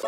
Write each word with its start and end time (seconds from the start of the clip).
Hi 0.00 0.06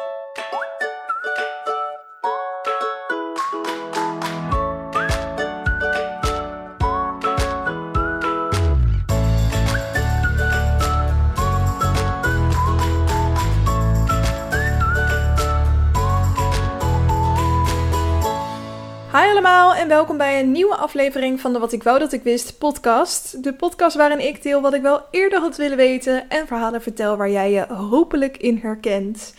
allemaal 19.12 19.74
en 19.74 19.88
welkom 19.88 20.16
bij 20.16 20.40
een 20.40 20.52
nieuwe 20.52 20.76
aflevering 20.76 21.40
van 21.40 21.52
de 21.52 21.58
Wat 21.58 21.72
ik 21.72 21.82
wou 21.82 21.98
dat 21.98 22.12
ik 22.12 22.22
wist 22.22 22.58
podcast. 22.58 23.42
De 23.44 23.54
podcast 23.54 23.96
waarin 23.96 24.26
ik 24.26 24.42
deel 24.42 24.60
wat 24.60 24.74
ik 24.74 24.82
wel 24.82 25.00
eerder 25.10 25.40
had 25.40 25.56
willen 25.56 25.76
weten 25.76 26.28
en 26.28 26.46
verhalen 26.46 26.82
vertel 26.82 27.16
waar 27.16 27.30
jij 27.30 27.50
je 27.50 27.66
hopelijk 27.66 28.36
in 28.36 28.58
herkent. 28.62 29.34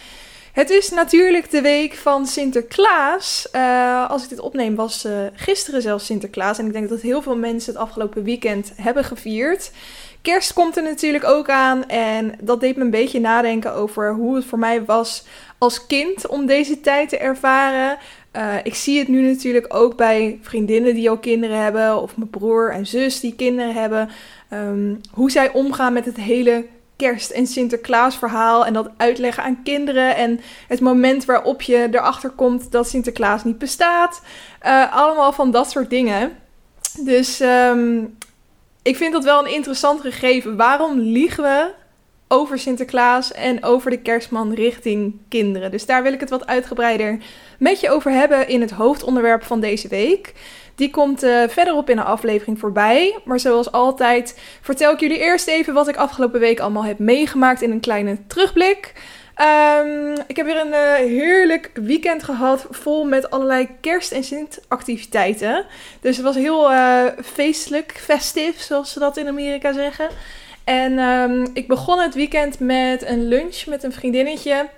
Het 0.54 0.70
is 0.70 0.90
natuurlijk 0.90 1.52
de 1.52 1.62
week 1.62 1.94
van 1.94 2.26
Sinterklaas. 2.26 3.48
Uh, 3.56 4.10
als 4.10 4.24
ik 4.24 4.30
dit 4.30 4.40
opneem 4.40 4.76
was 4.76 5.06
uh, 5.06 5.12
gisteren 5.34 5.82
zelfs 5.82 6.06
Sinterklaas 6.06 6.58
en 6.58 6.66
ik 6.66 6.74
denk 6.74 6.90
dat 6.90 7.02
heel 7.02 7.22
veel 7.22 7.36
mensen 7.36 7.74
het 7.74 7.82
afgelopen 7.82 8.24
weekend 8.24 8.72
hebben 8.76 9.04
gevierd. 9.04 9.72
Kerst 10.22 10.54
komt 10.54 10.78
er 10.78 10.84
natuurlijk 10.84 11.24
ook 11.24 11.50
aan 11.50 11.88
en 11.88 12.34
dat 12.42 12.60
deed 12.60 12.76
me 12.76 12.84
een 12.84 12.90
beetje 12.90 13.20
nadenken 13.20 13.74
over 13.74 14.14
hoe 14.14 14.36
het 14.36 14.46
voor 14.46 14.60
mij 14.60 14.86
was 14.86 15.24
als 15.58 15.88
kind 15.88 16.28
om 16.28 16.46
deze 16.46 16.82
tijd 16.82 17.10
te 17.10 17.18
ervaren. 17.18 17.98
Uh, 18.36 18.56
ik 18.64 18.76
zie 18.76 19.00
het 19.00 19.08
nu 19.08 19.22
natuurlijk 19.22 19.74
ook 19.74 19.98
bij 19.98 20.40
vriendinnen 20.42 20.94
die 20.94 21.10
ook 21.10 21.22
kinderen 21.22 21.58
hebben, 21.58 22.02
of 22.02 22.18
mijn 22.18 22.30
broer 22.30 22.72
en 22.72 22.86
zus 22.86 23.20
die 23.20 23.36
kinderen 23.36 23.74
hebben. 23.74 24.10
Um, 24.54 25.02
hoe 25.12 25.32
zij 25.32 25.52
omgaan 25.52 25.94
met 25.94 26.06
het 26.06 26.18
hele 26.18 26.66
kerst- 27.04 27.32
en 27.32 27.48
Sinterklaas 27.48 28.18
verhaal 28.18 28.66
en 28.66 28.74
dat 28.74 28.90
uitleggen 28.98 29.44
aan 29.44 29.64
kinderen. 29.64 30.16
En 30.16 30.40
het 30.68 30.80
moment 30.80 31.26
waarop 31.26 31.62
je 31.62 31.88
erachter 31.92 32.30
komt 32.30 32.72
dat 32.72 32.90
Sinterklaas 32.90 33.44
niet 33.44 33.58
bestaat. 33.58 34.22
Uh, 34.66 34.96
allemaal 34.96 35.34
van 35.34 35.52
dat 35.52 35.72
soort 35.72 35.90
dingen. 35.90 36.38
Dus 37.00 37.40
um, 37.40 38.18
ik 38.82 38.98
vind 38.98 39.14
dat 39.14 39.24
wel 39.24 39.40
een 39.40 39.54
interessant 39.54 40.02
gegeven. 40.02 40.56
Waarom 40.56 41.00
liegen 41.00 41.44
we 41.44 41.74
over 42.34 42.60
Sinterklaas 42.60 43.32
en 43.32 43.64
over 43.64 43.92
de 43.92 44.02
kerstman 44.02 44.54
richting 44.54 45.16
kinderen. 45.30 45.72
Dus 45.72 45.86
daar 45.86 46.04
wil 46.04 46.14
ik 46.14 46.20
het 46.20 46.30
wat 46.30 46.48
uitgebreider 46.48 47.18
met 47.60 47.80
je 47.80 47.90
over 47.90 48.12
hebben 48.12 48.48
in 48.48 48.62
het 48.62 48.72
hoofdonderwerp 48.72 49.44
van 49.44 49.60
deze 49.60 49.88
week. 49.88 50.34
Die 50.76 50.90
komt 50.90 51.24
uh, 51.24 51.48
verderop 51.48 51.90
in 51.90 51.96
de 51.96 52.04
aflevering 52.04 52.60
voorbij. 52.60 53.20
Maar 53.26 53.40
zoals 53.40 53.72
altijd 53.72 54.40
vertel 54.62 54.92
ik 54.92 55.00
jullie 55.00 55.20
eerst 55.20 55.48
even 55.48 55.74
wat 55.74 55.88
ik 55.88 55.96
afgelopen 55.96 56.40
week 56.40 56.60
allemaal 56.60 56.86
heb 56.86 57.00
meegemaakt 57.00 57.62
in 57.62 57.72
een 57.72 57.80
kleine 57.80 58.18
terugblik. 58.28 58.94
Um, 59.82 60.14
ik 60.28 60.36
heb 60.36 60.46
weer 60.46 60.60
een 60.60 60.68
uh, 60.68 60.94
heerlijk 60.94 61.72
weekend 61.74 62.24
gehad, 62.24 62.68
vol 62.70 63.06
met 63.06 63.30
allerlei 63.30 63.70
kerst- 63.82 64.12
en 64.12 64.24
Sint-activiteiten. 64.24 65.66
Dus 66.02 66.16
het 66.16 66.26
was 66.26 66.36
heel 66.36 66.72
uh, 66.72 67.06
feestelijk, 67.24 67.92
festief, 68.04 68.62
zoals 68.62 68.94
ze 68.94 69.00
dat 69.00 69.18
in 69.18 69.28
Amerika 69.28 69.74
zeggen. 69.74 70.10
En 70.64 71.00
um, 71.00 71.48
ik 71.54 71.68
begon 71.68 72.00
het 72.00 72.14
weekend 72.14 72.60
met 72.60 73.06
een 73.06 73.28
lunch 73.28 73.66
met 73.66 73.84
een 73.84 73.92
vriendinnetje. 73.92 74.70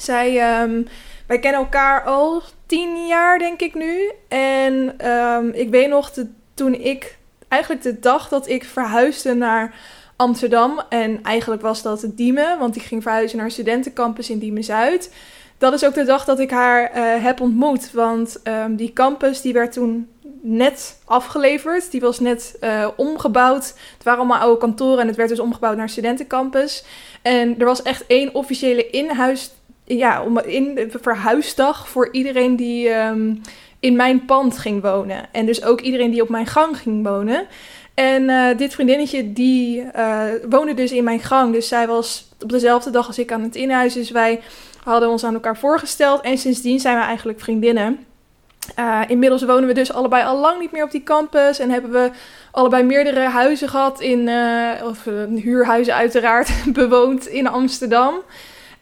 Zij, 0.00 0.60
um, 0.62 0.86
wij 1.26 1.38
kennen 1.38 1.60
elkaar 1.60 2.04
al 2.04 2.42
tien 2.66 3.06
jaar, 3.06 3.38
denk 3.38 3.60
ik 3.60 3.74
nu. 3.74 4.10
En 4.28 5.06
um, 5.10 5.50
ik 5.50 5.70
weet 5.70 5.88
nog, 5.88 6.12
toen 6.54 6.74
ik, 6.74 7.18
eigenlijk 7.48 7.82
de 7.82 8.00
dag 8.00 8.28
dat 8.28 8.48
ik 8.48 8.64
verhuisde 8.64 9.34
naar 9.34 9.74
Amsterdam. 10.16 10.80
En 10.88 11.22
eigenlijk 11.22 11.62
was 11.62 11.82
dat 11.82 12.06
Diemen, 12.14 12.58
want 12.58 12.76
ik 12.76 12.82
ging 12.82 13.02
verhuizen 13.02 13.38
naar 13.38 13.50
studentencampus 13.50 14.30
in 14.30 14.38
Diemen-Zuid. 14.38 15.14
Dat 15.58 15.72
is 15.72 15.84
ook 15.84 15.94
de 15.94 16.04
dag 16.04 16.24
dat 16.24 16.38
ik 16.38 16.50
haar 16.50 16.96
uh, 16.96 17.24
heb 17.24 17.40
ontmoet. 17.40 17.92
Want 17.92 18.40
die 18.70 18.92
campus 18.92 19.40
die 19.40 19.52
werd 19.52 19.72
toen 19.72 20.08
net 20.42 21.00
afgeleverd. 21.04 21.90
Die 21.90 22.00
was 22.00 22.20
net 22.20 22.56
uh, 22.60 22.88
omgebouwd. 22.96 23.64
Het 23.94 24.02
waren 24.04 24.20
allemaal 24.20 24.40
oude 24.40 24.58
kantoren 24.58 24.98
en 24.98 25.06
het 25.06 25.16
werd 25.16 25.28
dus 25.28 25.40
omgebouwd 25.40 25.76
naar 25.76 25.88
studentencampus. 25.88 26.84
En 27.22 27.58
er 27.58 27.64
was 27.64 27.82
echt 27.82 28.06
één 28.06 28.34
officiële 28.34 28.90
inhuis, 28.90 29.50
ja, 29.84 30.24
in, 30.44 30.90
verhuisdag 31.00 31.88
voor 31.88 32.08
iedereen 32.12 32.56
die 32.56 32.88
um, 32.88 33.40
in 33.80 33.96
mijn 33.96 34.24
pand 34.24 34.58
ging 34.58 34.82
wonen. 34.82 35.28
En 35.32 35.46
dus 35.46 35.64
ook 35.64 35.80
iedereen 35.80 36.10
die 36.10 36.22
op 36.22 36.28
mijn 36.28 36.46
gang 36.46 36.78
ging 36.78 37.06
wonen. 37.06 37.46
En 37.94 38.22
uh, 38.22 38.56
dit 38.56 38.74
vriendinnetje 38.74 39.32
die 39.32 39.84
uh, 39.96 40.22
woonde 40.48 40.74
dus 40.74 40.92
in 40.92 41.04
mijn 41.04 41.20
gang. 41.20 41.52
Dus 41.52 41.68
zij 41.68 41.86
was 41.86 42.28
op 42.42 42.48
dezelfde 42.48 42.90
dag 42.90 43.06
als 43.06 43.18
ik 43.18 43.32
aan 43.32 43.42
het 43.42 43.56
inhuis. 43.56 43.94
Dus 43.94 44.10
wij 44.10 44.40
hadden 44.84 45.08
ons 45.08 45.24
aan 45.24 45.34
elkaar 45.34 45.56
voorgesteld. 45.56 46.20
En 46.20 46.38
sindsdien 46.38 46.80
zijn 46.80 46.96
we 46.96 47.02
eigenlijk 47.02 47.40
vriendinnen. 47.40 47.98
Uh, 48.78 49.00
inmiddels 49.06 49.44
wonen 49.44 49.66
we 49.66 49.74
dus 49.74 49.92
allebei 49.92 50.24
al 50.24 50.38
lang 50.38 50.60
niet 50.60 50.72
meer 50.72 50.84
op 50.84 50.90
die 50.90 51.02
campus 51.02 51.58
en 51.58 51.70
hebben 51.70 51.90
we 51.90 52.10
allebei 52.50 52.82
meerdere 52.82 53.20
huizen 53.20 53.68
gehad 53.68 54.00
in, 54.00 54.18
uh, 54.28 54.70
of 54.84 55.06
uh, 55.06 55.42
huurhuizen 55.42 55.94
uiteraard, 55.94 56.50
bewoond 56.72 57.26
in 57.26 57.46
Amsterdam. 57.46 58.14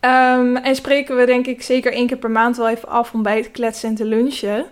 Um, 0.00 0.56
en 0.56 0.74
spreken 0.74 1.16
we 1.16 1.26
denk 1.26 1.46
ik 1.46 1.62
zeker 1.62 1.92
één 1.92 2.06
keer 2.06 2.16
per 2.16 2.30
maand 2.30 2.56
wel 2.56 2.68
even 2.68 2.88
af 2.88 3.12
om 3.12 3.22
bij 3.22 3.36
het 3.36 3.50
kletsen 3.50 3.88
en 3.88 3.94
te 3.94 4.04
lunchen. 4.04 4.66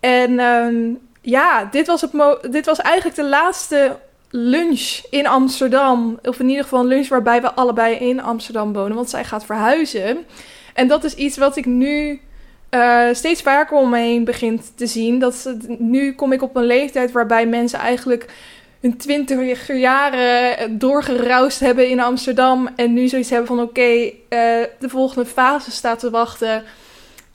En 0.00 0.40
um, 0.40 0.98
ja, 1.20 1.64
dit 1.64 1.86
was, 1.86 2.04
dit 2.50 2.66
was 2.66 2.78
eigenlijk 2.78 3.16
de 3.16 3.28
laatste 3.28 3.96
lunch 4.30 5.00
in 5.10 5.26
Amsterdam. 5.26 6.18
Of 6.22 6.40
in 6.40 6.48
ieder 6.48 6.62
geval 6.62 6.80
een 6.80 6.86
lunch 6.86 7.08
waarbij 7.08 7.40
we 7.40 7.52
allebei 7.52 7.94
in 7.94 8.22
Amsterdam 8.22 8.72
wonen, 8.72 8.96
want 8.96 9.10
zij 9.10 9.24
gaat 9.24 9.44
verhuizen. 9.44 10.26
En 10.74 10.88
dat 10.88 11.04
is 11.04 11.14
iets 11.14 11.36
wat 11.36 11.56
ik 11.56 11.66
nu 11.66 12.20
uh, 12.70 13.06
steeds 13.12 13.42
vaker 13.42 13.76
om 13.76 13.90
me 13.90 13.98
heen 13.98 14.24
begint 14.24 14.72
te 14.74 14.86
zien. 14.86 15.18
Dat 15.18 15.54
nu 15.78 16.14
kom 16.14 16.32
ik 16.32 16.42
op 16.42 16.56
een 16.56 16.64
leeftijd 16.64 17.12
waarbij 17.12 17.46
mensen 17.46 17.78
eigenlijk 17.78 18.26
hun 18.80 18.96
twintig 18.96 19.66
jaren 19.78 20.78
doorgeroust 20.78 21.60
hebben 21.60 21.88
in 21.88 22.00
Amsterdam. 22.00 22.68
En 22.76 22.92
nu 22.92 23.08
zoiets 23.08 23.30
hebben 23.30 23.46
van 23.46 23.60
oké, 23.60 23.82
uh, 23.82 24.10
de 24.78 24.88
volgende 24.88 25.26
fase 25.26 25.70
staat 25.70 25.98
te 25.98 26.10
wachten. 26.10 26.64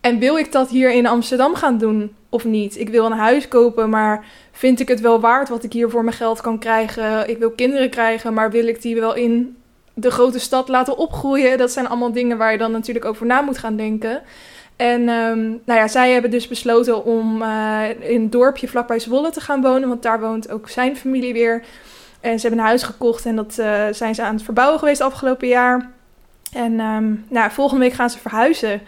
En 0.01 0.19
wil 0.19 0.37
ik 0.37 0.51
dat 0.51 0.69
hier 0.69 0.91
in 0.91 1.07
Amsterdam 1.07 1.55
gaan 1.55 1.77
doen 1.77 2.15
of 2.29 2.45
niet? 2.45 2.79
Ik 2.79 2.89
wil 2.89 3.05
een 3.05 3.11
huis 3.11 3.47
kopen, 3.47 3.89
maar 3.89 4.25
vind 4.51 4.79
ik 4.79 4.87
het 4.87 5.01
wel 5.01 5.19
waard 5.19 5.49
wat 5.49 5.63
ik 5.63 5.73
hier 5.73 5.89
voor 5.89 6.03
mijn 6.03 6.15
geld 6.15 6.41
kan 6.41 6.59
krijgen? 6.59 7.29
Ik 7.29 7.37
wil 7.37 7.51
kinderen 7.51 7.89
krijgen, 7.89 8.33
maar 8.33 8.51
wil 8.51 8.67
ik 8.67 8.81
die 8.81 8.99
wel 8.99 9.15
in 9.15 9.57
de 9.93 10.11
grote 10.11 10.39
stad 10.39 10.67
laten 10.67 10.97
opgroeien? 10.97 11.57
Dat 11.57 11.71
zijn 11.71 11.87
allemaal 11.87 12.11
dingen 12.11 12.37
waar 12.37 12.51
je 12.51 12.57
dan 12.57 12.71
natuurlijk 12.71 13.05
over 13.05 13.25
na 13.25 13.41
moet 13.41 13.57
gaan 13.57 13.75
denken. 13.75 14.21
En 14.75 15.09
um, 15.09 15.61
nou 15.65 15.79
ja, 15.79 15.87
zij 15.87 16.11
hebben 16.11 16.31
dus 16.31 16.47
besloten 16.47 17.05
om 17.05 17.41
uh, 17.41 17.89
in 17.99 18.21
een 18.21 18.29
dorpje 18.29 18.67
vlakbij 18.67 18.99
Zwolle 18.99 19.31
te 19.31 19.41
gaan 19.41 19.61
wonen, 19.61 19.89
want 19.89 20.03
daar 20.03 20.19
woont 20.19 20.51
ook 20.51 20.69
zijn 20.69 20.97
familie 20.97 21.33
weer. 21.33 21.63
En 22.21 22.39
ze 22.39 22.47
hebben 22.47 22.59
een 22.59 22.69
huis 22.69 22.83
gekocht 22.83 23.25
en 23.25 23.35
dat 23.35 23.55
uh, 23.59 23.83
zijn 23.91 24.15
ze 24.15 24.23
aan 24.23 24.33
het 24.33 24.43
verbouwen 24.43 24.79
geweest 24.79 25.01
afgelopen 25.01 25.47
jaar. 25.47 25.89
En 26.53 26.79
um, 26.79 27.25
nou, 27.29 27.51
volgende 27.51 27.83
week 27.83 27.93
gaan 27.93 28.09
ze 28.09 28.17
verhuizen. 28.17 28.81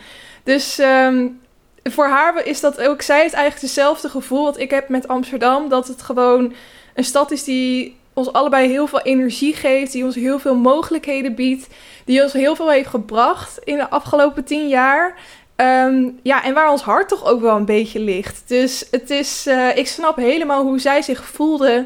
Dus 0.43 0.79
um, 0.79 1.39
voor 1.83 2.07
haar 2.07 2.45
is 2.45 2.59
dat 2.59 2.81
ook, 2.81 3.01
zij 3.01 3.21
heeft 3.21 3.33
eigenlijk 3.33 3.65
hetzelfde 3.65 4.09
gevoel 4.09 4.43
wat 4.43 4.59
ik 4.59 4.71
heb 4.71 4.89
met 4.89 5.07
Amsterdam. 5.07 5.69
Dat 5.69 5.87
het 5.87 6.01
gewoon 6.01 6.53
een 6.93 7.03
stad 7.03 7.31
is 7.31 7.43
die 7.43 7.95
ons 8.13 8.33
allebei 8.33 8.67
heel 8.69 8.87
veel 8.87 9.01
energie 9.01 9.53
geeft, 9.53 9.91
die 9.91 10.05
ons 10.05 10.15
heel 10.15 10.39
veel 10.39 10.55
mogelijkheden 10.55 11.35
biedt, 11.35 11.67
die 12.05 12.21
ons 12.23 12.33
heel 12.33 12.55
veel 12.55 12.71
heeft 12.71 12.89
gebracht 12.89 13.59
in 13.63 13.77
de 13.77 13.89
afgelopen 13.89 14.43
tien 14.43 14.67
jaar. 14.67 15.15
Um, 15.61 16.19
ja, 16.23 16.43
en 16.43 16.53
waar 16.53 16.71
ons 16.71 16.81
hart 16.81 17.07
toch 17.07 17.25
ook 17.25 17.41
wel 17.41 17.55
een 17.55 17.65
beetje 17.65 17.99
ligt. 17.99 18.43
Dus 18.47 18.87
het 18.91 19.09
is, 19.09 19.47
uh, 19.47 19.77
ik 19.77 19.87
snap 19.87 20.15
helemaal 20.15 20.63
hoe 20.63 20.79
zij 20.79 21.01
zich 21.01 21.25
voelde 21.25 21.85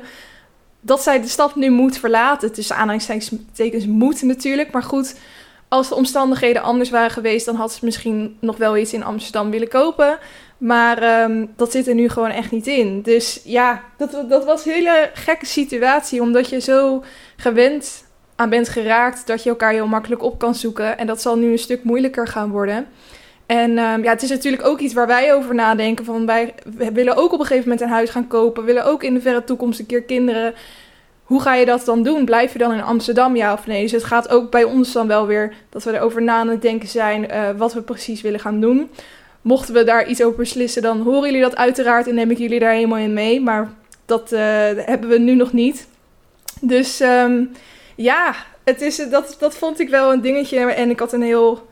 dat 0.81 1.01
zij 1.03 1.21
de 1.21 1.27
stad 1.27 1.55
nu 1.55 1.69
moet 1.69 1.97
verlaten. 1.97 2.53
Tussen 2.53 2.75
aanhalingstekens 2.75 3.85
moet 3.85 4.21
natuurlijk. 4.21 4.71
Maar 4.71 4.83
goed, 4.83 5.15
als 5.67 5.89
de 5.89 5.95
omstandigheden 5.95 6.61
anders 6.61 6.89
waren 6.89 7.11
geweest, 7.11 7.45
dan 7.45 7.55
had 7.55 7.73
ze 7.73 7.85
misschien 7.85 8.37
nog 8.39 8.57
wel 8.57 8.77
iets 8.77 8.93
in 8.93 9.03
Amsterdam 9.03 9.49
willen 9.49 9.67
kopen. 9.67 10.19
Maar 10.57 11.23
um, 11.23 11.53
dat 11.55 11.71
zit 11.71 11.87
er 11.87 11.95
nu 11.95 12.09
gewoon 12.09 12.29
echt 12.29 12.51
niet 12.51 12.67
in. 12.67 13.01
Dus 13.01 13.41
ja, 13.43 13.83
dat, 13.97 14.29
dat 14.29 14.45
was 14.45 14.65
een 14.65 14.71
hele 14.71 15.09
gekke 15.13 15.45
situatie, 15.45 16.21
omdat 16.21 16.49
je 16.49 16.59
zo 16.59 17.03
gewend 17.37 18.03
aan 18.35 18.49
bent 18.49 18.69
geraakt 18.69 19.27
dat 19.27 19.43
je 19.43 19.49
elkaar 19.49 19.71
heel 19.71 19.87
makkelijk 19.87 20.23
op 20.23 20.39
kan 20.39 20.55
zoeken. 20.55 20.97
En 20.97 21.07
dat 21.07 21.21
zal 21.21 21.35
nu 21.35 21.51
een 21.51 21.59
stuk 21.59 21.83
moeilijker 21.83 22.27
gaan 22.27 22.49
worden. 22.49 22.87
En 23.51 23.77
um, 23.77 24.03
ja, 24.03 24.09
het 24.09 24.23
is 24.23 24.29
natuurlijk 24.29 24.65
ook 24.65 24.79
iets 24.79 24.93
waar 24.93 25.07
wij 25.07 25.33
over 25.33 25.55
nadenken. 25.55 26.05
Van 26.05 26.25
wij 26.25 26.53
willen 26.93 27.15
ook 27.15 27.33
op 27.33 27.39
een 27.39 27.45
gegeven 27.45 27.69
moment 27.69 27.81
een 27.81 27.93
huis 27.93 28.09
gaan 28.09 28.27
kopen. 28.27 28.63
willen 28.63 28.85
ook 28.85 29.03
in 29.03 29.13
de 29.13 29.21
verre 29.21 29.43
toekomst 29.43 29.79
een 29.79 29.85
keer 29.85 30.03
kinderen. 30.03 30.53
Hoe 31.23 31.41
ga 31.41 31.55
je 31.55 31.65
dat 31.65 31.85
dan 31.85 32.03
doen? 32.03 32.25
Blijf 32.25 32.53
je 32.53 32.59
dan 32.59 32.73
in 32.73 32.81
Amsterdam, 32.81 33.35
ja 33.35 33.53
of 33.53 33.67
nee? 33.67 33.81
Dus 33.81 33.91
het 33.91 34.03
gaat 34.03 34.29
ook 34.29 34.51
bij 34.51 34.63
ons 34.63 34.91
dan 34.91 35.07
wel 35.07 35.27
weer 35.27 35.53
dat 35.69 35.83
we 35.83 35.93
erover 35.93 36.21
na 36.21 36.35
aan 36.35 36.47
het 36.47 36.61
denken 36.61 36.87
zijn 36.87 37.31
uh, 37.31 37.49
wat 37.57 37.73
we 37.73 37.81
precies 37.81 38.21
willen 38.21 38.39
gaan 38.39 38.61
doen. 38.61 38.89
Mochten 39.41 39.73
we 39.73 39.83
daar 39.83 40.07
iets 40.07 40.23
over 40.23 40.37
beslissen, 40.37 40.81
dan 40.81 41.01
horen 41.01 41.25
jullie 41.25 41.41
dat 41.41 41.55
uiteraard 41.55 42.07
en 42.07 42.15
neem 42.15 42.31
ik 42.31 42.37
jullie 42.37 42.59
daar 42.59 42.73
helemaal 42.73 42.97
in 42.97 43.13
mee. 43.13 43.41
Maar 43.41 43.73
dat 44.05 44.31
uh, 44.31 44.39
hebben 44.75 45.09
we 45.09 45.17
nu 45.17 45.35
nog 45.35 45.53
niet. 45.53 45.87
Dus 46.61 47.01
um, 47.01 47.51
ja, 47.95 48.35
het 48.63 48.81
is, 48.81 49.09
dat, 49.09 49.35
dat 49.39 49.55
vond 49.55 49.79
ik 49.79 49.89
wel 49.89 50.13
een 50.13 50.21
dingetje. 50.21 50.59
En 50.59 50.89
ik 50.89 50.99
had 50.99 51.13
een 51.13 51.23
heel 51.23 51.69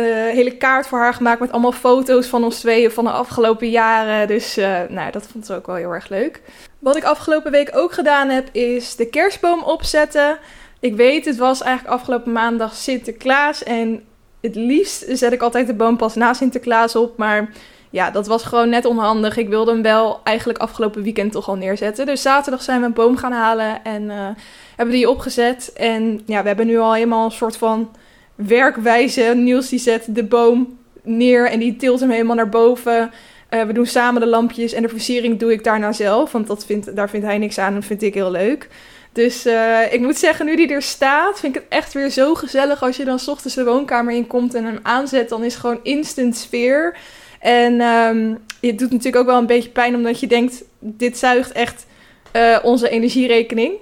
hele 0.00 0.56
kaart 0.56 0.86
voor 0.86 0.98
haar 0.98 1.14
gemaakt 1.14 1.40
met 1.40 1.52
allemaal 1.52 1.72
foto's 1.72 2.26
van 2.26 2.44
ons 2.44 2.60
tweeën 2.60 2.90
van 2.90 3.04
de 3.04 3.10
afgelopen 3.10 3.70
jaren. 3.70 4.26
Dus 4.26 4.58
uh, 4.58 4.80
nou, 4.88 5.10
dat 5.10 5.26
vond 5.26 5.46
ze 5.46 5.54
ook 5.54 5.66
wel 5.66 5.74
heel 5.74 5.92
erg 5.92 6.08
leuk. 6.08 6.40
Wat 6.78 6.96
ik 6.96 7.04
afgelopen 7.04 7.50
week 7.50 7.70
ook 7.76 7.92
gedaan 7.92 8.28
heb, 8.28 8.48
is 8.52 8.96
de 8.96 9.06
kerstboom 9.06 9.62
opzetten. 9.62 10.38
Ik 10.80 10.96
weet, 10.96 11.24
het 11.24 11.36
was 11.36 11.62
eigenlijk 11.62 11.94
afgelopen 11.94 12.32
maandag 12.32 12.74
Sinterklaas. 12.74 13.62
En 13.62 14.04
het 14.40 14.54
liefst 14.54 15.04
zet 15.08 15.32
ik 15.32 15.42
altijd 15.42 15.66
de 15.66 15.74
boom 15.74 15.96
pas 15.96 16.14
na 16.14 16.32
Sinterklaas 16.32 16.96
op. 16.96 17.16
Maar 17.16 17.50
ja, 17.90 18.10
dat 18.10 18.26
was 18.26 18.42
gewoon 18.42 18.68
net 18.68 18.84
onhandig. 18.84 19.36
Ik 19.36 19.48
wilde 19.48 19.70
hem 19.70 19.82
wel 19.82 20.20
eigenlijk 20.24 20.58
afgelopen 20.58 21.02
weekend 21.02 21.32
toch 21.32 21.48
al 21.48 21.56
neerzetten. 21.56 22.06
Dus 22.06 22.22
zaterdag 22.22 22.62
zijn 22.62 22.80
we 22.80 22.86
een 22.86 22.92
boom 22.92 23.16
gaan 23.16 23.32
halen 23.32 23.84
en 23.84 24.02
uh, 24.02 24.28
hebben 24.76 24.94
die 24.94 25.10
opgezet. 25.10 25.72
En 25.72 26.22
ja, 26.26 26.40
we 26.42 26.46
hebben 26.46 26.66
nu 26.66 26.78
al 26.78 26.94
helemaal 26.94 27.24
een 27.24 27.30
soort 27.30 27.56
van 27.56 27.90
werkwijze. 28.34 29.32
Niels 29.36 29.68
die 29.68 29.78
zet 29.78 30.06
de 30.08 30.24
boom 30.24 30.78
neer 31.02 31.50
en 31.50 31.58
die 31.58 31.76
tilt 31.76 32.00
hem 32.00 32.10
helemaal 32.10 32.36
naar 32.36 32.48
boven. 32.48 33.10
Uh, 33.50 33.62
we 33.62 33.72
doen 33.72 33.86
samen 33.86 34.20
de 34.20 34.26
lampjes 34.26 34.72
en 34.72 34.82
de 34.82 34.88
versiering 34.88 35.38
doe 35.38 35.52
ik 35.52 35.64
daarna 35.64 35.92
zelf. 35.92 36.32
Want 36.32 36.46
dat 36.46 36.66
vindt, 36.66 36.96
daar 36.96 37.10
vindt 37.10 37.26
hij 37.26 37.38
niks 37.38 37.58
aan 37.58 37.74
en 37.74 37.82
vind 37.82 38.02
ik 38.02 38.14
heel 38.14 38.30
leuk. 38.30 38.68
Dus 39.12 39.46
uh, 39.46 39.92
ik 39.92 40.00
moet 40.00 40.16
zeggen, 40.16 40.46
nu 40.46 40.56
die 40.56 40.68
er 40.68 40.82
staat, 40.82 41.40
vind 41.40 41.56
ik 41.56 41.62
het 41.62 41.72
echt 41.72 41.92
weer 41.92 42.10
zo 42.10 42.34
gezellig. 42.34 42.82
Als 42.82 42.96
je 42.96 43.04
dan 43.04 43.18
s 43.18 43.28
ochtends 43.28 43.54
de 43.54 43.64
woonkamer 43.64 44.14
inkomt 44.14 44.54
en 44.54 44.64
hem 44.64 44.78
aanzet, 44.82 45.28
dan 45.28 45.44
is 45.44 45.54
gewoon 45.54 45.80
instant 45.82 46.36
sfeer. 46.36 46.96
En 47.40 47.80
um, 47.80 48.38
het 48.60 48.78
doet 48.78 48.90
natuurlijk 48.90 49.16
ook 49.16 49.26
wel 49.26 49.38
een 49.38 49.46
beetje 49.46 49.68
pijn, 49.68 49.94
omdat 49.94 50.20
je 50.20 50.26
denkt, 50.26 50.64
dit 50.78 51.18
zuigt 51.18 51.52
echt 51.52 51.86
uh, 52.32 52.58
onze 52.62 52.88
energierekening. 52.88 53.72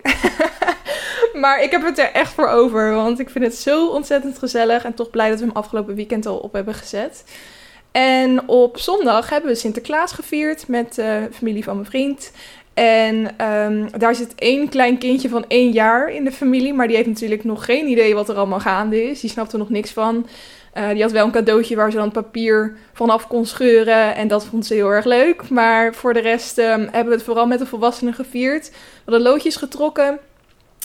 maar 1.42 1.62
ik 1.62 1.70
heb 1.70 1.82
het 1.82 1.98
er 1.98 2.12
echt 2.12 2.32
voor 2.32 2.48
over, 2.48 2.94
want 2.94 3.18
ik 3.18 3.30
vind 3.30 3.44
het 3.44 3.54
zo 3.54 3.88
ontzettend 3.88 4.38
gezellig. 4.38 4.84
En 4.84 4.94
toch 4.94 5.10
blij 5.10 5.28
dat 5.28 5.38
we 5.38 5.44
hem 5.44 5.56
afgelopen 5.56 5.94
weekend 5.94 6.26
al 6.26 6.36
op 6.36 6.52
hebben 6.52 6.74
gezet. 6.74 7.24
En 7.92 8.48
op 8.48 8.78
zondag 8.78 9.30
hebben 9.30 9.50
we 9.50 9.56
Sinterklaas 9.56 10.12
gevierd 10.12 10.68
met 10.68 10.94
de 10.94 11.28
familie 11.32 11.64
van 11.64 11.74
mijn 11.74 11.88
vriend. 11.88 12.32
En 12.74 13.44
um, 13.46 13.88
daar 13.98 14.14
zit 14.14 14.34
één 14.34 14.68
klein 14.68 14.98
kindje 14.98 15.28
van 15.28 15.44
één 15.48 15.70
jaar 15.70 16.10
in 16.10 16.24
de 16.24 16.32
familie. 16.32 16.74
Maar 16.74 16.86
die 16.86 16.96
heeft 16.96 17.08
natuurlijk 17.08 17.44
nog 17.44 17.64
geen 17.64 17.86
idee 17.86 18.14
wat 18.14 18.28
er 18.28 18.36
allemaal 18.36 18.60
gaande 18.60 19.02
is. 19.02 19.20
Die 19.20 19.30
snapt 19.30 19.52
er 19.52 19.58
nog 19.58 19.70
niks 19.70 19.90
van. 19.90 20.26
Uh, 20.74 20.88
die 20.88 21.02
had 21.02 21.12
wel 21.12 21.24
een 21.24 21.30
cadeautje 21.30 21.76
waar 21.76 21.90
ze 21.90 21.96
dan 21.96 22.10
papier 22.10 22.76
vanaf 22.92 23.26
kon 23.26 23.46
scheuren. 23.46 24.14
En 24.14 24.28
dat 24.28 24.44
vond 24.44 24.66
ze 24.66 24.74
heel 24.74 24.88
erg 24.88 25.04
leuk. 25.04 25.48
Maar 25.48 25.94
voor 25.94 26.12
de 26.12 26.20
rest 26.20 26.58
um, 26.58 26.64
hebben 26.64 27.04
we 27.08 27.14
het 27.14 27.22
vooral 27.22 27.46
met 27.46 27.58
de 27.58 27.66
volwassenen 27.66 28.14
gevierd. 28.14 28.70
We 28.70 28.76
hadden 29.04 29.22
loodjes 29.22 29.56
getrokken. 29.56 30.18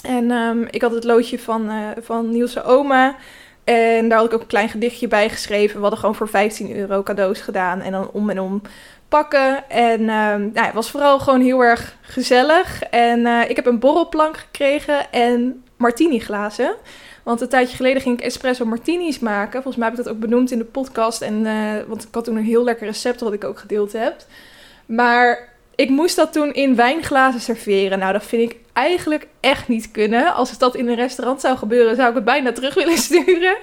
En 0.03 0.31
um, 0.31 0.67
ik 0.69 0.81
had 0.81 0.91
het 0.91 1.03
loodje 1.03 1.39
van, 1.39 1.69
uh, 1.69 1.89
van 2.01 2.29
Nielse 2.29 2.63
oma. 2.63 3.15
En 3.63 4.09
daar 4.09 4.17
had 4.17 4.27
ik 4.27 4.33
ook 4.33 4.41
een 4.41 4.47
klein 4.47 4.69
gedichtje 4.69 5.07
bij 5.07 5.29
geschreven. 5.29 5.75
We 5.75 5.81
hadden 5.81 5.99
gewoon 5.99 6.15
voor 6.15 6.29
15 6.29 6.75
euro 6.75 7.03
cadeaus 7.03 7.41
gedaan. 7.41 7.81
En 7.81 7.91
dan 7.91 8.09
om 8.11 8.29
en 8.29 8.39
om 8.39 8.61
pakken. 9.09 9.69
En 9.69 9.99
um, 9.99 10.51
nou, 10.53 10.65
het 10.65 10.73
was 10.73 10.91
vooral 10.91 11.19
gewoon 11.19 11.41
heel 11.41 11.63
erg 11.63 11.95
gezellig. 12.01 12.83
En 12.83 13.19
uh, 13.19 13.49
ik 13.49 13.55
heb 13.55 13.65
een 13.65 13.79
borrelplank 13.79 14.37
gekregen 14.37 15.11
en 15.11 15.63
martini 15.77 16.19
glazen. 16.19 16.75
Want 17.25 17.41
een 17.41 17.49
tijdje 17.49 17.75
geleden 17.75 18.01
ging 18.01 18.17
ik 18.17 18.25
espresso 18.25 18.65
martinis 18.65 19.19
maken. 19.19 19.61
Volgens 19.61 19.75
mij 19.75 19.87
heb 19.89 19.97
ik 19.97 20.03
dat 20.03 20.13
ook 20.13 20.19
benoemd 20.19 20.51
in 20.51 20.57
de 20.57 20.63
podcast. 20.63 21.21
En, 21.21 21.33
uh, 21.33 21.73
want 21.87 22.03
ik 22.03 22.07
had 22.11 22.23
toen 22.23 22.35
een 22.35 22.43
heel 22.43 22.63
lekker 22.63 22.87
recept 22.87 23.19
wat 23.19 23.33
ik 23.33 23.43
ook 23.43 23.59
gedeeld 23.59 23.93
heb. 23.93 24.15
Maar 24.85 25.49
ik 25.75 25.89
moest 25.89 26.15
dat 26.15 26.33
toen 26.33 26.53
in 26.53 26.75
wijnglazen 26.75 27.41
serveren. 27.41 27.99
Nou, 27.99 28.13
dat 28.13 28.25
vind 28.25 28.51
ik 28.51 28.57
eigenlijk 28.73 29.27
echt 29.39 29.67
niet 29.67 29.91
kunnen. 29.91 30.33
Als 30.33 30.49
het 30.49 30.59
dat 30.59 30.75
in 30.75 30.87
een 30.87 30.95
restaurant 30.95 31.41
zou 31.41 31.57
gebeuren, 31.57 31.95
zou 31.95 32.09
ik 32.09 32.15
het 32.15 32.23
bijna 32.23 32.51
terug 32.51 32.73
willen 32.73 32.97
sturen. 33.07 33.55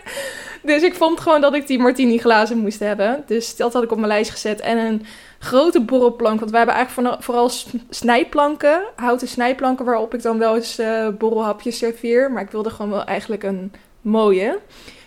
Dus 0.62 0.82
ik 0.82 0.94
vond 0.94 1.20
gewoon 1.20 1.40
dat 1.40 1.54
ik 1.54 1.66
die 1.66 1.78
martini 1.78 2.18
glazen 2.18 2.58
moest 2.58 2.80
hebben. 2.80 3.22
Dus 3.26 3.56
dat 3.56 3.72
had 3.72 3.82
ik 3.82 3.90
op 3.90 3.96
mijn 3.96 4.08
lijst 4.08 4.30
gezet. 4.30 4.60
En 4.60 4.78
een 4.78 5.06
grote 5.42 5.80
borrelplank. 5.80 6.38
Want 6.38 6.50
wij 6.50 6.58
hebben 6.60 6.76
eigenlijk 6.76 7.22
vooral 7.22 7.50
snijplanken. 7.90 8.82
Houten 8.96 9.28
snijplanken 9.28 9.84
waarop 9.84 10.14
ik 10.14 10.22
dan 10.22 10.38
wel 10.38 10.54
eens 10.54 10.80
uh, 10.80 11.08
borrelhapjes 11.08 11.78
serveer. 11.78 12.32
Maar 12.32 12.42
ik 12.42 12.50
wilde 12.50 12.70
gewoon 12.70 12.90
wel 12.90 13.04
eigenlijk 13.04 13.42
een 13.42 13.72
mooie. 14.00 14.58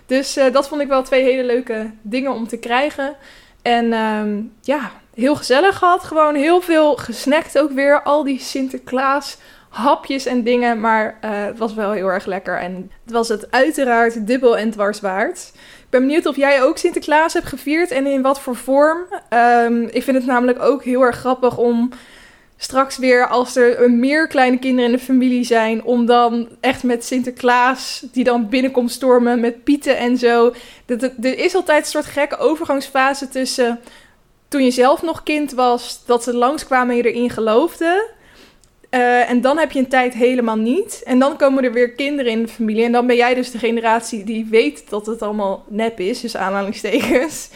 Dus 0.05 0.37
uh, 0.37 0.53
dat 0.53 0.67
vond 0.67 0.81
ik 0.81 0.87
wel 0.87 1.03
twee 1.03 1.23
hele 1.23 1.43
leuke 1.43 1.91
dingen 2.01 2.31
om 2.31 2.47
te 2.47 2.57
krijgen. 2.57 3.15
En 3.61 3.93
um, 3.93 4.53
ja, 4.61 4.91
heel 5.13 5.35
gezellig 5.35 5.77
gehad. 5.77 6.03
Gewoon 6.03 6.35
heel 6.35 6.61
veel 6.61 6.95
gesnackt 6.95 7.59
ook 7.59 7.71
weer. 7.71 8.01
Al 8.03 8.23
die 8.23 8.39
Sinterklaas 8.39 9.37
hapjes 9.69 10.25
en 10.25 10.43
dingen. 10.43 10.79
Maar 10.79 11.17
uh, 11.25 11.45
het 11.45 11.57
was 11.57 11.73
wel 11.73 11.91
heel 11.91 12.07
erg 12.07 12.25
lekker. 12.25 12.57
En 12.57 12.91
het 13.03 13.13
was 13.13 13.27
het 13.27 13.51
uiteraard 13.51 14.27
dubbel 14.27 14.57
en 14.57 14.71
dwars 14.71 14.99
waard. 14.99 15.51
Ik 15.85 15.91
ben 15.91 16.01
benieuwd 16.01 16.25
of 16.25 16.35
jij 16.35 16.63
ook 16.63 16.77
Sinterklaas 16.77 17.33
hebt 17.33 17.45
gevierd 17.45 17.91
en 17.91 18.07
in 18.07 18.21
wat 18.21 18.39
voor 18.39 18.55
vorm. 18.55 18.97
Um, 19.29 19.83
ik 19.83 20.03
vind 20.03 20.17
het 20.17 20.25
namelijk 20.25 20.61
ook 20.61 20.83
heel 20.83 21.01
erg 21.01 21.15
grappig 21.15 21.57
om 21.57 21.89
straks 22.57 22.97
weer, 22.97 23.27
als 23.27 23.55
er 23.55 23.91
meer 23.91 24.27
kleine 24.27 24.59
kinderen 24.59 24.91
in 24.91 24.97
de 24.97 25.03
familie 25.03 25.43
zijn, 25.43 25.83
om 25.83 26.05
dan 26.05 26.49
echt 26.59 26.83
met 26.83 27.05
Sinterklaas, 27.05 28.05
die 28.11 28.23
dan 28.23 28.49
binnenkomt 28.49 28.91
stormen 28.91 29.39
met 29.39 29.63
pieten 29.63 29.97
en 29.97 30.17
zo. 30.17 30.53
Er 31.21 31.37
is 31.37 31.55
altijd 31.55 31.79
een 31.79 31.89
soort 31.89 32.05
gekke 32.05 32.37
overgangsfase 32.37 33.29
tussen 33.29 33.79
toen 34.47 34.63
je 34.63 34.71
zelf 34.71 35.01
nog 35.01 35.23
kind 35.23 35.51
was, 35.51 36.05
dat 36.05 36.23
ze 36.23 36.33
langskwamen 36.33 36.89
en 36.89 36.97
je 36.97 37.11
erin 37.11 37.29
geloofde. 37.29 38.09
Uh, 38.95 39.29
en 39.29 39.41
dan 39.41 39.57
heb 39.57 39.71
je 39.71 39.79
een 39.79 39.87
tijd 39.87 40.13
helemaal 40.13 40.55
niet. 40.55 41.01
En 41.05 41.19
dan 41.19 41.37
komen 41.37 41.63
er 41.63 41.73
weer 41.73 41.91
kinderen 41.91 42.31
in 42.31 42.41
de 42.41 42.47
familie. 42.47 42.83
En 42.83 42.91
dan 42.91 43.07
ben 43.07 43.15
jij 43.15 43.33
dus 43.33 43.51
de 43.51 43.57
generatie 43.57 44.23
die 44.23 44.47
weet 44.49 44.89
dat 44.89 45.05
het 45.05 45.21
allemaal 45.21 45.65
nep 45.67 45.99
is, 45.99 46.21
dus 46.21 46.37
aanhalingstekens. 46.37 47.49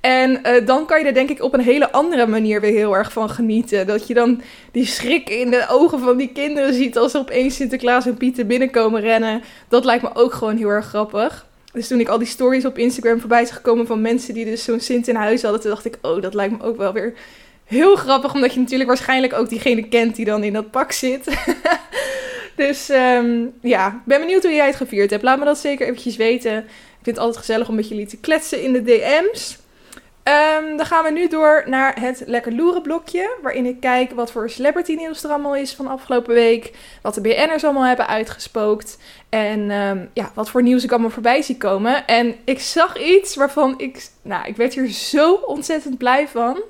En 0.00 0.40
uh, 0.46 0.66
dan 0.66 0.86
kan 0.86 1.00
je 1.00 1.06
er 1.06 1.14
denk 1.14 1.30
ik 1.30 1.42
op 1.42 1.54
een 1.54 1.60
hele 1.60 1.92
andere 1.92 2.26
manier 2.26 2.60
weer 2.60 2.72
heel 2.72 2.96
erg 2.96 3.12
van 3.12 3.30
genieten. 3.30 3.86
Dat 3.86 4.06
je 4.06 4.14
dan 4.14 4.42
die 4.72 4.86
schrik 4.86 5.28
in 5.30 5.50
de 5.50 5.64
ogen 5.68 5.98
van 5.98 6.16
die 6.16 6.32
kinderen 6.32 6.74
ziet 6.74 6.98
als 6.98 7.14
er 7.14 7.20
opeens 7.20 7.56
Sinterklaas 7.56 8.06
en 8.06 8.16
Pieter 8.16 8.46
binnenkomen 8.46 9.00
rennen. 9.00 9.42
Dat 9.68 9.84
lijkt 9.84 10.02
me 10.02 10.14
ook 10.14 10.32
gewoon 10.32 10.56
heel 10.56 10.68
erg 10.68 10.86
grappig. 10.86 11.46
Dus 11.72 11.88
toen 11.88 12.00
ik 12.00 12.08
al 12.08 12.18
die 12.18 12.26
stories 12.26 12.64
op 12.64 12.78
Instagram 12.78 13.20
voorbij 13.20 13.44
zag 13.44 13.56
gekomen 13.56 13.86
van 13.86 14.00
mensen 14.00 14.34
die 14.34 14.44
dus 14.44 14.64
zo'n 14.64 14.80
Sint 14.80 15.08
in 15.08 15.14
huis 15.14 15.42
hadden, 15.42 15.60
toen 15.60 15.70
dacht 15.70 15.84
ik, 15.84 15.98
oh, 16.02 16.22
dat 16.22 16.34
lijkt 16.34 16.58
me 16.58 16.64
ook 16.64 16.76
wel 16.76 16.92
weer 16.92 17.14
heel 17.72 17.96
grappig, 17.96 18.34
omdat 18.34 18.54
je 18.54 18.60
natuurlijk 18.60 18.88
waarschijnlijk 18.88 19.32
ook 19.32 19.48
diegene 19.48 19.88
kent 19.88 20.16
die 20.16 20.24
dan 20.24 20.44
in 20.44 20.52
dat 20.52 20.70
pak 20.70 20.92
zit. 20.92 21.24
dus 22.56 22.88
um, 22.90 23.52
ja, 23.60 24.02
ben 24.04 24.20
benieuwd 24.20 24.42
hoe 24.42 24.54
jij 24.54 24.66
het 24.66 24.76
gevierd 24.76 25.10
hebt. 25.10 25.22
Laat 25.22 25.38
me 25.38 25.44
dat 25.44 25.58
zeker 25.58 25.86
eventjes 25.86 26.16
weten. 26.16 26.56
Ik 26.58 27.08
vind 27.08 27.16
het 27.16 27.18
altijd 27.18 27.44
gezellig 27.44 27.68
om 27.68 27.74
met 27.74 27.88
jullie 27.88 28.06
te 28.06 28.16
kletsen 28.16 28.62
in 28.62 28.72
de 28.72 28.82
DM's. 28.82 29.60
Um, 30.24 30.76
dan 30.76 30.86
gaan 30.86 31.04
we 31.04 31.10
nu 31.10 31.28
door 31.28 31.64
naar 31.66 32.00
het 32.00 32.22
lekker 32.26 32.52
loeren 32.52 32.82
blokje. 32.82 33.36
Waarin 33.42 33.66
ik 33.66 33.80
kijk 33.80 34.12
wat 34.12 34.32
voor 34.32 34.50
celebrity 34.50 34.94
nieuws 34.94 35.24
er 35.24 35.30
allemaal 35.30 35.56
is 35.56 35.74
van 35.74 35.86
afgelopen 35.86 36.34
week. 36.34 36.72
Wat 37.02 37.14
de 37.14 37.20
BN'ers 37.20 37.64
allemaal 37.64 37.84
hebben 37.84 38.06
uitgespookt. 38.06 38.98
En 39.28 39.70
um, 39.70 40.10
ja, 40.12 40.30
wat 40.34 40.50
voor 40.50 40.62
nieuws 40.62 40.84
ik 40.84 40.90
allemaal 40.90 41.10
voorbij 41.10 41.42
zie 41.42 41.56
komen. 41.56 42.06
En 42.06 42.34
ik 42.44 42.60
zag 42.60 43.00
iets 43.00 43.34
waarvan 43.34 43.74
ik... 43.76 44.08
Nou, 44.22 44.46
ik 44.46 44.56
werd 44.56 44.74
hier 44.74 44.88
zo 44.88 45.32
ontzettend 45.32 45.98
blij 45.98 46.28
van. 46.28 46.62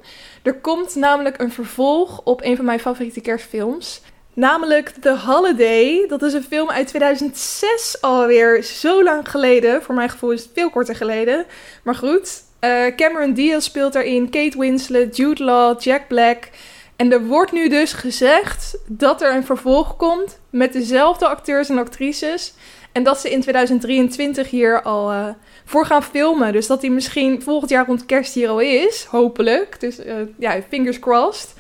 Er 0.43 0.55
komt 0.55 0.95
namelijk 0.95 1.41
een 1.41 1.53
vervolg 1.53 2.21
op 2.25 2.43
een 2.43 2.57
van 2.57 2.65
mijn 2.65 2.81
favoriete 2.81 3.21
kerstfilms. 3.21 4.01
Namelijk 4.35 4.89
The 4.89 5.19
Holiday. 5.19 6.07
Dat 6.09 6.23
is 6.23 6.33
een 6.33 6.43
film 6.43 6.71
uit 6.71 6.87
2006 6.87 7.97
alweer. 8.01 8.63
Zo 8.63 9.03
lang 9.03 9.31
geleden. 9.31 9.83
Voor 9.83 9.95
mijn 9.95 10.11
gevoel 10.11 10.31
is 10.31 10.43
het 10.43 10.51
veel 10.55 10.71
korter 10.71 10.97
geleden. 10.97 11.47
Maar 11.83 11.95
goed. 11.95 12.43
Uh, 12.61 12.87
Cameron 12.97 13.33
Diaz 13.33 13.65
speelt 13.65 13.93
daarin. 13.93 14.31
Kate 14.31 14.59
Winslet, 14.59 15.17
Jude 15.17 15.45
Law, 15.45 15.81
Jack 15.81 16.09
Black. 16.09 16.49
En 16.97 17.13
er 17.13 17.25
wordt 17.25 17.53
nu 17.53 17.69
dus 17.69 17.93
gezegd 17.93 18.79
dat 18.87 19.23
er 19.23 19.35
een 19.35 19.45
vervolg 19.45 19.97
komt 19.97 20.39
met 20.51 20.73
dezelfde 20.73 21.27
acteurs 21.27 21.69
en 21.69 21.79
actrices. 21.79 22.55
En 22.93 23.03
dat 23.03 23.19
ze 23.21 23.31
in 23.31 23.41
2023 23.41 24.51
hier 24.51 24.83
al 24.83 25.13
uh, 25.13 25.29
voor 25.65 25.87
gaan 25.87 26.03
filmen. 26.03 26.53
Dus 26.53 26.67
dat 26.67 26.81
hij 26.81 26.91
misschien 26.91 27.43
volgend 27.43 27.71
jaar 27.71 27.87
rond 27.87 28.07
kerst 28.07 28.35
hier 28.35 28.49
al 28.49 28.61
is. 28.61 29.05
Hopelijk. 29.05 29.81
Dus 29.81 29.99
uh, 29.99 30.15
ja, 30.39 30.63
fingers 30.69 30.99
crossed. 30.99 31.55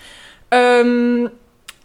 Um, 0.49 1.31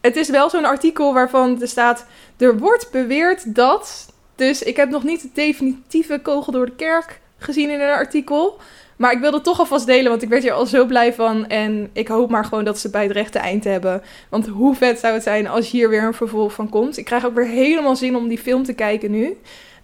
het 0.01 0.15
is 0.15 0.29
wel 0.29 0.49
zo'n 0.49 0.65
artikel 0.65 1.13
waarvan 1.13 1.61
er 1.61 1.67
staat... 1.67 2.05
Er 2.37 2.57
wordt 2.57 2.91
beweerd 2.91 3.55
dat... 3.55 4.13
Dus 4.35 4.63
ik 4.63 4.75
heb 4.75 4.89
nog 4.89 5.03
niet 5.03 5.21
de 5.21 5.29
definitieve 5.33 6.19
kogel 6.19 6.51
door 6.51 6.65
de 6.65 6.75
kerk 6.75 7.19
gezien 7.37 7.69
in 7.69 7.79
een 7.79 7.93
artikel. 7.93 8.59
Maar 8.97 9.11
ik 9.11 9.19
wilde 9.19 9.41
toch 9.41 9.59
alvast 9.59 9.85
delen, 9.85 10.09
want 10.09 10.21
ik 10.21 10.29
werd 10.29 10.43
hier 10.43 10.51
al 10.51 10.65
zo 10.65 10.85
blij 10.85 11.13
van. 11.13 11.47
En 11.47 11.89
ik 11.93 12.07
hoop 12.07 12.29
maar 12.29 12.45
gewoon 12.45 12.63
dat 12.63 12.79
ze 12.79 12.89
bij 12.89 13.03
het 13.03 13.11
rechte 13.11 13.39
eind 13.39 13.63
hebben. 13.63 14.01
Want 14.29 14.47
hoe 14.47 14.75
vet 14.75 14.99
zou 14.99 15.13
het 15.13 15.23
zijn 15.23 15.47
als 15.47 15.69
hier 15.69 15.89
weer 15.89 16.03
een 16.03 16.13
vervolg 16.13 16.53
van 16.53 16.69
komt. 16.69 16.97
Ik 16.97 17.05
krijg 17.05 17.25
ook 17.25 17.35
weer 17.35 17.47
helemaal 17.47 17.95
zin 17.95 18.15
om 18.15 18.27
die 18.27 18.37
film 18.37 18.63
te 18.63 18.73
kijken 18.73 19.11
nu. 19.11 19.37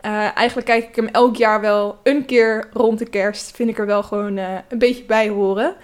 Uh, 0.06 0.38
eigenlijk 0.38 0.68
kijk 0.68 0.88
ik 0.88 0.96
hem 0.96 1.08
elk 1.08 1.36
jaar 1.36 1.62
wel 1.62 2.00
een 2.04 2.26
keer 2.26 2.68
rond 2.74 3.00
de 3.00 3.10
kerst. 3.10 3.56
Vind 3.56 3.70
ik 3.70 3.78
er 3.78 3.86
wel 3.86 4.04
gewoon 4.04 4.38
uh, 4.38 4.46
een 4.70 4.78
beetje 4.78 5.04
bij 5.04 5.30
horen. 5.30 5.76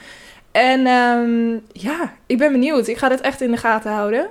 En 0.51 0.87
um, 0.87 1.61
ja, 1.71 2.13
ik 2.25 2.37
ben 2.37 2.51
benieuwd. 2.51 2.87
Ik 2.87 2.97
ga 2.97 3.09
dit 3.09 3.21
echt 3.21 3.41
in 3.41 3.51
de 3.51 3.57
gaten 3.57 3.91
houden. 3.91 4.27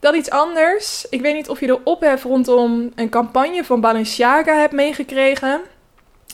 Dan 0.00 0.14
iets 0.14 0.30
anders. 0.30 1.06
Ik 1.10 1.20
weet 1.20 1.34
niet 1.34 1.48
of 1.48 1.60
je 1.60 1.66
de 1.66 1.84
ophef 1.84 2.22
rondom 2.22 2.92
een 2.94 3.08
campagne 3.08 3.64
van 3.64 3.80
Balenciaga 3.80 4.54
hebt 4.54 4.72
meegekregen. 4.72 5.60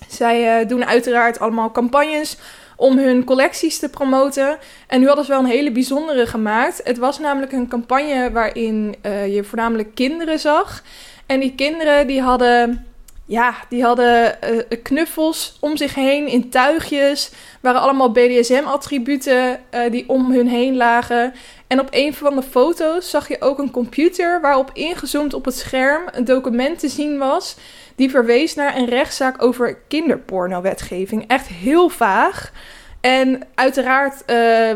Zij 0.09 0.61
uh, 0.61 0.69
doen 0.69 0.85
uiteraard 0.85 1.39
allemaal 1.39 1.71
campagnes 1.71 2.37
om 2.77 2.99
hun 2.99 3.25
collecties 3.25 3.79
te 3.79 3.89
promoten. 3.89 4.59
En 4.87 5.01
nu 5.01 5.07
hadden 5.07 5.25
ze 5.25 5.31
wel 5.31 5.41
een 5.41 5.47
hele 5.47 5.73
bijzondere 5.73 6.27
gemaakt. 6.27 6.81
Het 6.85 6.99
was 6.99 7.19
namelijk 7.19 7.53
een 7.53 7.69
campagne 7.69 8.31
waarin 8.33 8.97
uh, 9.03 9.35
je 9.35 9.45
voornamelijk 9.45 9.95
kinderen 9.95 10.39
zag. 10.39 10.83
En 11.27 11.41
die 11.41 11.55
kinderen 11.55 12.07
die 12.07 12.21
hadden 12.21 12.87
ja, 13.27 13.55
die 13.69 13.83
hadden 13.83 14.39
uh, 14.51 14.61
knuffels 14.83 15.57
om 15.61 15.77
zich 15.77 15.95
heen 15.95 16.27
in 16.27 16.51
tuigjes. 16.51 17.31
Waren 17.61 17.81
allemaal 17.81 18.13
BDSM-attributen 18.13 19.61
die 19.91 20.09
om 20.09 20.33
hun 20.33 20.49
heen 20.49 20.77
lagen. 20.77 21.35
En 21.67 21.81
op 21.81 21.89
een 21.91 22.15
van 22.15 22.37
de 22.37 22.43
foto's 22.43 23.11
zag 23.11 23.29
je 23.29 23.41
ook 23.41 23.59
een 23.59 23.71
computer 23.71 24.41
waarop 24.41 24.71
ingezoomd 24.73 25.35
op 25.35 25.45
het 25.45 25.57
scherm 25.57 26.03
een 26.13 26.25
document 26.25 26.79
te 26.79 26.89
zien 26.89 27.19
was. 27.19 27.57
Die 27.95 28.11
verwees 28.11 28.55
naar 28.55 28.77
een 28.77 28.89
rechtszaak 28.89 29.43
over 29.43 29.79
kinderporno-wetgeving. 29.89 31.25
Echt 31.27 31.47
heel 31.47 31.89
vaag. 31.89 32.53
En 33.01 33.41
uiteraard 33.55 34.15
uh, 34.21 34.27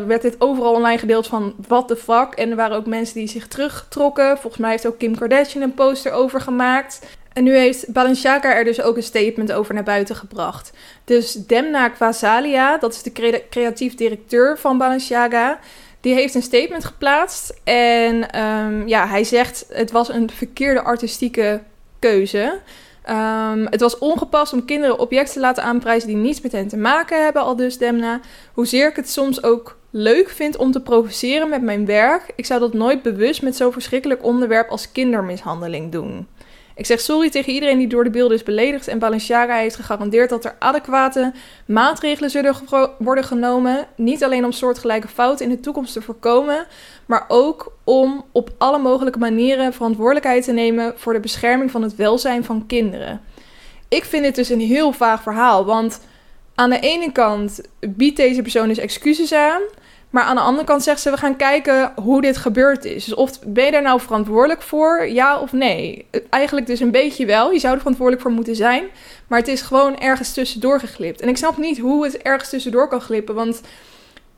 werd 0.05 0.21
dit 0.21 0.35
overal 0.41 0.73
online 0.73 0.97
gedeeld 0.97 1.27
van 1.27 1.55
what 1.67 1.87
the 1.87 1.95
fuck. 1.95 2.33
En 2.33 2.49
er 2.49 2.55
waren 2.55 2.77
ook 2.77 2.85
mensen 2.85 3.15
die 3.15 3.27
zich 3.27 3.47
terugtrokken. 3.47 4.37
Volgens 4.37 4.61
mij 4.61 4.71
heeft 4.71 4.87
ook 4.87 4.97
Kim 4.97 5.17
Kardashian 5.17 5.63
een 5.63 5.73
poster 5.73 6.11
over 6.11 6.41
gemaakt. 6.41 6.99
En 7.33 7.43
nu 7.43 7.57
heeft 7.57 7.93
Balenciaga 7.93 8.53
er 8.55 8.63
dus 8.63 8.81
ook 8.81 8.95
een 8.95 9.03
statement 9.03 9.51
over 9.51 9.73
naar 9.73 9.83
buiten 9.83 10.15
gebracht. 10.15 10.71
Dus 11.03 11.33
Demna 11.33 11.89
Kwasalia, 11.89 12.77
dat 12.77 12.93
is 12.93 13.03
de 13.03 13.41
creatief 13.49 13.95
directeur 13.95 14.57
van 14.57 14.77
Balenciaga, 14.77 15.59
die 16.01 16.13
heeft 16.13 16.35
een 16.35 16.41
statement 16.41 16.85
geplaatst. 16.85 17.59
En 17.63 18.39
um, 18.39 18.87
ja, 18.87 19.07
hij 19.07 19.23
zegt 19.23 19.65
het 19.69 19.91
was 19.91 20.09
een 20.09 20.29
verkeerde 20.29 20.81
artistieke 20.81 21.61
keuze. 21.99 22.59
Um, 23.09 23.67
het 23.69 23.81
was 23.81 23.97
ongepast 23.97 24.53
om 24.53 24.65
kinderen 24.65 24.99
objecten 24.99 25.33
te 25.33 25.39
laten 25.39 25.63
aanprijzen 25.63 26.07
die 26.07 26.17
niets 26.17 26.41
met 26.41 26.51
hen 26.51 26.67
te 26.67 26.77
maken 26.77 27.23
hebben, 27.23 27.41
al 27.41 27.55
dus 27.55 27.77
Demna. 27.77 28.19
Hoezeer 28.53 28.89
ik 28.89 28.95
het 28.95 29.09
soms 29.09 29.43
ook 29.43 29.77
leuk 29.89 30.29
vind 30.29 30.57
om 30.57 30.71
te 30.71 30.81
provoceren 30.81 31.49
met 31.49 31.61
mijn 31.61 31.85
werk, 31.85 32.33
ik 32.35 32.45
zou 32.45 32.59
dat 32.59 32.73
nooit 32.73 33.01
bewust 33.01 33.41
met 33.41 33.55
zo'n 33.55 33.71
verschrikkelijk 33.71 34.23
onderwerp 34.23 34.69
als 34.69 34.91
kindermishandeling 34.91 35.91
doen. 35.91 36.27
Ik 36.79 36.85
zeg 36.85 36.99
sorry 36.99 37.29
tegen 37.29 37.53
iedereen 37.53 37.77
die 37.77 37.87
door 37.87 38.03
de 38.03 38.09
beelden 38.09 38.37
is 38.37 38.43
beledigd 38.43 38.87
en 38.87 38.99
Balenciaga 38.99 39.55
heeft 39.55 39.75
gegarandeerd 39.75 40.29
dat 40.29 40.45
er 40.45 40.55
adequate 40.59 41.33
maatregelen 41.65 42.29
zullen 42.29 42.55
worden 42.99 43.23
genomen. 43.23 43.87
Niet 43.95 44.23
alleen 44.23 44.45
om 44.45 44.51
soortgelijke 44.51 45.07
fouten 45.07 45.45
in 45.45 45.51
de 45.51 45.59
toekomst 45.59 45.93
te 45.93 46.01
voorkomen, 46.01 46.65
maar 47.05 47.25
ook 47.27 47.73
om 47.83 48.25
op 48.31 48.49
alle 48.57 48.77
mogelijke 48.77 49.19
manieren 49.19 49.73
verantwoordelijkheid 49.73 50.43
te 50.43 50.51
nemen 50.51 50.93
voor 50.95 51.13
de 51.13 51.19
bescherming 51.19 51.71
van 51.71 51.81
het 51.81 51.95
welzijn 51.95 52.43
van 52.43 52.65
kinderen. 52.67 53.21
Ik 53.87 54.03
vind 54.03 54.23
dit 54.23 54.35
dus 54.35 54.49
een 54.49 54.59
heel 54.59 54.91
vaag 54.91 55.21
verhaal, 55.21 55.65
want 55.65 56.01
aan 56.55 56.69
de 56.69 56.79
ene 56.79 57.11
kant 57.11 57.61
biedt 57.79 58.17
deze 58.17 58.41
persoon 58.41 58.67
dus 58.67 58.77
excuses 58.77 59.33
aan. 59.33 59.61
Maar 60.09 60.23
aan 60.23 60.35
de 60.35 60.41
andere 60.41 60.65
kant 60.65 60.83
zegt 60.83 61.01
ze: 61.01 61.11
we 61.11 61.17
gaan 61.17 61.35
kijken 61.35 61.91
hoe 61.95 62.21
dit 62.21 62.37
gebeurd 62.37 62.85
is. 62.85 63.05
Dus 63.05 63.13
of 63.13 63.39
ben 63.45 63.65
je 63.65 63.71
daar 63.71 63.81
nou 63.81 63.99
verantwoordelijk 63.99 64.61
voor, 64.61 65.07
ja 65.07 65.39
of 65.39 65.51
nee? 65.51 66.05
Eigenlijk 66.29 66.67
dus 66.67 66.79
een 66.79 66.91
beetje 66.91 67.25
wel. 67.25 67.51
Je 67.51 67.59
zou 67.59 67.73
er 67.73 67.79
verantwoordelijk 67.79 68.25
voor 68.25 68.35
moeten 68.35 68.55
zijn. 68.55 68.83
Maar 69.27 69.39
het 69.39 69.47
is 69.47 69.61
gewoon 69.61 69.99
ergens 69.99 70.33
tussendoor 70.33 70.79
geglipt. 70.79 71.21
En 71.21 71.29
ik 71.29 71.37
snap 71.37 71.57
niet 71.57 71.79
hoe 71.79 72.03
het 72.03 72.17
ergens 72.17 72.49
tussendoor 72.49 72.87
kan 72.87 73.01
glippen. 73.01 73.35
Want 73.35 73.61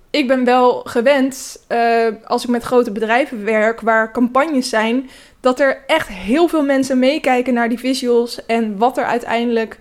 ik 0.10 0.28
ben 0.28 0.46
wel 0.46 0.82
gewend, 0.84 1.66
uh, 1.70 2.08
als 2.25 2.44
ik 2.44 2.50
met 2.50 2.63
grote 2.63 2.92
bedrijven 2.92 3.46
werk, 3.46 3.82
waar 3.82 4.12
campagnes 4.12 4.70
zijn, 4.70 5.10
dat 5.40 5.60
er 5.60 5.84
echt 5.88 6.08
heel 6.08 6.48
veel 6.48 6.63
mensen 6.63 7.00
meekijken 7.00 7.54
naar 7.54 7.70
die 7.70 7.80
visuals 7.80 8.46
en 8.46 8.78
wat 8.78 8.98
er 8.98 9.06
uiteindelijk 9.06 9.78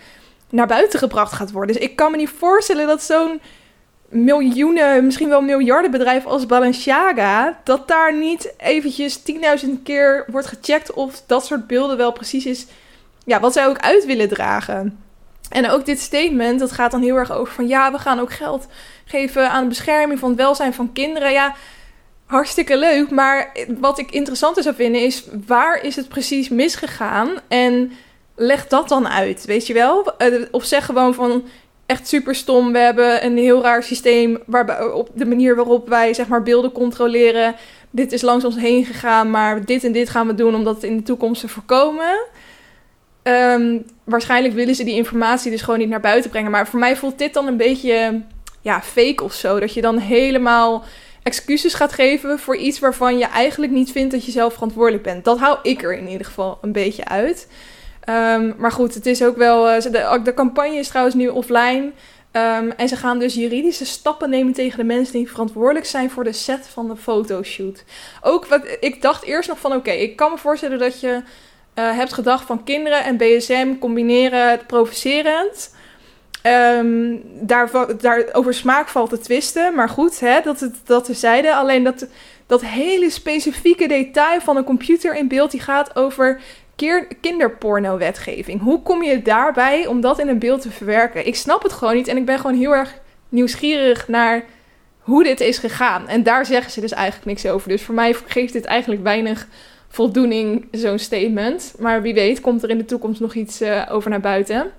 naar 0.51 0.67
buiten 0.67 0.99
gebracht 0.99 1.33
gaat 1.33 1.51
worden. 1.51 1.75
Dus 1.75 1.85
ik 1.85 1.97
kan 1.97 2.11
me 2.11 2.17
niet 2.17 2.29
voorstellen 2.39 2.87
dat 2.87 3.03
zo'n 3.03 3.41
miljoenen, 4.11 5.05
misschien 5.05 5.29
wel 5.29 5.43
miljarden 5.43 5.91
bedrijf 5.91 6.27
als 6.27 6.47
Balenciaga, 6.47 7.61
dat 7.65 7.89
daar 7.89 8.17
niet 8.17 8.55
eventjes 8.57 9.21
10.000 9.65 9.71
keer 9.83 10.25
wordt 10.31 10.47
gecheckt 10.47 10.93
of 10.93 11.23
dat 11.27 11.47
soort 11.47 11.67
beelden 11.67 11.97
wel 11.97 12.13
precies 12.13 12.47
is 12.47 12.67
ja, 13.25 13.41
wat 13.41 13.53
zij 13.53 13.67
ook 13.67 13.79
uit 13.79 14.07
willen 14.07 14.29
dragen. 14.29 15.05
En 15.51 15.71
ook 15.71 15.85
dit 15.85 16.01
statement, 16.01 16.61
dat 16.61 16.73
gaat 16.73 16.91
dan 16.91 17.03
heel 17.03 17.17
erg 17.17 17.33
over 17.33 17.55
van 17.55 17.69
ja, 17.69 17.93
we 17.93 17.99
gaan 17.99 18.21
ook 18.21 18.33
geld 18.33 18.67
geven 19.05 19.51
aan 19.51 19.63
de 19.63 19.69
bescherming 19.69 20.19
van 20.19 20.29
het 20.29 20.39
welzijn 20.39 20.75
van 20.75 20.93
kinderen. 20.93 21.33
Ja, 21.33 21.55
hartstikke 22.27 22.77
leuk, 22.77 23.11
maar 23.11 23.53
wat 23.79 23.99
ik 23.99 24.11
interessanter 24.11 24.63
zou 24.63 24.75
vinden 24.75 25.03
is 25.03 25.25
waar 25.47 25.85
is 25.85 25.97
het 25.97 26.09
precies 26.09 26.49
misgegaan 26.49 27.31
en 27.49 27.93
leg 28.37 28.67
dat 28.67 28.89
dan 28.89 29.09
uit, 29.09 29.45
weet 29.45 29.67
je 29.67 29.73
wel? 29.73 30.17
Eh, 30.17 30.43
of 30.51 30.65
zeg 30.65 30.85
gewoon 30.85 31.15
van 31.15 31.45
echt 31.91 32.09
super 32.09 32.35
stom. 32.35 32.73
We 32.73 32.79
hebben 32.79 33.25
een 33.25 33.37
heel 33.37 33.63
raar 33.63 33.83
systeem 33.83 34.39
waarbij, 34.47 34.83
op 34.83 35.09
de 35.15 35.27
manier 35.27 35.57
waarop 35.57 35.89
wij 35.89 36.15
zeg 36.15 36.29
maar, 36.29 36.43
beelden 36.43 36.73
controleren. 36.73 37.55
Dit 37.91 38.13
is 38.13 38.23
langs 38.23 38.45
ons 38.45 38.57
heen 38.57 38.85
gegaan, 38.85 39.31
maar 39.31 39.65
dit 39.65 39.85
en 39.85 39.93
dit 39.93 40.09
gaan 40.09 40.27
we 40.27 40.35
doen 40.35 40.55
om 40.55 40.65
dat 40.65 40.83
in 40.83 40.97
de 40.97 41.03
toekomst 41.03 41.41
te 41.41 41.49
voorkomen. 41.49 42.27
Ehm, 43.23 43.79
waarschijnlijk 44.05 44.55
willen 44.55 44.75
ze 44.75 44.85
die 44.85 44.95
informatie 44.95 45.51
dus 45.51 45.63
gewoon 45.63 45.79
niet 45.79 45.89
naar 45.89 46.01
buiten 46.01 46.31
brengen. 46.31 46.51
Maar 46.51 46.69
voor 46.69 46.79
mij 46.79 46.97
voelt 46.97 47.19
dit 47.19 47.35
dan 47.35 47.47
een 47.47 47.57
beetje 47.57 48.23
ja, 48.61 48.83
fake 48.83 49.25
of 49.25 49.33
zo. 49.33 49.61
Dat 49.61 49.75
je 49.75 49.81
dan 49.81 49.99
helemaal 49.99 50.85
excuses 51.23 51.75
gaat 51.75 51.93
geven 51.93 52.39
voor 52.39 52.57
iets 52.57 52.79
waarvan 52.79 53.19
je 53.19 53.27
eigenlijk 53.27 53.73
niet 53.73 53.93
vindt 53.93 54.13
dat 54.13 54.25
je 54.25 54.31
zelf 54.31 54.53
verantwoordelijk 54.53 55.03
bent. 55.03 55.25
Dat 55.25 55.39
hou 55.39 55.59
ik 55.63 55.83
er 55.83 55.97
in 55.97 56.09
ieder 56.09 56.27
geval 56.27 56.59
een 56.63 56.73
beetje 56.73 57.05
uit. 57.05 57.49
Um, 58.09 58.55
maar 58.59 58.73
goed, 58.73 58.95
het 58.95 59.07
is 59.07 59.23
ook 59.23 59.37
wel. 59.37 59.75
Uh, 59.75 59.81
de, 60.25 60.33
campagne 60.35 60.77
is 60.77 60.89
trouwens 60.89 61.17
nu 61.17 61.29
offline. 61.29 61.93
Um, 62.33 62.71
en 62.71 62.89
ze 62.89 62.97
gaan 62.97 63.19
dus 63.19 63.35
juridische 63.35 63.87
stappen 63.87 64.31
nemen 64.31 64.53
tegen 64.53 64.79
de 64.79 64.85
mensen 64.85 65.15
die 65.15 65.31
verantwoordelijk 65.31 65.87
zijn 65.87 66.11
voor 66.11 66.25
de 66.25 66.33
set 66.33 66.69
van 66.69 66.89
de 66.89 66.97
fotoshoot. 66.97 67.85
Ook 68.23 68.47
wat 68.47 68.63
ik 68.81 69.03
dacht 69.03 69.25
eerst 69.25 69.49
nog 69.49 69.59
van: 69.59 69.73
oké, 69.73 69.91
ik 69.91 70.17
kan 70.17 70.31
me 70.31 70.39
voorstellen 70.39 70.79
dat 70.79 71.01
je 71.01 71.23
uh, 71.75 71.97
hebt 71.97 72.13
gedacht 72.13 72.47
van 72.47 72.65
kinderen 72.65 73.05
en 73.05 73.17
BSM 73.17 73.79
combineren 73.79 74.67
provocerend. 74.67 75.75
Um, 76.43 77.23
daar, 77.41 77.71
daar, 78.01 78.25
smaak 78.49 78.89
valt 78.89 79.11
te 79.11 79.19
twisten. 79.19 79.75
Maar 79.75 79.89
goed, 79.89 80.21
hè, 80.21 80.41
dat, 80.45 80.61
het, 80.61 80.75
dat 80.85 81.09
zeiden. 81.13 81.55
Alleen 81.55 81.85
dat, 81.85 82.07
dat 82.47 82.61
hele 82.61 83.11
specifieke 83.11 83.89
detail 83.89 84.41
van 84.41 84.57
een 84.57 84.65
computer 84.65 85.17
in 85.17 85.29
beeld... 85.29 85.51
die 85.51 85.61
gaat 85.61 85.97
over 85.97 86.41
kinderporno-wetgeving. 87.21 88.61
Hoe 88.61 88.83
kom 88.83 89.03
je 89.03 89.23
daarbij 89.23 89.87
om 89.87 90.01
dat 90.01 90.19
in 90.19 90.29
een 90.29 90.39
beeld 90.39 90.61
te 90.63 90.71
verwerken? 90.71 91.27
Ik 91.27 91.37
snap 91.37 91.63
het 91.63 91.73
gewoon 91.73 91.95
niet 91.95 92.09
en 92.09 92.17
ik 92.17 92.25
ben 92.25 92.39
gewoon 92.39 92.57
heel 92.57 92.75
erg 92.75 92.99
nieuwsgierig 93.29 94.09
naar 94.09 94.45
hoe 94.99 95.25
dit 95.25 95.41
is 95.41 95.59
gegaan. 95.59 96.09
En 96.09 96.23
daar 96.23 96.47
zeggen 96.47 96.73
ze 96.73 96.81
dus 96.81 96.93
eigenlijk 96.93 97.27
niks 97.27 97.47
over. 97.47 97.69
Dus 97.69 97.83
voor 97.83 97.95
mij 97.95 98.15
geeft 98.27 98.53
dit 98.53 98.65
eigenlijk 98.65 99.03
weinig 99.03 99.47
voldoening, 99.89 100.69
zo'n 100.71 100.99
statement. 100.99 101.75
Maar 101.79 102.03
wie 102.03 102.15
weet 102.15 102.41
komt 102.41 102.63
er 102.63 102.71
in 102.71 102.79
de 102.79 102.85
toekomst 102.85 103.21
nog 103.21 103.35
iets 103.35 103.63
uh, 103.63 103.87
over 103.91 104.11
naar 104.11 104.21
buiten. 104.21 104.73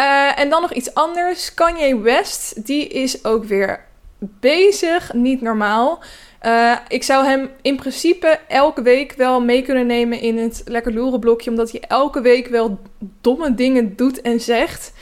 Uh, 0.00 0.38
en 0.38 0.50
dan 0.50 0.60
nog 0.60 0.72
iets 0.72 0.94
anders. 0.94 1.54
Kanye 1.54 1.98
West, 1.98 2.66
die 2.66 2.88
is 2.88 3.24
ook 3.24 3.44
weer 3.44 3.84
bezig. 4.18 5.12
Niet 5.12 5.40
normaal. 5.40 6.02
Uh, 6.46 6.76
ik 6.88 7.02
zou 7.02 7.24
hem 7.24 7.50
in 7.62 7.76
principe 7.76 8.38
elke 8.48 8.82
week 8.82 9.12
wel 9.12 9.40
mee 9.40 9.62
kunnen 9.62 9.86
nemen 9.86 10.20
in 10.20 10.38
het 10.38 10.62
lekker 10.64 10.92
loeren 10.94 11.20
blokje, 11.20 11.50
omdat 11.50 11.70
hij 11.70 11.80
elke 11.88 12.20
week 12.20 12.46
wel 12.46 12.78
domme 13.20 13.54
dingen 13.54 13.96
doet 13.96 14.20
en 14.20 14.40
zegt. 14.40 14.92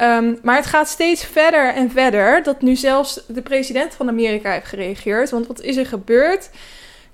Um, 0.00 0.38
maar 0.42 0.56
het 0.56 0.66
gaat 0.66 0.88
steeds 0.88 1.24
verder 1.24 1.74
en 1.74 1.90
verder 1.90 2.42
dat 2.42 2.62
nu 2.62 2.76
zelfs 2.76 3.24
de 3.26 3.42
president 3.42 3.94
van 3.94 4.08
Amerika 4.08 4.52
heeft 4.52 4.66
gereageerd. 4.66 5.30
Want 5.30 5.46
wat 5.46 5.60
is 5.60 5.76
er 5.76 5.86
gebeurd? 5.86 6.50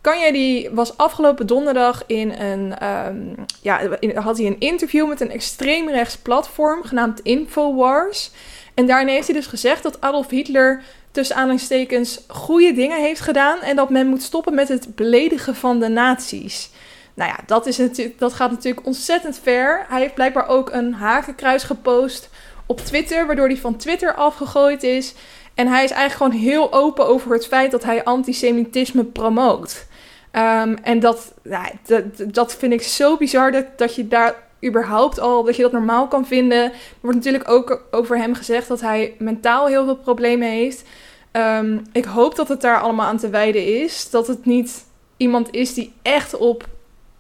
Kanye 0.00 0.32
die 0.32 0.70
was 0.70 0.96
afgelopen 0.96 1.46
donderdag 1.46 2.02
in 2.06 2.30
een, 2.30 2.86
um, 2.86 3.34
ja, 3.62 3.80
had 4.14 4.36
hij 4.36 4.46
een 4.46 4.60
interview 4.60 5.08
met 5.08 5.20
een 5.20 5.30
extreemrechts 5.30 6.16
platform 6.16 6.82
genaamd 6.82 7.20
Infowars. 7.20 8.30
En 8.74 8.86
daarin 8.86 9.08
heeft 9.08 9.26
hij 9.26 9.36
dus 9.36 9.46
gezegd 9.46 9.82
dat 9.82 10.00
Adolf 10.00 10.30
Hitler 10.30 10.82
tussen 11.10 11.36
aanhalingstekens 11.36 12.20
goede 12.28 12.72
dingen 12.72 13.00
heeft 13.00 13.20
gedaan 13.20 13.60
en 13.60 13.76
dat 13.76 13.90
men 13.90 14.06
moet 14.06 14.22
stoppen 14.22 14.54
met 14.54 14.68
het 14.68 14.94
beledigen 14.94 15.54
van 15.54 15.80
de 15.80 15.88
nazi's. 15.88 16.70
Nou 17.14 17.30
ja, 17.30 17.38
dat, 17.46 17.66
is 17.66 17.76
natuurlijk, 17.76 18.18
dat 18.18 18.32
gaat 18.32 18.50
natuurlijk 18.50 18.86
ontzettend 18.86 19.40
ver. 19.42 19.84
Hij 19.88 20.00
heeft 20.00 20.14
blijkbaar 20.14 20.48
ook 20.48 20.72
een 20.72 20.94
hakenkruis 20.94 21.62
gepost 21.62 22.28
op 22.66 22.80
Twitter, 22.80 23.26
waardoor 23.26 23.46
hij 23.46 23.56
van 23.56 23.76
Twitter 23.76 24.14
afgegooid 24.14 24.82
is. 24.82 25.14
En 25.54 25.66
hij 25.66 25.84
is 25.84 25.90
eigenlijk 25.90 26.32
gewoon 26.32 26.50
heel 26.50 26.72
open 26.72 27.06
over 27.06 27.32
het 27.32 27.46
feit 27.46 27.70
dat 27.70 27.84
hij 27.84 28.04
antisemitisme 28.04 29.04
promoot. 29.04 29.86
Um, 30.32 30.76
en 30.82 31.00
dat, 31.00 31.32
ja, 31.42 31.70
dat, 31.86 32.04
dat 32.34 32.54
vind 32.54 32.72
ik 32.72 32.82
zo 32.82 33.16
bizar 33.16 33.52
dat, 33.52 33.64
dat 33.76 33.94
je 33.94 34.08
daar 34.08 34.34
überhaupt 34.64 35.20
al, 35.20 35.44
dat 35.44 35.56
je 35.56 35.62
dat 35.62 35.72
normaal 35.72 36.08
kan 36.08 36.26
vinden. 36.26 36.62
Er 36.62 36.72
wordt 37.00 37.16
natuurlijk 37.16 37.50
ook 37.50 37.82
over 37.90 38.18
hem 38.18 38.34
gezegd 38.34 38.68
dat 38.68 38.80
hij 38.80 39.14
mentaal 39.18 39.66
heel 39.66 39.84
veel 39.84 39.96
problemen 39.96 40.48
heeft. 40.48 40.84
Um, 41.32 41.82
ik 41.92 42.04
hoop 42.04 42.36
dat 42.36 42.48
het 42.48 42.60
daar 42.60 42.80
allemaal 42.80 43.06
aan 43.06 43.18
te 43.18 43.28
wijden 43.28 43.82
is. 43.82 44.10
Dat 44.10 44.26
het 44.26 44.44
niet 44.44 44.84
iemand 45.16 45.48
is 45.50 45.74
die 45.74 45.92
echt 46.02 46.36
op, 46.36 46.68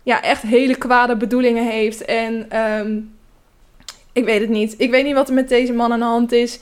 ja, 0.02 0.22
echt 0.22 0.42
hele 0.42 0.76
kwade 0.76 1.16
bedoelingen 1.16 1.66
heeft. 1.66 2.04
En 2.04 2.58
um, 2.60 3.18
Ik 4.12 4.24
weet 4.24 4.40
het 4.40 4.50
niet. 4.50 4.74
Ik 4.78 4.90
weet 4.90 5.04
niet 5.04 5.14
wat 5.14 5.28
er 5.28 5.34
met 5.34 5.48
deze 5.48 5.72
man 5.72 5.92
aan 5.92 5.98
de 5.98 6.04
hand 6.04 6.32
is. 6.32 6.58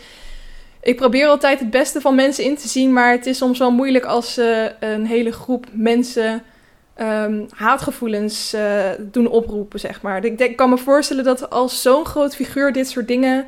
Ik 0.82 0.96
probeer 0.96 1.26
altijd 1.26 1.58
het 1.58 1.70
beste 1.70 2.00
van 2.00 2.14
mensen 2.14 2.44
in 2.44 2.56
te 2.56 2.68
zien, 2.68 2.92
maar 2.92 3.12
het 3.12 3.26
is 3.26 3.38
soms 3.38 3.58
wel 3.58 3.70
moeilijk 3.70 4.04
als 4.04 4.34
ze 4.34 4.74
een 4.80 5.06
hele 5.06 5.32
groep 5.32 5.66
mensen 5.72 6.42
um, 7.00 7.46
haatgevoelens 7.50 8.54
uh, 8.54 8.90
doen 8.98 9.28
oproepen, 9.28 9.80
zeg 9.80 10.02
maar. 10.02 10.24
Ik, 10.24 10.38
denk, 10.38 10.50
ik 10.50 10.56
kan 10.56 10.70
me 10.70 10.78
voorstellen 10.78 11.24
dat 11.24 11.50
als 11.50 11.82
zo'n 11.82 12.04
groot 12.04 12.34
figuur 12.34 12.72
dit 12.72 12.88
soort 12.88 13.08
dingen 13.08 13.46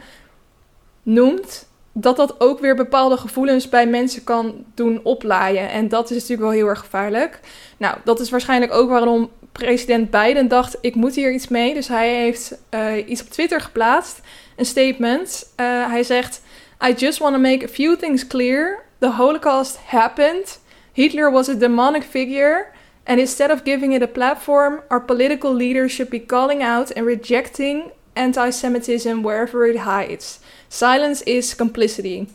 noemt, 1.02 1.68
dat 1.92 2.16
dat 2.16 2.40
ook 2.40 2.60
weer 2.60 2.76
bepaalde 2.76 3.16
gevoelens 3.16 3.68
bij 3.68 3.86
mensen 3.86 4.24
kan 4.24 4.64
doen 4.74 5.00
oplaaien. 5.02 5.70
En 5.70 5.88
dat 5.88 6.04
is 6.04 6.16
natuurlijk 6.16 6.40
wel 6.40 6.50
heel 6.50 6.66
erg 6.66 6.78
gevaarlijk. 6.78 7.40
Nou, 7.76 7.96
dat 8.04 8.20
is 8.20 8.30
waarschijnlijk 8.30 8.72
ook 8.72 8.88
waarom 8.88 9.30
president 9.52 10.10
Biden 10.10 10.48
dacht: 10.48 10.78
ik 10.80 10.94
moet 10.94 11.14
hier 11.14 11.32
iets 11.32 11.48
mee. 11.48 11.74
Dus 11.74 11.88
hij 11.88 12.14
heeft 12.14 12.58
uh, 12.74 13.08
iets 13.08 13.22
op 13.22 13.28
Twitter 13.28 13.60
geplaatst, 13.60 14.20
een 14.56 14.66
statement. 14.66 15.52
Uh, 15.56 15.90
hij 15.90 16.02
zegt: 16.02 16.42
I 16.88 16.92
just 16.92 17.18
want 17.18 17.34
to 17.34 17.40
make 17.40 17.64
a 17.64 17.68
few 17.68 17.96
things 17.96 18.26
clear. 18.26 18.82
The 18.98 19.10
Holocaust 19.10 19.78
happened. 19.86 20.60
Hitler 20.92 21.32
was 21.32 21.48
a 21.48 21.54
demonic 21.54 22.02
figure. 22.02 22.66
And 23.04 23.18
instead 23.18 23.50
of 23.50 23.60
giving 23.64 23.94
it 23.94 24.02
a 24.02 24.06
platform, 24.06 24.80
our 24.88 25.04
political 25.04 25.54
leaders 25.54 25.92
should 25.92 26.10
be 26.10 26.26
calling 26.26 26.62
out 26.62 26.94
and 26.94 27.06
rejecting 27.06 27.82
anti 28.12 28.50
Semitism 28.50 29.22
wherever 29.22 29.66
it 29.66 29.76
hides. 29.76 30.38
Silence 30.68 31.24
is 31.24 31.56
complicity. 31.56 32.26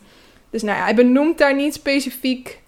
Dus 0.50 0.62
nou 0.62 0.76
ja, 0.76 0.84
hij 0.84 0.94
benoemt 0.94 1.38
daar 1.38 1.54
niet 1.54 1.74
specifiek 1.74 2.60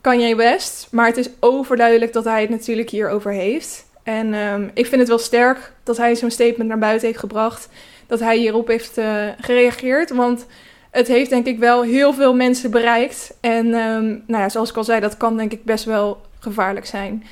Kanye 0.00 0.36
West, 0.36 0.88
maar 0.90 1.06
het 1.06 1.16
is 1.16 1.28
overduidelijk 1.40 2.12
dat 2.12 2.24
hij 2.24 2.40
het 2.40 2.50
natuurlijk 2.50 2.90
hierover 2.90 3.32
heeft. 3.32 3.84
En 4.02 4.34
um, 4.34 4.70
ik 4.74 4.86
vind 4.86 5.00
het 5.00 5.08
wel 5.08 5.18
sterk 5.18 5.72
dat 5.82 5.96
hij 5.96 6.14
zo'n 6.14 6.30
statement 6.30 6.68
naar 6.68 6.78
buiten 6.78 7.06
heeft 7.06 7.18
gebracht, 7.18 7.68
dat 8.06 8.20
hij 8.20 8.36
hierop 8.36 8.66
heeft 8.66 8.98
uh, 8.98 9.28
gereageerd, 9.40 10.10
want 10.10 10.46
het 10.90 11.08
heeft 11.08 11.30
denk 11.30 11.46
ik 11.46 11.58
wel 11.58 11.82
heel 11.82 12.12
veel 12.12 12.34
mensen 12.34 12.70
bereikt. 12.70 13.34
En 13.40 13.66
um, 13.66 14.24
nou 14.26 14.42
ja, 14.42 14.48
zoals 14.48 14.70
ik 14.70 14.76
al 14.76 14.84
zei, 14.84 15.00
dat 15.00 15.16
kan 15.16 15.36
denk 15.36 15.52
ik 15.52 15.64
best 15.64 15.84
wel 15.84 16.20
gevaarlijk 16.42 16.86
zijn. 16.86 17.24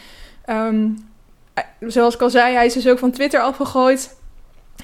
Um, 0.47 1.09
zoals 1.81 2.15
ik 2.15 2.21
al 2.21 2.31
zei, 2.31 2.55
hij 2.55 2.67
is 2.67 2.73
dus 2.73 2.89
ook 2.89 2.99
van 2.99 3.11
Twitter 3.11 3.41
afgegooid. 3.41 4.19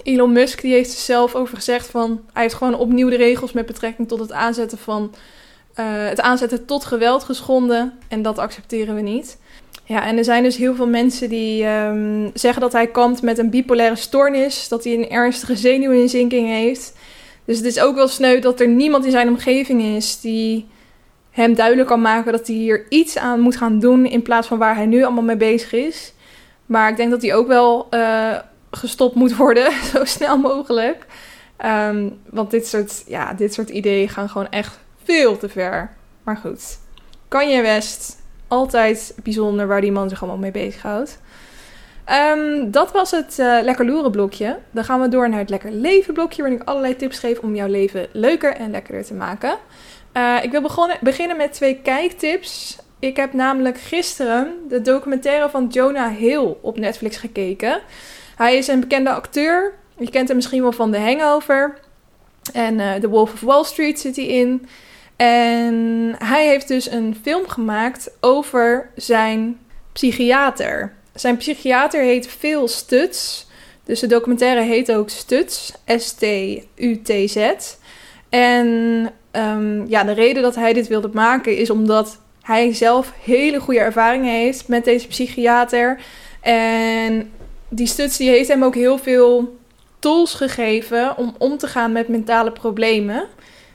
Elon 0.03 0.33
Musk 0.33 0.61
die 0.61 0.73
heeft 0.73 0.93
er 0.93 0.99
zelf 0.99 1.35
over 1.35 1.57
gezegd 1.57 1.91
van 1.91 2.21
hij 2.33 2.43
heeft 2.43 2.55
gewoon 2.55 2.75
opnieuw 2.75 3.09
de 3.09 3.17
regels 3.17 3.53
met 3.53 3.67
betrekking 3.67 4.09
tot 4.09 4.19
het 4.19 4.33
aanzetten 4.33 4.79
van 4.79 5.15
uh, 5.81 5.85
het 5.89 6.21
aanzetten 6.21 6.65
tot 6.65 6.85
geweld 6.85 7.25
geschonden 7.25 7.93
en 8.09 8.23
dat 8.23 8.39
accepteren 8.39 8.95
we 8.95 9.01
niet. 9.01 9.39
Ja, 9.85 10.07
en 10.07 10.19
er 10.19 10.25
zijn 10.25 10.43
dus 10.43 10.57
heel 10.57 10.75
veel 10.75 10.87
mensen 10.87 11.29
die 11.29 11.67
um, 11.67 12.31
zeggen 12.35 12.61
dat 12.61 12.73
hij 12.73 12.87
kampt 12.87 13.23
met 13.23 13.39
een 13.39 13.51
bipolaire 13.51 13.97
stoornis, 13.97 14.69
dat 14.69 14.85
hij 14.85 14.93
een 14.93 15.11
ernstige 15.11 15.57
zenuwinzinking 15.57 16.49
heeft. 16.49 16.93
Dus 17.45 17.57
het 17.57 17.67
is 17.67 17.81
ook 17.81 17.95
wel 17.95 18.09
sneu 18.09 18.41
dat 18.41 18.61
er 18.61 18.69
niemand 18.69 19.05
in 19.05 19.11
zijn 19.11 19.29
omgeving 19.29 19.83
is 19.83 20.21
die 20.21 20.67
hem 21.37 21.55
duidelijk 21.55 21.89
kan 21.89 22.01
maken 22.01 22.33
dat 22.33 22.47
hij 22.47 22.57
hier 22.57 22.87
iets 22.89 23.19
aan 23.19 23.41
moet 23.41 23.57
gaan 23.57 23.79
doen 23.79 24.07
in 24.07 24.23
plaats 24.23 24.47
van 24.47 24.59
waar 24.59 24.77
hij 24.77 24.87
nu 24.87 25.05
allemaal 25.05 25.23
mee 25.23 25.37
bezig 25.37 25.73
is. 25.73 26.13
Maar 26.67 26.91
ik 26.91 26.97
denk 26.97 27.11
dat 27.11 27.23
hij 27.23 27.35
ook 27.35 27.47
wel 27.47 27.87
uh, 27.91 28.37
gestopt 28.71 29.15
moet 29.15 29.37
worden, 29.37 29.73
zo 29.93 30.05
snel 30.05 30.39
mogelijk. 30.39 31.07
Um, 31.65 32.19
want 32.31 32.51
dit 32.51 32.67
soort, 32.67 33.03
ja, 33.07 33.33
dit 33.33 33.55
soort 33.55 33.71
ideeën 33.71 34.09
gaan 34.09 34.29
gewoon 34.29 34.51
echt 34.51 34.79
veel 35.05 35.39
te 35.39 35.49
ver. 35.49 35.91
Maar 36.23 36.37
goed, 36.37 36.79
Kanye 37.29 37.63
West, 37.63 38.23
altijd 38.49 39.15
bijzonder 39.23 39.67
waar 39.67 39.81
die 39.81 39.93
man 39.93 40.09
zich 40.09 40.23
allemaal 40.23 40.41
mee 40.41 40.51
bezighoudt. 40.51 41.19
Um, 42.35 42.71
dat 42.71 42.93
was 42.93 43.11
het 43.11 43.37
uh, 43.41 43.59
Lekker 43.63 43.87
Loeren 43.87 44.11
blokje. 44.11 44.59
Dan 44.71 44.85
gaan 44.85 45.01
we 45.01 45.09
door 45.09 45.29
naar 45.29 45.39
het 45.39 45.51
Lekker 45.51 45.71
Leven 45.71 46.15
blokje, 46.15 46.43
waarin 46.43 46.61
ik 46.61 46.69
allerlei 46.69 46.97
tips 46.97 47.19
geef 47.19 47.39
om 47.39 47.55
jouw 47.55 47.69
leven 47.69 48.07
leuker 48.13 48.55
en 48.55 48.71
lekkerder 48.71 49.05
te 49.05 49.15
maken. 49.15 49.59
Uh, 50.17 50.37
ik 50.43 50.51
wil 50.51 50.89
beginnen 51.01 51.37
met 51.37 51.53
twee 51.53 51.81
kijktips. 51.83 52.79
Ik 52.99 53.17
heb 53.17 53.33
namelijk 53.33 53.79
gisteren 53.79 54.55
de 54.69 54.83
documentaire 54.83 55.51
van 55.51 55.67
Jonah 55.71 56.17
Hill 56.17 56.55
op 56.61 56.79
Netflix 56.79 57.17
gekeken. 57.17 57.81
Hij 58.37 58.57
is 58.57 58.69
een 58.69 58.81
bekende 58.81 59.11
acteur. 59.11 59.75
Je 59.99 60.11
kent 60.11 60.29
hem 60.29 60.37
misschien 60.37 60.63
wel 60.63 60.73
van 60.73 60.93
The 60.93 60.99
Hangover. 60.99 61.79
En 62.53 62.79
uh, 62.79 62.95
The 62.95 63.09
Wolf 63.09 63.33
of 63.33 63.41
Wall 63.41 63.65
Street 63.65 64.01
zit 64.01 64.17
hij 64.17 64.27
in. 64.27 64.69
En 65.17 66.15
hij 66.19 66.47
heeft 66.47 66.69
dus 66.69 66.91
een 66.91 67.17
film 67.23 67.49
gemaakt 67.49 68.11
over 68.21 68.91
zijn 68.95 69.59
psychiater. 69.93 70.95
Zijn 71.15 71.37
psychiater 71.37 72.03
heet 72.03 72.29
Phil 72.29 72.69
Stutz. 72.69 73.45
Dus 73.85 74.01
de 74.01 74.07
documentaire 74.07 74.61
heet 74.61 74.93
ook 74.93 75.09
Stutz. 75.09 75.73
S-T-U-T-Z. 75.87 77.53
En 78.29 79.11
um, 79.37 79.87
ja, 79.89 80.05
de 80.05 80.13
reden 80.13 80.43
dat 80.43 80.55
hij 80.55 80.73
dit 80.73 80.89
wilde 80.89 81.11
maken 81.13 81.57
is 81.57 81.71
omdat 81.71 82.19
hij 82.43 82.75
zelf 82.75 83.13
hele 83.23 83.61
goede 83.61 83.81
ervaringen 83.81 84.33
heeft 84.33 84.69
met 84.69 84.85
deze 84.85 85.07
psychiater. 85.07 86.01
En 86.41 87.33
die 87.69 87.87
Stutz 87.87 88.17
die 88.17 88.31
heeft 88.31 88.49
hem 88.49 88.65
ook 88.65 88.75
heel 88.75 88.99
veel 88.99 89.59
tools 89.99 90.35
gegeven 90.35 91.17
om 91.17 91.35
om 91.39 91.59
te 91.59 91.67
gaan 91.67 91.93
met 91.93 92.09
mentale 92.09 92.53
problemen. 92.53 93.25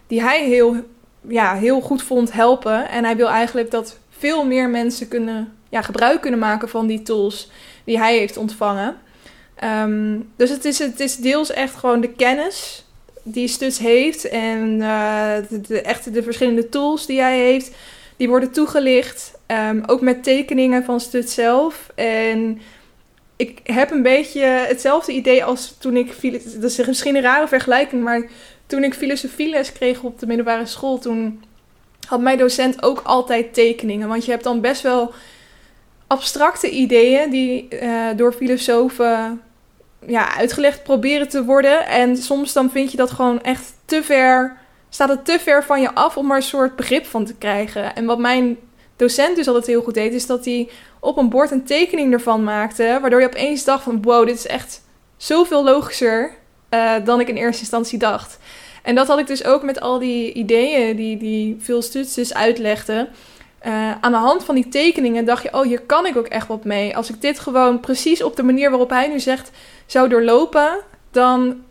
Die 0.07 0.21
hij 0.21 0.45
heel, 0.45 0.75
ja, 1.27 1.55
heel 1.55 1.81
goed 1.81 2.03
vond 2.03 2.31
helpen. 2.31 2.89
En 2.89 3.03
hij 3.03 3.15
wil 3.15 3.29
eigenlijk 3.29 3.71
dat 3.71 3.99
veel 4.09 4.45
meer 4.45 4.69
mensen 4.69 5.07
kunnen, 5.07 5.57
ja, 5.69 5.81
gebruik 5.81 6.21
kunnen 6.21 6.39
maken 6.39 6.69
van 6.69 6.87
die 6.87 7.01
tools 7.01 7.51
die 7.83 7.97
hij 7.97 8.17
heeft 8.17 8.37
ontvangen. 8.37 8.95
Um, 9.83 10.31
dus 10.35 10.49
het 10.49 10.65
is, 10.65 10.79
het 10.79 10.99
is 10.99 11.15
deels 11.15 11.51
echt 11.51 11.75
gewoon 11.75 12.01
de 12.01 12.11
kennis 12.11 12.85
die 13.23 13.47
Stuts 13.47 13.79
heeft 13.79 14.29
en 14.29 14.77
uh, 14.79 15.33
de, 15.49 15.61
de, 15.61 15.81
echt 15.81 16.13
de 16.13 16.23
verschillende 16.23 16.69
tools 16.69 17.05
die 17.05 17.21
hij 17.21 17.39
heeft, 17.39 17.71
die 18.17 18.29
worden 18.29 18.51
toegelicht. 18.51 19.39
Um, 19.47 19.83
ook 19.85 20.01
met 20.01 20.23
tekeningen 20.23 20.83
van 20.83 20.99
Stuts 20.99 21.33
zelf. 21.33 21.91
En 21.95 22.61
ik 23.35 23.59
heb 23.63 23.91
een 23.91 24.01
beetje 24.01 24.41
hetzelfde 24.43 25.11
idee 25.11 25.43
als 25.43 25.75
toen 25.79 25.97
ik... 25.97 26.15
Dat 26.61 26.69
is 26.69 26.85
misschien 26.85 27.15
een 27.15 27.21
rare 27.21 27.47
vergelijking, 27.47 28.03
maar 28.03 28.29
toen 28.65 28.83
ik 28.83 28.93
filosofieles 28.93 29.71
kreeg 29.71 30.01
op 30.01 30.19
de 30.19 30.27
middelbare 30.27 30.65
school... 30.65 30.99
toen 30.99 31.43
had 32.07 32.21
mijn 32.21 32.37
docent 32.37 32.83
ook 32.83 33.01
altijd 33.03 33.53
tekeningen. 33.53 34.07
Want 34.07 34.25
je 34.25 34.31
hebt 34.31 34.43
dan 34.43 34.61
best 34.61 34.81
wel 34.81 35.13
abstracte 36.07 36.69
ideeën 36.69 37.29
die 37.29 37.67
uh, 37.69 38.07
door 38.15 38.33
filosofen 38.33 39.41
ja, 40.07 40.35
uitgelegd 40.35 40.83
proberen 40.83 41.29
te 41.29 41.43
worden. 41.43 41.87
En 41.87 42.17
soms 42.17 42.53
dan 42.53 42.71
vind 42.71 42.91
je 42.91 42.97
dat 42.97 43.11
gewoon 43.11 43.41
echt 43.41 43.73
te 43.85 44.03
ver... 44.03 44.59
Staat 44.93 45.09
het 45.09 45.25
te 45.25 45.39
ver 45.39 45.63
van 45.63 45.81
je 45.81 45.93
af 45.93 46.17
om 46.17 46.29
er 46.29 46.35
een 46.35 46.43
soort 46.43 46.75
begrip 46.75 47.05
van 47.05 47.25
te 47.25 47.35
krijgen. 47.35 47.95
En 47.95 48.05
wat 48.05 48.19
mijn 48.19 48.57
docent 48.95 49.35
dus 49.35 49.47
altijd 49.47 49.65
heel 49.65 49.81
goed 49.81 49.93
deed, 49.93 50.13
is 50.13 50.25
dat 50.25 50.45
hij 50.45 50.69
op 50.99 51.17
een 51.17 51.29
bord 51.29 51.51
een 51.51 51.63
tekening 51.63 52.13
ervan 52.13 52.43
maakte. 52.43 52.97
Waardoor 53.01 53.19
je 53.19 53.27
opeens 53.27 53.63
dacht 53.63 53.83
van 53.83 54.01
wow, 54.01 54.25
dit 54.25 54.35
is 54.35 54.47
echt 54.47 54.81
zoveel 55.17 55.63
logischer 55.63 56.31
uh, 56.69 56.93
dan 57.03 57.19
ik 57.19 57.27
in 57.27 57.35
eerste 57.35 57.61
instantie 57.61 57.99
dacht. 57.99 58.37
En 58.83 58.95
dat 58.95 59.07
had 59.07 59.19
ik 59.19 59.27
dus 59.27 59.45
ook 59.45 59.63
met 59.63 59.81
al 59.81 59.99
die 59.99 60.33
ideeën 60.33 60.95
die, 60.95 61.17
die 61.17 61.57
veel 61.59 61.81
studies 61.81 62.33
uitlegden. 62.33 63.09
Uh, 63.65 63.91
aan 64.01 64.11
de 64.11 64.17
hand 64.17 64.43
van 64.43 64.55
die 64.55 64.69
tekeningen 64.69 65.25
dacht 65.25 65.43
je, 65.43 65.53
oh, 65.53 65.61
hier 65.61 65.81
kan 65.81 66.05
ik 66.05 66.17
ook 66.17 66.27
echt 66.27 66.47
wat 66.47 66.63
mee. 66.63 66.95
Als 66.95 67.09
ik 67.09 67.21
dit 67.21 67.39
gewoon 67.39 67.79
precies 67.79 68.23
op 68.23 68.35
de 68.35 68.43
manier 68.43 68.69
waarop 68.69 68.89
hij 68.89 69.07
nu 69.07 69.19
zegt 69.19 69.51
zou 69.91 70.09
doorlopen, 70.09 70.79
dan 71.11 71.61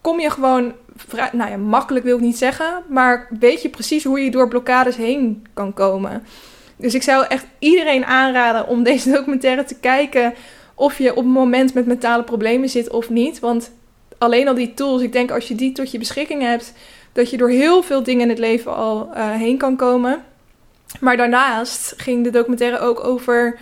kom 0.00 0.20
je 0.20 0.30
gewoon, 0.30 0.72
nou 1.32 1.50
ja, 1.50 1.56
makkelijk 1.56 2.04
wil 2.04 2.16
ik 2.16 2.22
niet 2.22 2.38
zeggen, 2.38 2.82
maar 2.88 3.28
weet 3.38 3.62
je 3.62 3.68
precies 3.68 4.04
hoe 4.04 4.20
je 4.20 4.30
door 4.30 4.48
blokkades 4.48 4.96
heen 4.96 5.46
kan 5.54 5.74
komen. 5.74 6.26
Dus 6.76 6.94
ik 6.94 7.02
zou 7.02 7.26
echt 7.28 7.46
iedereen 7.58 8.04
aanraden 8.04 8.66
om 8.66 8.82
deze 8.82 9.10
documentaire 9.16 9.64
te 9.64 9.78
kijken 9.78 10.34
of 10.74 10.98
je 10.98 11.10
op 11.10 11.24
het 11.24 11.32
moment 11.32 11.74
met 11.74 11.86
mentale 11.86 12.22
problemen 12.22 12.68
zit 12.68 12.90
of 12.90 13.10
niet. 13.10 13.38
Want 13.38 13.72
alleen 14.18 14.48
al 14.48 14.54
die 14.54 14.74
tools, 14.74 15.02
ik 15.02 15.12
denk 15.12 15.30
als 15.30 15.48
je 15.48 15.54
die 15.54 15.72
tot 15.72 15.90
je 15.90 15.98
beschikking 15.98 16.42
hebt, 16.42 16.72
dat 17.12 17.30
je 17.30 17.36
door 17.36 17.50
heel 17.50 17.82
veel 17.82 18.02
dingen 18.02 18.22
in 18.22 18.28
het 18.28 18.38
leven 18.38 18.74
al 18.74 19.08
uh, 19.14 19.30
heen 19.30 19.58
kan 19.58 19.76
komen. 19.76 20.22
Maar 21.00 21.16
daarnaast 21.16 21.94
ging 21.96 22.24
de 22.24 22.30
documentaire 22.30 22.78
ook 22.78 23.04
over 23.04 23.58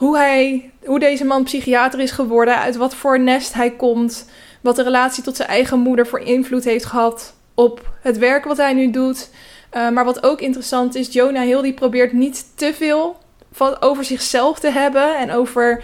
hoe, 0.00 0.16
hij, 0.16 0.70
hoe 0.84 0.98
deze 0.98 1.24
man 1.24 1.44
psychiater 1.44 2.00
is 2.00 2.10
geworden, 2.10 2.58
uit 2.58 2.76
wat 2.76 2.94
voor 2.94 3.20
nest 3.20 3.52
hij 3.54 3.70
komt, 3.70 4.28
wat 4.60 4.76
de 4.76 4.82
relatie 4.82 5.22
tot 5.22 5.36
zijn 5.36 5.48
eigen 5.48 5.78
moeder 5.78 6.06
voor 6.06 6.20
invloed 6.20 6.64
heeft 6.64 6.84
gehad 6.84 7.34
op 7.54 7.92
het 8.00 8.18
werk 8.18 8.44
wat 8.44 8.56
hij 8.56 8.72
nu 8.72 8.90
doet. 8.90 9.30
Uh, 9.76 9.90
maar 9.90 10.04
wat 10.04 10.22
ook 10.22 10.40
interessant 10.40 10.94
is, 10.94 11.12
Jonah 11.12 11.44
Hill 11.44 11.62
die 11.62 11.72
probeert 11.72 12.12
niet 12.12 12.46
te 12.54 12.74
veel 12.74 13.16
van, 13.52 13.80
over 13.80 14.04
zichzelf 14.04 14.58
te 14.58 14.70
hebben 14.70 15.16
en 15.16 15.30
over 15.30 15.82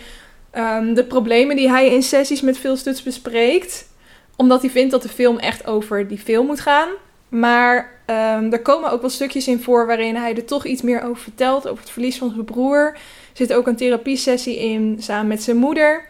um, 0.55 0.95
de 0.95 1.05
problemen 1.05 1.57
die 1.57 1.71
hij 1.71 1.89
in 1.95 2.03
sessies 2.03 2.41
met 2.41 2.59
veel 2.59 2.77
studs 2.77 3.03
bespreekt. 3.03 3.89
Omdat 4.37 4.61
hij 4.61 4.71
vindt 4.71 4.91
dat 4.91 5.03
de 5.03 5.09
film 5.09 5.39
echt 5.39 5.67
over 5.67 6.09
die 6.09 6.19
film 6.19 6.47
moet 6.47 6.61
gaan. 6.61 6.89
Maar 7.29 7.91
um, 8.07 8.53
er 8.53 8.63
komen 8.63 8.91
ook 8.91 9.01
wel 9.01 9.11
stukjes 9.11 9.49
in 9.49 9.63
voor 9.63 9.87
waarin 9.87 10.17
hij 10.17 10.37
er 10.37 10.45
toch 10.45 10.65
iets 10.65 10.83
meer 10.83 11.03
over 11.03 11.23
vertelt. 11.23 11.69
Over 11.69 11.83
het 11.83 11.93
verlies 11.93 12.19
van 12.19 12.31
zijn 12.31 12.45
broer. 12.45 12.97
Zit 13.37 13.53
ook 13.53 13.66
een 13.66 13.77
therapiesessie 13.77 14.59
in 14.59 14.96
samen 15.01 15.27
met 15.27 15.42
zijn 15.42 15.57
moeder. 15.57 16.05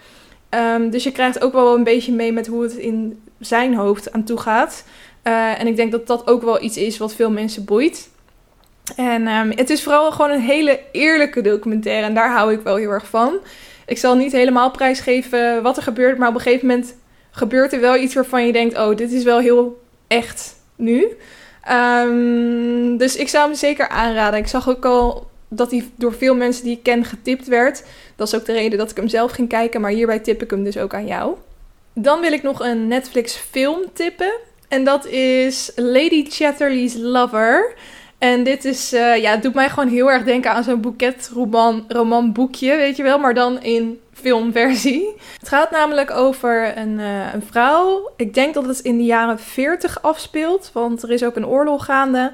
Um, 0.51 0.91
dus 0.91 1.05
je 1.05 1.13
krijgt 1.13 1.43
ook 1.43 1.53
wel 1.53 1.75
een 1.75 1.85
beetje 1.85 2.13
mee 2.13 2.33
met 2.33 2.47
hoe 2.47 2.63
het 2.63 2.73
in 2.73 3.23
zijn 3.39 3.75
hoofd 3.75 4.13
aan 4.13 4.25
toe 4.25 4.39
gaat. 4.39 4.85
Eh, 5.23 5.61
en 5.61 5.67
ik 5.67 5.77
denk 5.77 5.93
dat 5.93 6.07
dat 6.07 6.27
ook 6.27 6.43
wel 6.43 6.63
iets 6.63 6.77
is 6.77 6.99
wat 6.99 7.15
veel 7.15 7.31
mensen 7.31 7.65
boeit. 7.65 8.09
En 8.97 9.27
ehm, 9.27 9.51
het 9.55 9.71
is 9.71 9.83
vooral 9.83 10.13
gewoon 10.13 10.31
een 10.31 10.41
hele 10.41 10.81
eerlijke 10.93 11.41
documentaire. 11.41 12.07
En 12.07 12.15
daar 12.15 12.33
hou 12.33 12.53
ik 12.53 12.61
wel 12.61 12.77
heel 12.77 12.91
erg 12.91 13.07
van. 13.07 13.35
Ik 13.87 13.99
zal 13.99 14.17
niet 14.17 14.33
helemaal 14.33 14.71
prijsgeven 14.71 15.63
wat 15.63 15.77
er 15.77 15.83
gebeurt. 15.83 16.19
Maar 16.19 16.29
op 16.29 16.35
een 16.35 16.41
gegeven 16.41 16.67
moment 16.67 16.97
gebeurt 17.31 17.73
er 17.73 17.81
wel 17.81 17.97
iets 17.97 18.15
waarvan 18.15 18.47
je 18.47 18.53
denkt: 18.53 18.79
oh, 18.79 18.97
dit 18.97 19.13
is 19.13 19.25
wel 19.25 19.39
heel 19.39 19.83
echt 20.07 20.57
nu. 20.77 21.17
Ehm, 21.63 22.97
dus 22.97 23.17
ik 23.17 23.29
zou 23.29 23.47
hem 23.47 23.57
zeker 23.57 23.89
aanraden. 23.89 24.39
Ik 24.39 24.47
zag 24.47 24.69
ook 24.69 24.85
al 24.85 25.27
dat 25.57 25.71
hij 25.71 25.85
door 25.97 26.15
veel 26.15 26.35
mensen 26.35 26.65
die 26.65 26.77
ik 26.77 26.83
ken 26.83 27.05
getipt 27.05 27.47
werd. 27.47 27.83
Dat 28.17 28.27
is 28.27 28.35
ook 28.35 28.45
de 28.45 28.53
reden 28.53 28.79
dat 28.79 28.91
ik 28.91 28.97
hem 28.97 29.09
zelf 29.09 29.33
ging 29.33 29.49
kijken. 29.49 29.81
Maar 29.81 29.91
hierbij 29.91 30.19
tip 30.19 30.43
ik 30.43 30.51
hem 30.51 30.65
dus 30.65 30.79
ook 30.79 30.95
aan 30.95 31.07
jou. 31.07 31.37
Dan 31.93 32.21
wil 32.21 32.33
ik 32.33 32.43
nog 32.43 32.61
een 32.61 32.89
Netflix 32.89 33.35
film 33.35 33.81
tippen. 33.93 34.33
En 34.69 34.85
dat 34.85 35.07
is 35.07 35.73
Lady 35.75 36.25
Chatterley's 36.29 36.95
Lover. 36.95 37.75
En 38.19 38.45
dit 38.45 38.65
is, 38.65 38.93
uh, 38.93 39.17
ja, 39.17 39.37
doet 39.37 39.55
mij 39.55 39.69
gewoon 39.69 39.89
heel 39.89 40.11
erg 40.11 40.25
denken 40.25 40.51
aan 40.51 40.65
zo'n 40.65 40.81
boeketroman 40.81 41.85
roman 41.89 42.33
boekje, 42.33 42.77
weet 42.77 42.97
je 42.97 43.03
wel, 43.03 43.19
maar 43.19 43.35
dan 43.35 43.63
in 43.63 44.01
filmversie. 44.13 45.15
Het 45.39 45.49
gaat 45.49 45.71
namelijk 45.71 46.11
over 46.11 46.77
een, 46.77 46.99
uh, 46.99 47.35
een 47.35 47.43
vrouw. 47.43 48.11
Ik 48.17 48.35
denk 48.35 48.55
dat 48.55 48.67
het 48.67 48.79
in 48.79 48.97
de 48.97 49.05
jaren 49.05 49.39
40 49.39 50.03
afspeelt, 50.03 50.71
want 50.73 51.03
er 51.03 51.11
is 51.11 51.25
ook 51.25 51.37
een 51.37 51.47
oorlog 51.47 51.85
gaande. 51.85 52.33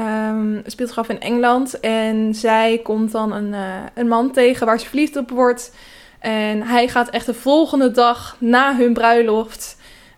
Um, 0.00 0.62
speelt 0.66 0.88
zich 0.88 0.98
af 0.98 1.08
in 1.08 1.20
Engeland 1.20 1.80
en 1.80 2.34
zij 2.34 2.80
komt 2.82 3.12
dan 3.12 3.32
een, 3.32 3.52
uh, 3.52 3.74
een 3.94 4.08
man 4.08 4.32
tegen 4.32 4.66
waar 4.66 4.80
ze 4.80 4.86
verliefd 4.86 5.16
op 5.16 5.30
wordt. 5.30 5.72
En 6.18 6.62
hij 6.62 6.88
gaat 6.88 7.10
echt 7.10 7.26
de 7.26 7.34
volgende 7.34 7.90
dag 7.90 8.36
na 8.38 8.76
hun 8.76 8.92
bruiloft 8.92 9.76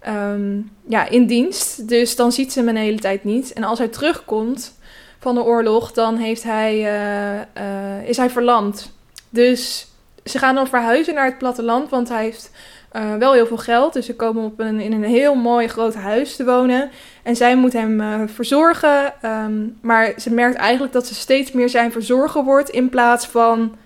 um, 0.09 0.71
ja, 0.88 1.09
in 1.09 1.27
dienst. 1.27 1.88
Dus 1.88 2.16
dan 2.16 2.33
ziet 2.33 2.53
ze 2.53 2.59
hem 2.59 2.68
een 2.68 2.77
hele 2.77 2.99
tijd 2.99 3.25
niet. 3.25 3.53
En 3.53 3.64
als 3.64 3.79
hij 3.79 3.88
terugkomt 3.88 4.79
van 5.18 5.35
de 5.35 5.42
oorlog, 5.42 5.92
dan 5.92 6.16
heeft 6.16 6.42
hij, 6.42 6.75
uh, 6.75 7.40
uh, 7.64 8.09
is 8.09 8.16
hij 8.16 8.31
verlamd. 8.31 8.92
Dus 9.29 9.87
ze 10.25 10.38
gaan 10.38 10.55
dan 10.55 10.66
verhuizen 10.66 11.14
naar 11.14 11.25
het 11.25 11.38
platteland, 11.38 11.90
want 11.90 12.09
hij 12.09 12.23
heeft 12.23 12.51
uh, 12.96 13.14
wel 13.14 13.33
heel 13.33 13.46
veel 13.46 13.57
geld. 13.57 13.92
Dus 13.92 14.07
ze 14.07 14.16
komen 14.16 14.44
op 14.44 14.61
een, 14.61 14.81
in 14.81 14.92
een 14.92 15.05
heel 15.05 15.35
mooi 15.35 15.68
groot 15.68 15.94
huis 15.94 16.37
te 16.37 16.44
wonen. 16.44 16.90
En 17.22 17.37
zij 17.37 17.57
moet 17.57 17.72
hem 17.72 18.28
verzorgen. 18.28 19.14
Um, 19.24 19.78
maar 19.81 20.12
ze 20.16 20.33
merkt 20.35 20.57
eigenlijk 20.57 20.92
dat 20.92 21.07
ze 21.07 21.14
steeds 21.14 21.52
meer 21.52 21.68
zijn 21.68 21.92
verzorger 21.92 22.44
wordt 22.44 22.68
in 22.68 22.88
plaats 22.88 23.26
van 23.26 23.76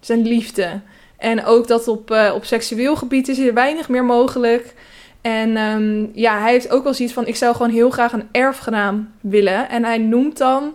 zijn 0.00 0.22
liefde. 0.22 0.80
En 1.16 1.44
ook 1.44 1.66
dat 1.66 1.88
op, 1.88 2.30
op 2.34 2.44
seksueel 2.44 2.96
gebied 2.96 3.28
is 3.28 3.38
er 3.38 3.54
weinig 3.54 3.88
meer 3.88 4.04
mogelijk. 4.04 4.74
En 5.20 5.56
um, 5.56 6.10
ja, 6.14 6.40
hij 6.40 6.52
heeft 6.52 6.70
ook 6.70 6.84
wel 6.84 6.94
zoiets 6.94 7.14
van: 7.14 7.26
ik 7.26 7.36
zou 7.36 7.54
gewoon 7.54 7.70
heel 7.70 7.90
graag 7.90 8.12
een 8.12 8.28
erfgenaam 8.32 9.12
willen. 9.20 9.68
En 9.68 9.84
hij 9.84 9.98
noemt 9.98 10.38
dan 10.38 10.74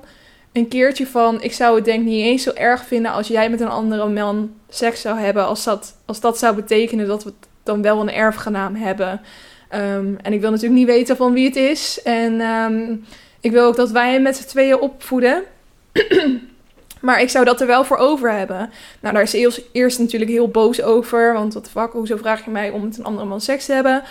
een 0.52 0.68
keertje 0.68 1.08
van: 1.08 1.42
ik 1.42 1.54
zou 1.54 1.76
het 1.76 1.86
denk 1.86 2.06
niet 2.06 2.24
eens 2.24 2.44
zo 2.44 2.52
erg 2.54 2.86
vinden 2.86 3.12
als 3.12 3.28
jij 3.28 3.50
met 3.50 3.62
een 3.62 3.70
andere 3.70 4.08
man 4.08 4.52
seks 4.70 5.02
zou 5.02 5.20
hebben. 5.20 5.46
Als 5.46 5.64
dat, 5.64 5.96
als 6.06 6.20
dat 6.20 6.38
zou 6.38 6.56
betekenen 6.56 7.08
dat 7.08 7.24
we 7.24 7.34
dan 7.70 7.82
wel 7.82 8.02
een 8.02 8.12
erfgenaam 8.12 8.76
hebben. 8.76 9.22
Um, 9.76 10.18
en 10.22 10.34
ik 10.34 10.42
wil 10.42 10.52
natuurlijk 10.52 10.80
niet 10.80 10.88
weten 10.88 11.18
van 11.18 11.34
wie 11.34 11.46
het 11.46 11.56
is. 11.56 12.02
En 12.04 12.42
um, 12.42 13.06
ik 13.40 13.52
wil 13.52 13.66
ook 13.66 13.76
dat 13.76 13.92
wij 13.92 14.12
hem 14.12 14.22
met 14.22 14.38
z'n 14.38 14.48
tweeën 14.48 14.80
opvoeden. 14.80 15.44
maar 17.02 17.22
ik 17.22 17.30
zou 17.30 17.46
dat 17.46 17.62
er 17.62 17.68
wel 17.68 17.84
voor 17.84 17.98
over 17.98 18.32
hebben. 18.32 18.70
Nou, 19.00 19.14
daar 19.14 19.24
is 19.24 19.34
eerst, 19.34 19.62
eerst 19.72 20.00
natuurlijk 20.00 20.32
heel 20.32 20.48
boos 20.48 20.82
over. 20.82 21.34
Want 21.34 21.54
wat 21.54 21.70
fuck, 21.70 21.92
hoezo 21.92 22.18
vraag 22.18 22.46
je 22.46 22.52
mij 22.52 22.70
om 22.70 22.84
met 22.84 22.98
een 22.98 23.04
andere 23.04 23.28
man 23.28 23.42
seks 23.42 23.66
te 23.66 23.74
hebben? 23.74 24.04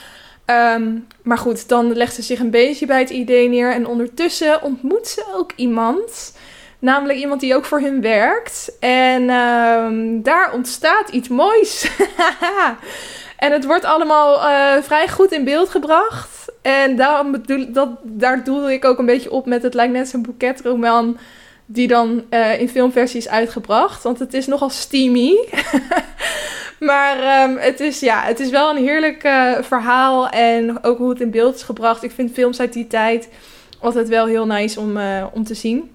Um, 0.47 1.07
maar 1.23 1.39
goed, 1.39 1.69
dan 1.69 1.93
legt 1.93 2.15
ze 2.15 2.23
zich 2.23 2.39
een 2.39 2.51
beetje 2.51 2.87
bij 2.87 3.01
het 3.01 3.11
idee 3.11 3.49
neer. 3.49 3.73
En 3.73 3.87
ondertussen 3.87 4.63
ontmoet 4.63 5.09
ze 5.09 5.25
ook 5.35 5.53
iemand. 5.57 6.37
Namelijk 6.79 7.19
iemand 7.19 7.41
die 7.41 7.55
ook 7.55 7.65
voor 7.65 7.81
hun 7.81 8.01
werkt. 8.01 8.73
En 8.81 9.27
daar 10.23 10.53
ontstaat 10.53 11.09
iets 11.09 11.29
moois. 11.29 11.91
en 13.39 13.53
het 13.53 13.65
wordt 13.65 13.85
allemaal 13.85 14.35
uh, 14.35 14.83
vrij 14.83 15.09
goed 15.09 15.33
in 15.33 15.45
beeld 15.45 15.69
gebracht. 15.69 16.53
En 16.63 16.97
daarom 16.97 17.31
bedoel, 17.31 17.73
dat, 17.73 17.89
daar 18.03 18.45
doelde 18.45 18.73
ik 18.73 18.85
ook 18.85 18.99
een 18.99 19.07
beetje 19.07 19.31
op 19.31 19.47
met 19.47 19.63
het 19.63 19.75
lijkt 19.75 19.93
net 19.93 20.09
zo'n 20.09 20.23
boeketroman 20.23 21.19
die 21.67 21.89
dan 21.89 22.25
uh, 22.31 22.61
in 22.61 22.69
filmversie 22.69 23.19
is 23.19 23.29
uitgebracht. 23.29 24.03
Want 24.03 24.19
het 24.19 24.35
is 24.35 24.47
nogal 24.47 24.71
steamy. 24.71 25.37
Maar 26.79 27.49
um, 27.51 27.57
het, 27.57 27.81
is, 27.81 28.01
ja, 28.01 28.23
het 28.23 28.41
is 28.41 28.51
wel 28.51 28.71
een 28.71 28.85
heerlijk 28.85 29.25
uh, 29.25 29.53
verhaal. 29.61 30.29
En 30.29 30.85
ook 30.85 30.99
hoe 30.99 31.09
het 31.09 31.21
in 31.21 31.31
beeld 31.31 31.55
is 31.55 31.63
gebracht. 31.63 32.03
Ik 32.03 32.11
vind 32.11 32.33
films 32.33 32.61
uit 32.61 32.73
die 32.73 32.87
tijd 32.87 33.29
altijd 33.81 34.09
wel 34.09 34.27
heel 34.27 34.47
nice 34.47 34.81
om, 34.81 34.99
om 35.33 35.45
te 35.45 35.55
zien. 35.55 35.91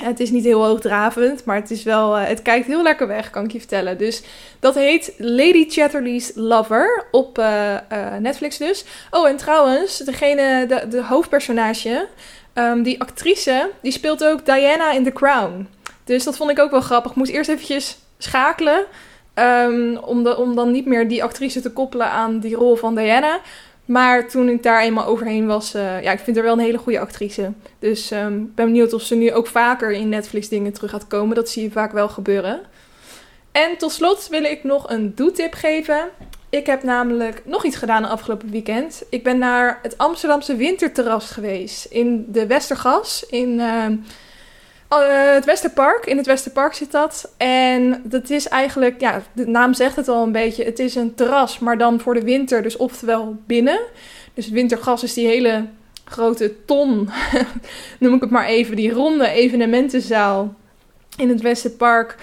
Het 0.00 0.20
is 0.20 0.30
niet 0.30 0.44
heel 0.44 0.64
hoogdravend, 0.64 1.44
maar 1.44 1.56
het, 1.56 1.70
is 1.70 1.82
wel, 1.82 2.18
uh, 2.18 2.26
het 2.26 2.42
kijkt 2.42 2.66
heel 2.66 2.82
lekker 2.82 3.06
weg, 3.06 3.30
kan 3.30 3.44
ik 3.44 3.52
je 3.52 3.58
vertellen. 3.58 3.98
Dus 3.98 4.22
dat 4.60 4.74
heet 4.74 5.14
Lady 5.18 5.68
Chatterley's 5.68 6.32
Lover 6.34 7.06
op 7.10 7.36
Netflix 8.20 8.56
dus. 8.56 8.84
Oh, 9.10 9.28
en 9.28 9.36
trouwens, 9.36 9.98
degene, 9.98 10.66
de, 10.66 10.88
de 10.88 11.02
hoofdpersonage, 11.02 12.08
um, 12.54 12.82
die 12.82 13.00
actrice, 13.00 13.70
die 13.82 13.92
speelt 13.92 14.24
ook 14.24 14.46
Diana 14.46 14.92
in 14.92 15.04
The 15.04 15.12
Crown. 15.12 15.68
Dus 16.04 16.24
dat 16.24 16.36
vond 16.36 16.50
ik 16.50 16.58
ook 16.58 16.70
wel 16.70 16.80
grappig. 16.80 17.10
Ik 17.10 17.16
moest 17.16 17.32
eerst 17.32 17.50
eventjes 17.50 17.98
schakelen. 18.18 18.84
Um, 19.34 19.96
om, 19.96 20.26
om 20.26 20.54
dan 20.54 20.70
niet 20.70 20.86
meer 20.86 21.08
die 21.08 21.22
actrice 21.22 21.60
te 21.60 21.72
koppelen 21.72 22.10
aan 22.10 22.38
die 22.38 22.54
rol 22.54 22.76
van 22.76 22.94
Diana. 22.94 23.40
Maar 23.84 24.28
toen 24.28 24.48
ik 24.48 24.62
daar 24.62 24.82
eenmaal 24.82 25.06
overheen 25.06 25.46
was, 25.46 25.74
uh, 25.74 26.02
ja, 26.02 26.12
ik 26.12 26.18
vind 26.18 26.36
haar 26.36 26.44
wel 26.44 26.54
een 26.54 26.58
hele 26.58 26.78
goede 26.78 27.00
actrice. 27.00 27.52
Dus 27.78 28.12
ik 28.12 28.18
um, 28.18 28.52
ben 28.54 28.66
benieuwd 28.66 28.92
of 28.92 29.02
ze 29.02 29.14
nu 29.14 29.32
ook 29.32 29.46
vaker 29.46 29.92
in 29.92 30.08
Netflix 30.08 30.48
dingen 30.48 30.72
terug 30.72 30.90
gaat 30.90 31.06
komen. 31.06 31.34
Dat 31.34 31.48
zie 31.48 31.62
je 31.62 31.70
vaak 31.70 31.92
wel 31.92 32.08
gebeuren. 32.08 32.60
En 33.52 33.76
tot 33.78 33.92
slot 33.92 34.28
wil 34.28 34.44
ik 34.44 34.64
nog 34.64 34.90
een 34.90 35.14
doetip 35.14 35.54
geven. 35.54 36.08
Ik 36.50 36.66
heb 36.66 36.82
namelijk 36.82 37.42
nog 37.44 37.64
iets 37.64 37.76
gedaan 37.76 38.04
afgelopen 38.04 38.50
weekend. 38.50 39.02
Ik 39.10 39.22
ben 39.22 39.38
naar 39.38 39.78
het 39.82 39.98
Amsterdamse 39.98 40.56
winterterras 40.56 41.30
geweest. 41.30 41.84
In 41.84 42.24
de 42.28 42.46
Westergas. 42.46 43.26
In... 43.30 43.48
Uh, 43.58 43.86
uh, 45.00 45.32
het 45.34 45.44
Westerpark. 45.44 46.06
In 46.06 46.16
het 46.16 46.26
Westerpark 46.26 46.74
zit 46.74 46.90
dat. 46.90 47.32
En 47.36 48.02
dat 48.04 48.30
is 48.30 48.48
eigenlijk, 48.48 49.00
ja, 49.00 49.22
de 49.32 49.46
naam 49.46 49.74
zegt 49.74 49.96
het 49.96 50.08
al 50.08 50.22
een 50.22 50.32
beetje. 50.32 50.64
Het 50.64 50.78
is 50.78 50.94
een 50.94 51.14
terras, 51.14 51.58
maar 51.58 51.78
dan 51.78 52.00
voor 52.00 52.14
de 52.14 52.22
winter, 52.22 52.62
dus 52.62 52.76
oftewel 52.76 53.36
binnen. 53.46 53.80
Dus 54.34 54.48
wintergas 54.48 55.02
is 55.02 55.14
die 55.14 55.26
hele 55.26 55.66
grote 56.04 56.64
ton, 56.64 57.08
noem 58.00 58.14
ik 58.14 58.20
het 58.20 58.30
maar 58.30 58.46
even, 58.46 58.76
die 58.76 58.92
ronde 58.92 59.28
evenementenzaal 59.28 60.54
in 61.16 61.28
het 61.28 61.40
Westerpark. 61.40 62.16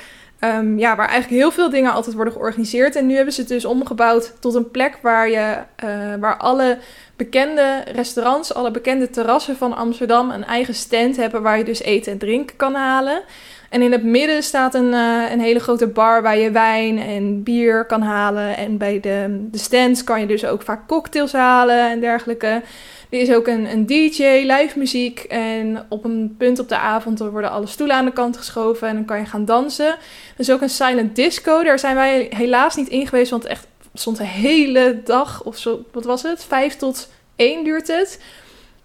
Um, 0.43 0.78
ja, 0.78 0.95
waar 0.95 1.08
eigenlijk 1.08 1.41
heel 1.41 1.52
veel 1.52 1.69
dingen 1.69 1.91
altijd 1.91 2.15
worden 2.15 2.34
georganiseerd. 2.34 2.95
En 2.95 3.06
nu 3.06 3.15
hebben 3.15 3.34
ze 3.34 3.39
het 3.39 3.49
dus 3.49 3.65
omgebouwd 3.65 4.34
tot 4.39 4.56
een 4.56 4.71
plek 4.71 4.97
waar, 5.02 5.30
je, 5.30 5.58
uh, 5.84 6.13
waar 6.19 6.38
alle 6.38 6.78
bekende 7.15 7.84
restaurants, 7.93 8.54
alle 8.54 8.71
bekende 8.71 9.10
terrassen 9.10 9.56
van 9.56 9.75
Amsterdam 9.75 10.30
een 10.30 10.45
eigen 10.45 10.73
stand 10.73 11.15
hebben 11.15 11.41
waar 11.41 11.58
je 11.58 11.63
dus 11.63 11.82
eten 11.82 12.12
en 12.12 12.17
drinken 12.17 12.56
kan 12.56 12.73
halen. 12.73 13.21
En 13.69 13.82
in 13.82 13.91
het 13.91 14.04
midden 14.04 14.43
staat 14.43 14.73
een, 14.73 14.93
uh, 14.93 15.32
een 15.32 15.39
hele 15.39 15.60
grote 15.60 15.88
bar 15.88 16.21
waar 16.21 16.38
je 16.38 16.52
wijn 16.52 16.99
en 16.99 17.43
bier 17.43 17.86
kan 17.86 18.02
halen. 18.02 18.58
En 18.58 18.78
bij 18.78 18.99
de, 18.99 19.47
de 19.52 19.58
stands 19.58 20.04
kan 20.04 20.19
je 20.19 20.28
dus 20.28 20.45
ook 20.45 20.62
vaak 20.62 20.88
cocktails 20.88 21.34
halen 21.34 21.89
en 21.89 21.99
dergelijke. 21.99 22.62
Er 23.09 23.19
is 23.19 23.33
ook 23.33 23.47
een, 23.47 23.71
een 23.71 23.85
DJ, 23.85 24.23
live 24.23 24.71
muziek. 24.75 25.19
En 25.19 25.85
op 25.89 26.03
een 26.03 26.35
punt 26.37 26.59
op 26.59 26.69
de 26.69 26.77
avond 26.77 27.19
worden 27.19 27.51
alle 27.51 27.67
stoelen 27.67 27.95
aan 27.95 28.05
de 28.05 28.13
kant 28.13 28.37
geschoven. 28.37 28.87
En 28.87 28.95
dan 28.95 29.05
kan 29.05 29.19
je 29.19 29.25
gaan 29.25 29.45
dansen. 29.45 29.87
Er 29.87 29.97
is 30.37 30.51
ook 30.51 30.61
een 30.61 30.69
silent 30.69 31.15
disco. 31.15 31.63
Daar 31.63 31.79
zijn 31.79 31.95
wij 31.95 32.27
helaas 32.29 32.75
niet 32.75 32.89
in 32.89 33.07
geweest. 33.07 33.31
Want 33.31 33.45
echt 33.45 33.67
stond 33.93 34.17
de 34.17 34.25
hele 34.25 35.01
dag 35.03 35.43
of 35.43 35.57
zo. 35.57 35.85
Wat 35.91 36.05
was 36.05 36.23
het? 36.23 36.43
Vijf 36.43 36.75
tot 36.75 37.09
één 37.35 37.63
duurt 37.63 37.87
het. 37.87 38.19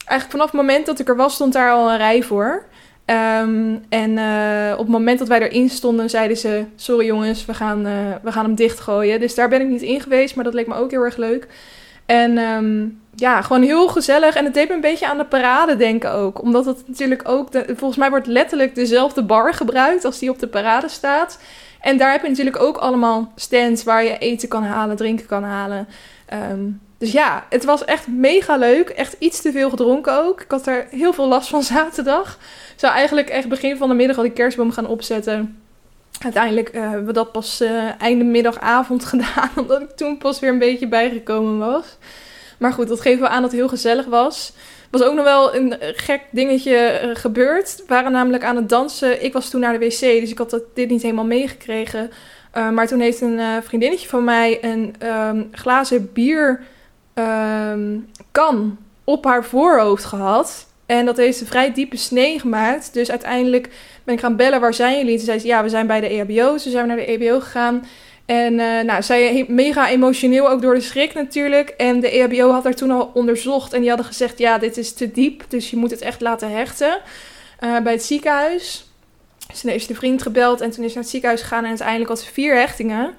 Eigenlijk 0.07 0.31
vanaf 0.31 0.47
het 0.47 0.61
moment 0.61 0.87
dat 0.87 0.99
ik 0.99 1.09
er 1.09 1.17
was, 1.17 1.35
stond 1.35 1.53
daar 1.53 1.73
al 1.73 1.91
een 1.91 1.97
rij 1.97 2.23
voor. 2.23 2.65
Um, 3.07 3.85
en 3.89 4.11
uh, 4.11 4.73
op 4.73 4.79
het 4.79 4.89
moment 4.89 5.19
dat 5.19 5.29
wij 5.29 5.41
erin 5.41 5.71
stonden, 5.71 6.11
zeiden 6.11 6.37
ze: 6.37 6.65
Sorry 6.77 7.07
jongens, 7.07 7.45
we 7.45 7.55
gaan, 7.55 7.87
uh, 7.87 7.93
we 8.23 8.33
gaan 8.33 8.45
hem 8.45 8.55
dichtgooien. 8.55 9.21
Dus 9.21 9.35
daar 9.35 9.49
ben 9.49 9.61
ik 9.61 9.69
niet 9.69 9.83
in 9.83 10.01
geweest, 10.01 10.35
maar 10.35 10.45
dat 10.45 10.55
leek 10.55 10.67
me 10.67 10.75
ook 10.75 10.91
heel 10.91 11.03
erg 11.03 11.17
leuk. 11.17 11.49
En 12.07 12.39
um, 12.39 13.01
ja, 13.17 13.43
gewoon 13.43 13.63
heel 13.63 13.89
gezellig. 13.89 14.35
En 14.35 14.45
het 14.45 14.55
deed 14.55 14.69
me 14.69 14.75
een 14.75 14.81
beetje 14.81 15.09
aan 15.09 15.19
de 15.19 15.25
parade 15.25 15.77
denken 15.77 16.13
ook. 16.13 16.43
Omdat 16.43 16.65
het 16.65 16.83
natuurlijk 16.87 17.29
ook, 17.29 17.49
volgens 17.67 17.97
mij 17.97 18.11
wordt 18.11 18.27
letterlijk 18.27 18.75
dezelfde 18.75 19.23
bar 19.23 19.55
gebruikt 19.55 20.05
als 20.05 20.19
die 20.19 20.31
op 20.31 20.39
de 20.39 20.49
parade 20.49 20.89
staat. 20.89 21.39
En 21.81 21.97
daar 21.97 22.13
heb 22.13 22.23
je 22.23 22.29
natuurlijk 22.29 22.61
ook 22.63 22.77
allemaal 22.77 23.33
stands 23.37 23.85
waar 23.85 24.05
je 24.05 24.19
eten 24.19 24.49
kan 24.49 24.63
halen, 24.63 24.97
drinken 24.97 25.27
kan 25.27 25.43
halen. 25.43 25.89
Um, 26.51 26.81
dus 26.99 27.13
ja, 27.13 27.45
het 27.49 27.65
was 27.65 27.85
echt 27.85 28.07
mega 28.07 28.57
leuk. 28.57 28.89
Echt 28.89 29.17
iets 29.19 29.41
te 29.41 29.53
veel 29.53 29.71
gedronken 29.71 30.25
ook. 30.25 30.41
Ik 30.41 30.51
had 30.51 30.67
er 30.67 30.87
heel 30.91 31.13
veel 31.13 31.29
last 31.29 31.49
van 31.49 31.63
zaterdag. 31.75 32.39
Ik 32.73 32.81
zou 32.81 32.93
eigenlijk 32.93 33.29
echt 33.29 33.49
begin 33.49 33.77
van 33.77 33.89
de 33.89 33.95
middag 33.95 34.17
al 34.17 34.23
die 34.23 34.33
kerstboom 34.33 34.71
gaan 34.71 34.87
opzetten. 34.87 35.63
Uiteindelijk 36.21 36.75
uh, 36.75 36.81
hebben 36.81 37.07
we 37.07 37.13
dat 37.13 37.33
pas 37.33 37.61
uh, 37.61 38.01
einde 38.01 38.25
middagavond 38.25 39.05
gedaan. 39.15 39.51
Omdat 39.57 39.81
ik 39.81 39.91
toen 39.91 40.19
pas 40.19 40.41
weer 40.41 40.51
een 40.51 40.59
beetje 40.59 40.89
bijgekomen 40.89 41.59
was. 41.59 41.97
Maar 42.59 42.73
goed, 42.73 42.89
dat 42.89 43.01
geven 43.01 43.23
we 43.23 43.29
aan 43.29 43.43
dat 43.43 43.51
het 43.51 43.61
heel 43.61 43.69
gezellig 43.69 44.07
was. 44.07 44.53
Was 44.91 45.03
ook 45.03 45.15
nog 45.15 45.25
wel 45.25 45.55
een 45.55 45.77
gek 45.81 46.21
dingetje 46.31 46.77
eh, 46.77 47.11
gebeurd. 47.15 47.77
We 47.77 47.85
waren 47.87 48.13
namelijk 48.13 48.45
aan 48.45 48.57
het 48.57 48.69
dansen. 48.69 49.25
Ik 49.25 49.33
was 49.33 49.51
toen 49.51 49.61
naar 49.61 49.79
de 49.79 49.87
wc, 49.87 50.01
dus 50.01 50.31
ik 50.31 50.39
had 50.39 50.61
dit 50.75 50.91
niet 50.91 51.03
helemaal 51.03 51.25
meegekregen. 51.25 52.11
Uh, 52.57 52.71
maar 52.71 52.87
toen 52.87 53.01
heeft 53.01 53.21
een 53.21 53.39
uh, 53.39 53.57
vriendinnetje 53.63 54.09
van 54.09 54.25
mij 54.25 54.65
een 54.65 54.95
um, 55.03 55.49
glazen 55.53 56.13
bierkan 56.13 56.59
um, 58.53 58.79
op 59.05 59.25
haar 59.25 59.45
voorhoofd 59.45 60.05
gehad. 60.05 60.67
En 60.87 61.05
dat 61.05 61.17
heeft 61.17 61.41
een 61.41 61.47
vrij 61.47 61.73
diepe 61.73 61.97
snee 61.97 62.39
gemaakt. 62.39 62.93
Dus 62.93 63.11
uiteindelijk 63.11 63.71
ben 64.05 64.15
ik 64.15 64.21
gaan 64.21 64.37
bellen, 64.37 64.61
waar 64.61 64.75
zijn 64.75 64.99
jullie? 64.99 65.17
Toen 65.17 65.25
zei 65.25 65.39
ze, 65.39 65.47
ja, 65.47 65.63
we 65.63 65.69
zijn 65.69 65.87
bij 65.87 66.01
de 66.01 66.09
EHBO. 66.09 66.59
Ze 66.59 66.71
zijn 66.71 66.87
naar 66.87 66.97
de 66.97 67.07
EHBO 67.07 67.41
gegaan. 67.41 67.85
En 68.27 68.53
uh, 68.53 68.81
nou, 68.81 69.03
zij 69.03 69.45
mega 69.49 69.89
emotioneel, 69.89 70.51
ook 70.51 70.63
door 70.63 70.75
de 70.75 70.81
schrik 70.81 71.15
natuurlijk. 71.15 71.69
En 71.69 72.01
de 72.01 72.11
EHBO 72.11 72.51
had 72.51 72.65
haar 72.65 72.75
toen 72.75 72.91
al 72.91 73.11
onderzocht. 73.15 73.73
En 73.73 73.81
die 73.81 73.89
hadden 73.89 74.07
gezegd, 74.07 74.39
ja, 74.39 74.59
dit 74.59 74.77
is 74.77 74.93
te 74.93 75.11
diep. 75.11 75.45
Dus 75.49 75.71
je 75.71 75.77
moet 75.77 75.91
het 75.91 76.01
echt 76.01 76.21
laten 76.21 76.51
hechten 76.51 77.01
uh, 77.61 77.81
bij 77.81 77.93
het 77.93 78.03
ziekenhuis. 78.03 78.89
Dus 79.49 79.61
toen 79.61 79.71
heeft 79.71 79.89
de 79.89 79.95
vriend 79.95 80.23
gebeld 80.23 80.61
en 80.61 80.71
toen 80.71 80.85
is 80.85 80.95
naar 80.95 81.03
het 81.03 81.13
ziekenhuis 81.13 81.41
gegaan. 81.41 81.63
En 81.63 81.69
uiteindelijk 81.69 82.09
had 82.09 82.21
ze 82.21 82.33
vier 82.33 82.55
hechtingen. 82.55 83.15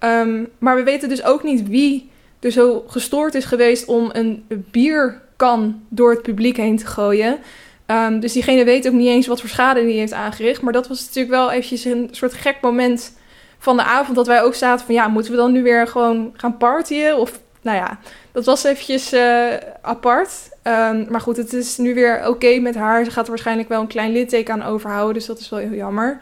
Um, 0.00 0.48
maar 0.58 0.76
we 0.76 0.82
weten 0.82 1.08
dus 1.08 1.24
ook 1.24 1.42
niet 1.42 1.68
wie 1.68 2.10
er 2.40 2.50
zo 2.50 2.84
gestoord 2.86 3.34
is 3.34 3.44
geweest 3.44 3.84
om 3.84 4.10
een 4.12 4.44
bierkan 4.48 5.82
door 5.88 6.10
het 6.10 6.22
publiek 6.22 6.56
heen 6.56 6.76
te 6.76 6.86
gooien. 6.86 7.38
Um, 7.86 8.20
dus 8.20 8.32
diegene 8.32 8.64
weet 8.64 8.86
ook 8.86 8.92
niet 8.92 9.08
eens 9.08 9.26
wat 9.26 9.40
voor 9.40 9.48
schade 9.48 9.84
die 9.84 9.98
heeft 9.98 10.12
aangericht. 10.12 10.62
Maar 10.62 10.72
dat 10.72 10.88
was 10.88 11.00
natuurlijk 11.00 11.34
wel 11.34 11.50
eventjes 11.50 11.84
een 11.84 12.08
soort 12.10 12.34
gek 12.34 12.56
moment 12.60 13.12
van 13.60 13.76
de 13.76 13.82
avond 13.82 14.16
dat 14.16 14.26
wij 14.26 14.42
ook 14.42 14.54
zaten 14.54 14.86
van 14.86 14.94
ja, 14.94 15.08
moeten 15.08 15.32
we 15.32 15.38
dan 15.38 15.52
nu 15.52 15.62
weer 15.62 15.86
gewoon 15.86 16.34
gaan 16.36 16.56
partyen? 16.56 17.18
Of 17.18 17.40
nou 17.62 17.76
ja, 17.76 17.98
dat 18.32 18.44
was 18.44 18.64
eventjes 18.64 19.12
uh, 19.12 19.54
apart. 19.82 20.30
Um, 20.62 21.06
maar 21.10 21.20
goed, 21.20 21.36
het 21.36 21.52
is 21.52 21.76
nu 21.76 21.94
weer 21.94 22.28
oké 22.28 22.58
met 22.58 22.74
haar. 22.74 23.04
Ze 23.04 23.10
gaat 23.10 23.24
er 23.24 23.30
waarschijnlijk 23.30 23.68
wel 23.68 23.80
een 23.80 23.86
klein 23.86 24.12
litteken 24.12 24.54
aan 24.54 24.62
overhouden, 24.72 25.14
dus 25.14 25.26
dat 25.26 25.38
is 25.38 25.48
wel 25.48 25.58
heel 25.58 25.74
jammer. 25.74 26.18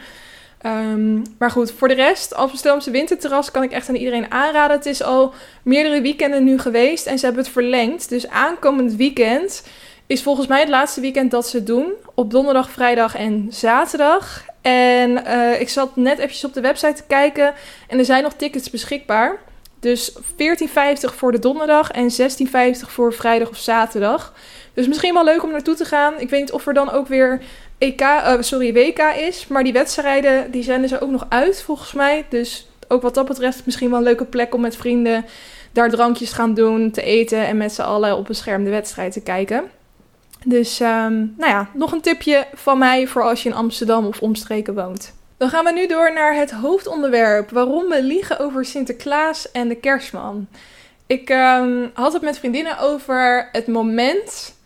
Um, 0.66 1.22
maar 1.38 1.51
goed, 1.51 1.72
voor 1.72 1.88
de 1.88 1.94
rest, 1.94 2.35
Amsterdamse 2.35 2.90
winterterras 2.90 3.51
kan 3.51 3.62
ik 3.62 3.72
echt 3.72 3.88
aan 3.88 3.94
iedereen 3.94 4.31
aanraden. 4.31 4.77
Het 4.77 4.87
is 4.87 5.03
al 5.03 5.35
meerdere 5.62 6.01
weekenden 6.01 6.44
nu 6.44 6.59
geweest 6.59 7.07
en 7.07 7.18
ze 7.18 7.24
hebben 7.24 7.44
het 7.44 7.53
verlengd. 7.53 8.09
Dus 8.09 8.29
aankomend 8.29 8.94
weekend 8.94 9.62
is 10.09 10.23
volgens 10.23 10.47
mij 10.47 10.61
het 10.61 10.68
laatste 10.68 11.01
weekend 11.01 11.31
dat 11.31 11.49
ze 11.49 11.57
het 11.57 11.66
doen. 11.66 11.92
Op 12.14 12.31
donderdag, 12.31 12.71
vrijdag 12.71 13.14
en 13.14 13.47
zaterdag. 13.51 14.44
En 14.61 15.11
uh, 15.11 15.61
ik 15.61 15.68
zat 15.68 15.97
net 15.97 16.18
eventjes 16.18 16.44
op 16.44 16.55
de 16.55 16.61
website 16.61 16.92
te 16.92 17.03
kijken 17.07 17.55
en 17.88 17.99
er 17.99 18.05
zijn 18.05 18.23
nog 18.23 18.33
tickets 18.33 18.71
beschikbaar. 18.71 19.38
Dus 19.81 20.18
14,50 20.18 20.21
voor 21.01 21.33
de 21.33 21.38
donderdag 21.38 21.90
en 21.90 22.11
16,50 22.11 22.87
voor 22.87 23.12
vrijdag 23.12 23.49
of 23.49 23.57
zaterdag. 23.57 24.33
Dus 24.75 24.88
misschien 24.88 25.14
wel 25.14 25.25
leuk 25.25 25.42
om 25.42 25.51
naartoe 25.51 25.75
te 25.75 25.85
gaan. 25.85 26.14
Ik 26.18 26.31
weet 26.31 26.40
niet 26.40 26.53
of 26.53 26.66
er 26.66 26.75
dan 26.75 26.90
ook 26.90 27.07
weer 27.07 27.40
EK, 27.79 28.01
uh, 28.01 28.35
sorry, 28.40 28.73
WK 28.73 28.99
is. 28.99 29.47
Maar 29.47 29.64
die 29.64 29.73
wedstrijden 29.73 30.51
die 30.51 30.62
zenden 30.62 30.88
ze 30.88 31.01
ook 31.01 31.11
nog 31.11 31.27
uit 31.29 31.62
volgens 31.62 31.92
mij. 31.92 32.27
Dus 32.29 32.68
ook 32.88 33.03
wat 33.03 33.14
dat 33.14 33.27
betreft 33.27 33.66
misschien 33.66 33.90
wel 33.90 33.99
een 33.99 34.05
leuke 34.05 34.25
plek 34.25 34.55
om 34.55 34.61
met 34.61 34.77
vrienden 34.77 35.25
daar 35.73 35.90
drankjes 35.90 36.33
gaan 36.33 36.55
doen, 36.55 36.90
te 36.90 37.03
eten 37.03 37.47
en 37.47 37.57
met 37.57 37.73
z'n 37.73 37.83
allen 37.83 38.16
op 38.16 38.29
een 38.29 38.35
scherm 38.35 38.64
de 38.64 38.71
wedstrijd 38.71 39.12
te 39.12 39.23
kijken. 39.23 39.71
Dus 40.44 40.81
um, 40.81 41.35
nou 41.37 41.51
ja, 41.51 41.68
nog 41.74 41.92
een 41.92 42.01
tipje 42.01 42.46
van 42.55 42.79
mij 42.79 43.07
voor 43.07 43.22
als 43.22 43.42
je 43.42 43.48
in 43.48 43.55
Amsterdam 43.55 44.07
of 44.07 44.20
omstreken 44.20 44.74
woont. 44.74 45.14
Dan 45.37 45.48
gaan 45.48 45.64
we 45.64 45.72
nu 45.72 45.87
door 45.87 46.12
naar 46.12 46.35
het 46.35 46.51
hoofdonderwerp: 46.51 47.51
waarom 47.51 47.88
we 47.88 48.03
liegen 48.03 48.38
over 48.38 48.64
Sinterklaas 48.64 49.53
en 49.53 49.68
de 49.68 49.74
Kerstman. 49.74 50.48
Ik 51.07 51.31
um, 51.31 51.90
had 51.94 52.12
het 52.12 52.22
met 52.22 52.38
vriendinnen 52.38 52.79
over 52.79 53.48
het 53.53 53.66
moment 53.66 54.57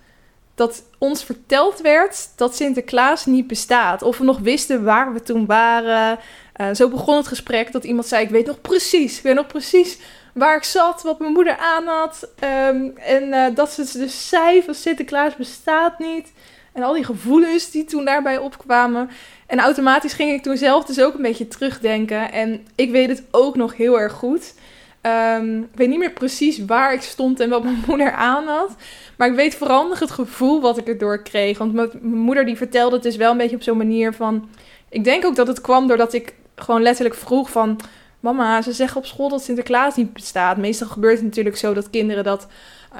dat 0.55 0.83
ons 0.99 1.25
verteld 1.25 1.81
werd 1.81 2.29
dat 2.37 2.57
Sinterklaas 2.57 3.27
niet 3.27 3.47
bestaat. 3.47 4.03
Of 4.03 4.19
we 4.19 4.25
nog 4.25 4.39
wisten 4.39 4.85
waar 4.85 5.13
we 5.13 5.23
toen 5.23 5.47
waren. 5.47 6.19
Uh, 6.63 6.75
zo 6.75 6.89
begon 6.89 7.17
het 7.17 7.27
gesprek 7.27 7.73
dat 7.73 7.85
iemand 7.85 8.07
zei: 8.07 8.25
Ik 8.25 8.31
weet 8.31 8.47
nog 8.47 8.61
precies, 8.61 9.17
ik 9.17 9.23
weet 9.23 9.35
nog 9.35 9.47
precies 9.47 9.99
waar 10.35 10.57
ik 10.57 10.65
zat, 10.65 11.03
wat 11.03 11.19
mijn 11.19 11.33
moeder 11.33 11.57
aan 11.57 11.87
had. 11.87 12.29
Um, 12.69 12.97
en 12.97 13.23
uh, 13.23 13.47
dat 13.55 13.73
ze 13.73 13.99
dus 13.99 14.29
zei 14.29 14.63
van 14.63 14.75
Sinterklaas 14.75 15.37
bestaat 15.37 15.99
niet. 15.99 16.33
En 16.73 16.83
al 16.83 16.93
die 16.93 17.05
gevoelens 17.05 17.71
die 17.71 17.85
toen 17.85 18.05
daarbij 18.05 18.39
opkwamen. 18.39 19.11
En 19.47 19.61
automatisch 19.61 20.13
ging 20.13 20.31
ik 20.31 20.43
toen 20.43 20.57
zelf 20.57 20.85
dus 20.85 21.01
ook 21.01 21.15
een 21.15 21.23
beetje 21.23 21.49
terugdenken. 21.49 22.33
En 22.33 22.67
ik 22.75 22.91
weet 22.91 23.09
het 23.09 23.23
ook 23.31 23.57
nog 23.57 23.77
heel 23.77 24.01
erg 24.01 24.13
goed. 24.13 24.55
Um, 25.03 25.63
ik 25.63 25.79
weet 25.79 25.89
niet 25.89 25.99
meer 25.99 26.13
precies 26.13 26.65
waar 26.65 26.93
ik 26.93 27.03
stond 27.03 27.41
en 27.41 27.49
wat 27.49 27.63
mijn 27.63 27.85
moeder 27.89 28.13
aan 28.13 28.47
had. 28.47 28.77
Maar 29.17 29.29
ik 29.29 29.35
weet 29.35 29.55
vooral 29.55 29.89
nog 29.89 29.99
het 29.99 30.11
gevoel 30.11 30.61
wat 30.61 30.79
ik 30.79 30.89
erdoor 30.89 31.23
kreeg. 31.23 31.59
Want 31.59 31.73
mijn 31.73 31.91
moeder 32.03 32.45
die 32.45 32.57
vertelde 32.57 32.95
het 32.95 33.05
dus 33.05 33.17
wel 33.17 33.31
een 33.31 33.37
beetje 33.37 33.57
op 33.57 33.63
zo'n 33.63 33.77
manier 33.77 34.13
van... 34.13 34.49
Ik 34.89 35.05
denk 35.05 35.25
ook 35.25 35.37
dat 35.37 35.47
het 35.47 35.61
kwam 35.61 35.87
doordat 35.87 36.13
ik 36.13 36.35
gewoon 36.63 36.83
letterlijk 36.83 37.17
vroeg 37.17 37.51
van... 37.51 37.81
Mama, 38.21 38.63
ze 38.63 38.73
zeggen 38.73 38.97
op 38.97 39.07
school 39.07 39.29
dat 39.29 39.43
Sinterklaas 39.43 39.97
niet 39.97 40.13
bestaat. 40.13 40.57
Meestal 40.57 40.89
gebeurt 40.89 41.15
het 41.15 41.25
natuurlijk 41.25 41.57
zo 41.57 41.75
dat 41.75 41.91
kinderen 41.91 42.25
dat 42.25 42.47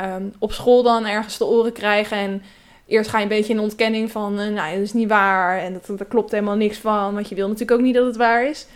um, 0.01 0.33
op 0.39 0.53
school 0.53 0.83
dan 0.83 1.07
ergens 1.07 1.37
te 1.37 1.47
oren 1.47 1.73
krijgen. 1.73 2.17
En 2.17 2.43
eerst 2.87 3.11
ga 3.11 3.17
je 3.17 3.23
een 3.23 3.29
beetje 3.29 3.53
in 3.53 3.61
ontkenning 3.61 4.11
van, 4.11 4.41
uh, 4.41 4.49
nou, 4.49 4.73
dat 4.73 4.83
is 4.83 4.93
niet 4.93 5.09
waar. 5.09 5.59
En 5.59 5.73
dat, 5.73 5.99
daar 5.99 6.07
klopt 6.07 6.31
helemaal 6.31 6.57
niks 6.57 6.79
van. 6.79 7.15
Want 7.15 7.29
je 7.29 7.35
wil 7.35 7.49
natuurlijk 7.49 7.79
ook 7.79 7.87
niet 7.87 7.95
dat 7.95 8.07
het 8.07 8.17
waar 8.17 8.47
is. 8.47 8.67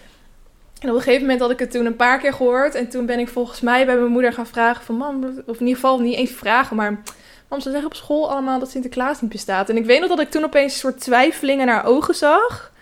En 0.80 0.88
op 0.88 0.94
een 0.94 1.02
gegeven 1.02 1.22
moment 1.22 1.40
had 1.40 1.50
ik 1.50 1.58
het 1.58 1.70
toen 1.70 1.86
een 1.86 1.96
paar 1.96 2.18
keer 2.18 2.32
gehoord. 2.32 2.74
En 2.74 2.88
toen 2.88 3.06
ben 3.06 3.18
ik 3.18 3.28
volgens 3.28 3.60
mij 3.60 3.86
bij 3.86 3.96
mijn 3.96 4.12
moeder 4.12 4.32
gaan 4.32 4.46
vragen 4.46 4.84
van... 4.84 4.94
Mam, 4.94 5.24
of 5.24 5.60
in 5.60 5.66
ieder 5.66 5.74
geval 5.74 6.00
niet 6.00 6.16
eens 6.16 6.30
vragen, 6.32 6.76
maar... 6.76 7.02
Mam, 7.48 7.60
ze 7.60 7.70
zeggen 7.70 7.88
op 7.88 7.94
school 7.94 8.30
allemaal 8.30 8.58
dat 8.58 8.70
Sinterklaas 8.70 9.20
niet 9.20 9.30
bestaat. 9.30 9.68
En 9.68 9.76
ik 9.76 9.84
weet 9.84 10.00
nog 10.00 10.08
dat 10.08 10.20
ik 10.20 10.30
toen 10.30 10.44
opeens 10.44 10.72
een 10.72 10.78
soort 10.78 11.00
twijfeling 11.00 11.60
in 11.60 11.68
haar 11.68 11.84
ogen 11.84 12.14
zag. 12.14 12.72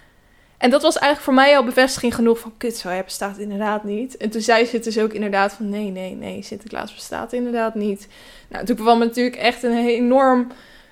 En 0.59 0.71
dat 0.71 0.83
was 0.83 0.99
eigenlijk 0.99 1.25
voor 1.25 1.35
mij 1.35 1.57
al 1.57 1.64
bevestiging 1.64 2.14
genoeg 2.14 2.38
van... 2.38 2.53
Kut, 2.59 2.77
zo, 2.77 2.88
hij 2.88 3.05
bestaat 3.05 3.38
inderdaad 3.38 3.85
niet. 3.85 4.17
En 4.17 4.31
toen 4.31 4.40
zei 4.40 4.64
ze 4.64 4.79
dus 4.79 4.99
ook 4.99 5.12
inderdaad 5.12 5.53
van... 5.53 5.69
Nee, 5.69 5.90
nee, 5.90 6.14
nee, 6.14 6.43
Sinterklaas 6.43 6.95
bestaat 6.95 7.33
inderdaad 7.33 7.75
niet. 7.75 8.09
Nou, 8.49 8.64
toen 8.64 8.77
kwam 8.77 8.99
natuurlijk 8.99 9.37
echt 9.37 9.62
een 9.62 9.87
enorm 9.87 10.47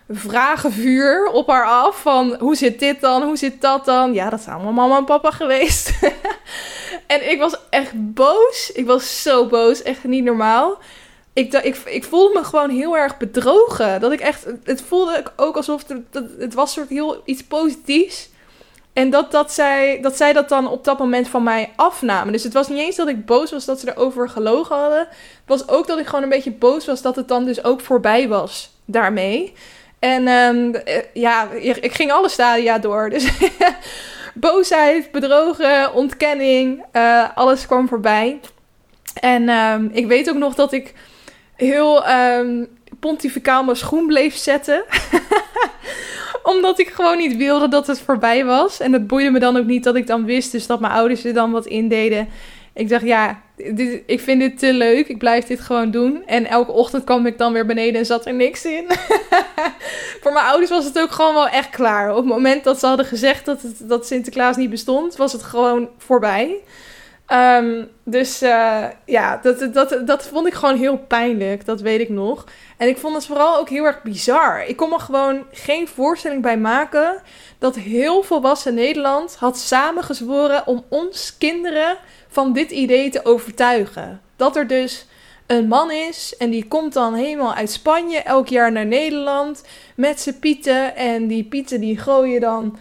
vragenvuur 0.09 1.27
op 1.27 1.46
haar 1.46 1.66
af. 1.66 2.01
Van 2.01 2.37
hoe 2.38 2.57
zit 2.57 2.79
dit 2.79 3.01
dan? 3.01 3.22
Hoe 3.22 3.37
zit 3.37 3.61
dat 3.61 3.85
dan? 3.85 4.14
Ja, 4.14 4.31
dat 4.31 4.40
zijn 4.40 4.55
allemaal 4.55 4.72
mama 4.72 4.96
en 4.96 5.05
papa 5.05 5.31
geweest. 5.31 5.92
en 7.07 7.31
ik 7.31 7.38
was 7.38 7.57
echt 7.70 7.92
boos. 8.14 8.70
Ik 8.75 8.87
was 8.87 9.22
zo 9.22 9.46
boos. 9.46 9.83
Echt 9.83 10.05
niet 10.05 10.25
normaal. 10.25 10.79
Ik, 11.33 11.53
ik, 11.53 11.77
ik 11.77 12.05
voelde 12.05 12.38
me 12.38 12.44
gewoon 12.44 12.70
heel 12.70 12.96
erg 12.96 13.16
bedrogen. 13.16 14.01
Dat 14.01 14.12
ik 14.12 14.20
echt, 14.20 14.46
het 14.64 14.83
voelde 14.83 15.25
ook 15.37 15.57
alsof 15.57 15.85
het, 15.88 16.25
het 16.38 16.55
was 16.55 16.72
soort 16.72 16.88
heel 16.88 17.22
iets 17.25 17.44
positiefs. 17.44 18.31
En 18.92 19.11
dat, 19.11 19.31
dat, 19.31 19.52
zij, 19.52 19.98
dat 20.02 20.16
zij 20.16 20.33
dat 20.33 20.48
dan 20.48 20.68
op 20.68 20.85
dat 20.85 20.98
moment 20.98 21.28
van 21.28 21.42
mij 21.42 21.72
afnamen. 21.76 22.33
Dus 22.33 22.42
het 22.42 22.52
was 22.52 22.68
niet 22.68 22.78
eens 22.78 22.96
dat 22.96 23.09
ik 23.09 23.26
boos 23.26 23.50
was 23.50 23.64
dat 23.64 23.81
ze 23.81 23.88
erover 23.88 24.28
gelogen 24.28 24.76
hadden. 24.76 24.98
Het 24.98 25.09
was 25.46 25.68
ook 25.68 25.87
dat 25.87 25.98
ik 25.98 26.07
gewoon 26.07 26.22
een 26.22 26.28
beetje 26.28 26.52
boos 26.52 26.87
was 26.87 27.02
dat 27.02 27.16
het 27.16 27.28
dan 27.28 27.44
dus 27.44 27.64
ook 27.64 27.81
voorbij 27.81 28.28
was 28.28 28.70
daarmee. 28.85 29.52
En 29.98 30.28
um, 30.28 30.74
ja, 31.12 31.48
ik 31.81 31.92
ging 31.92 32.12
alle 32.12 32.28
stadia 32.28 32.78
door. 32.78 33.11
Dus 33.11 33.28
boosheid, 34.35 35.11
bedrogen, 35.11 35.94
ontkenning, 35.94 36.85
uh, 36.92 37.24
alles 37.35 37.66
kwam 37.66 37.88
voorbij. 37.88 38.40
En 39.20 39.48
um, 39.48 39.90
ik 39.92 40.07
weet 40.07 40.31
ook 40.31 40.37
nog 40.37 40.55
dat 40.55 40.72
ik 40.72 40.94
heel 41.57 42.09
um, 42.09 42.68
pontificaal 43.00 43.64
mijn 43.64 43.76
schoen 43.76 44.07
bleef 44.07 44.37
zetten. 44.37 44.85
Omdat 46.53 46.79
ik 46.79 46.88
gewoon 46.88 47.18
niet 47.18 47.37
wilde 47.37 47.68
dat 47.68 47.87
het 47.87 48.01
voorbij 48.01 48.45
was. 48.45 48.81
En 48.81 48.92
het 48.92 49.07
boeide 49.07 49.31
me 49.31 49.38
dan 49.38 49.57
ook 49.57 49.66
niet 49.66 49.85
dat 49.85 49.97
ik 49.97 50.07
dan 50.07 50.25
wist. 50.25 50.53
Dus 50.53 50.66
dat 50.66 50.81
mijn 50.81 50.92
ouders 50.92 51.25
er 51.25 51.35
dan 51.35 51.51
wat 51.51 51.66
in 51.66 51.88
deden. 51.88 52.29
Ik 52.75 52.88
dacht, 52.88 53.05
ja, 53.05 53.40
dit, 53.57 54.03
ik 54.07 54.21
vind 54.21 54.40
dit 54.40 54.59
te 54.59 54.73
leuk. 54.73 55.09
Ik 55.09 55.18
blijf 55.18 55.45
dit 55.45 55.61
gewoon 55.61 55.90
doen. 55.90 56.23
En 56.27 56.47
elke 56.47 56.73
ochtend 56.73 57.05
kwam 57.05 57.27
ik 57.27 57.38
dan 57.38 57.53
weer 57.53 57.66
beneden 57.66 58.01
en 58.01 58.07
zat 58.07 58.27
er 58.27 58.35
niks 58.35 58.64
in. 58.64 58.85
Voor 60.23 60.33
mijn 60.33 60.47
ouders 60.47 60.71
was 60.71 60.85
het 60.85 60.99
ook 60.99 61.11
gewoon 61.11 61.35
wel 61.35 61.49
echt 61.49 61.71
klaar. 61.71 62.11
Op 62.11 62.16
het 62.16 62.25
moment 62.25 62.64
dat 62.64 62.79
ze 62.79 62.87
hadden 62.87 63.07
gezegd 63.07 63.45
dat, 63.45 63.62
het, 63.62 63.88
dat 63.88 64.07
Sinterklaas 64.07 64.57
niet 64.57 64.71
bestond, 64.71 65.16
was 65.16 65.33
het 65.33 65.42
gewoon 65.42 65.88
voorbij. 65.99 66.57
Um, 67.28 67.88
dus 68.04 68.42
uh, 68.42 68.85
ja, 69.06 69.40
dat, 69.42 69.74
dat, 69.74 70.06
dat 70.06 70.26
vond 70.26 70.46
ik 70.46 70.54
gewoon 70.54 70.76
heel 70.76 70.98
pijnlijk. 70.98 71.64
Dat 71.64 71.80
weet 71.80 72.00
ik 72.00 72.08
nog. 72.08 72.44
En 72.76 72.88
ik 72.88 72.98
vond 72.98 73.14
het 73.14 73.26
vooral 73.26 73.56
ook 73.56 73.68
heel 73.68 73.85
erg 73.85 74.02
bizar. 74.02 74.64
Ik 74.66 74.76
kon 74.76 74.88
me 74.88 74.98
gewoon 74.98 75.44
geen 75.52 75.88
voorstelling 75.88 76.42
bij 76.42 76.58
maken 76.58 77.22
dat 77.58 77.76
heel 77.76 78.22
volwassen 78.22 78.74
Nederland 78.74 79.37
had 79.37 79.58
samengezworen 79.58 80.66
om 80.66 80.85
ons 80.88 81.37
kinderen 81.38 81.96
van 82.28 82.52
dit 82.52 82.70
idee 82.70 83.11
te 83.11 83.24
overtuigen. 83.24 84.20
Dat 84.37 84.56
er 84.56 84.66
dus 84.66 85.06
een 85.46 85.68
man 85.68 85.90
is 85.90 86.35
en 86.38 86.50
die 86.50 86.68
komt 86.68 86.92
dan 86.92 87.14
helemaal 87.14 87.54
uit 87.54 87.70
Spanje 87.70 88.18
elk 88.18 88.48
jaar 88.48 88.72
naar 88.72 88.87
Nederland 88.87 89.64
met 89.96 90.20
zijn 90.20 90.38
pieten. 90.38 90.96
En 90.96 91.26
die 91.26 91.44
pieten 91.44 91.80
die 91.80 91.98
gooien 91.98 92.40
dan 92.40 92.78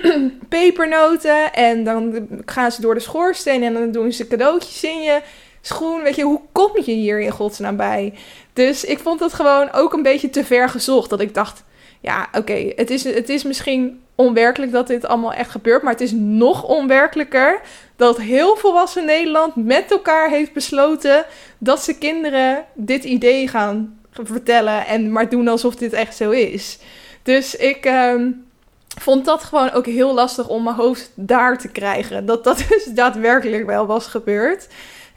pepernoten 0.48 1.52
en 1.52 1.84
dan 1.84 2.28
gaan 2.44 2.72
ze 2.72 2.80
door 2.80 2.94
de 2.94 3.00
schoorsteen 3.00 3.62
en 3.62 3.72
dan 3.72 3.90
doen 3.90 4.12
ze 4.12 4.26
cadeautjes 4.26 4.84
in 4.84 5.02
je 5.02 5.20
schoen. 5.60 6.02
Weet 6.02 6.16
je, 6.16 6.22
hoe 6.22 6.40
kom 6.52 6.70
je 6.74 6.92
hier 6.92 7.20
in 7.20 7.30
godsnaam 7.30 7.76
bij? 7.76 8.14
Dus 8.52 8.84
ik 8.84 8.98
vond 8.98 9.20
het 9.20 9.32
gewoon 9.32 9.72
ook 9.72 9.92
een 9.92 10.02
beetje 10.02 10.30
te 10.30 10.44
ver 10.44 10.68
gezocht. 10.68 11.10
Dat 11.10 11.20
ik 11.20 11.34
dacht, 11.34 11.64
ja, 12.00 12.28
oké, 12.32 12.72
het, 12.76 12.90
is, 12.90 13.04
het 13.04 13.28
is 13.28 13.42
misschien 13.42 14.00
onwerkelijk 14.14 14.72
dat 14.72 14.86
dit 14.86 15.06
allemaal 15.06 15.32
echt 15.32 15.50
gebeurt. 15.50 15.82
Maar 15.82 15.92
het 15.92 16.00
is 16.00 16.12
nog 16.14 16.64
onwerkelijker 16.64 17.60
dat 17.96 18.20
heel 18.20 18.56
volwassen 18.56 19.04
Nederland 19.04 19.56
met 19.56 19.90
elkaar 19.90 20.28
heeft 20.28 20.52
besloten 20.52 21.24
dat 21.58 21.82
ze 21.82 21.98
kinderen 21.98 22.64
dit 22.74 23.04
idee 23.04 23.48
gaan 23.48 24.00
vertellen. 24.12 24.86
En 24.86 25.12
maar 25.12 25.28
doen 25.28 25.48
alsof 25.48 25.76
dit 25.76 25.92
echt 25.92 26.16
zo 26.16 26.30
is. 26.30 26.78
Dus 27.22 27.56
ik. 27.56 27.84
Ehm, 27.84 28.28
vond 29.00 29.24
dat 29.24 29.42
gewoon 29.42 29.70
ook 29.70 29.86
heel 29.86 30.14
lastig 30.14 30.48
om 30.48 30.62
mijn 30.62 30.76
hoofd 30.76 31.10
daar 31.14 31.58
te 31.58 31.68
krijgen. 31.68 32.26
Dat 32.26 32.44
dat 32.44 32.64
dus 32.68 32.84
daadwerkelijk 32.84 33.66
wel 33.66 33.86
was 33.86 34.06
gebeurd. 34.06 34.68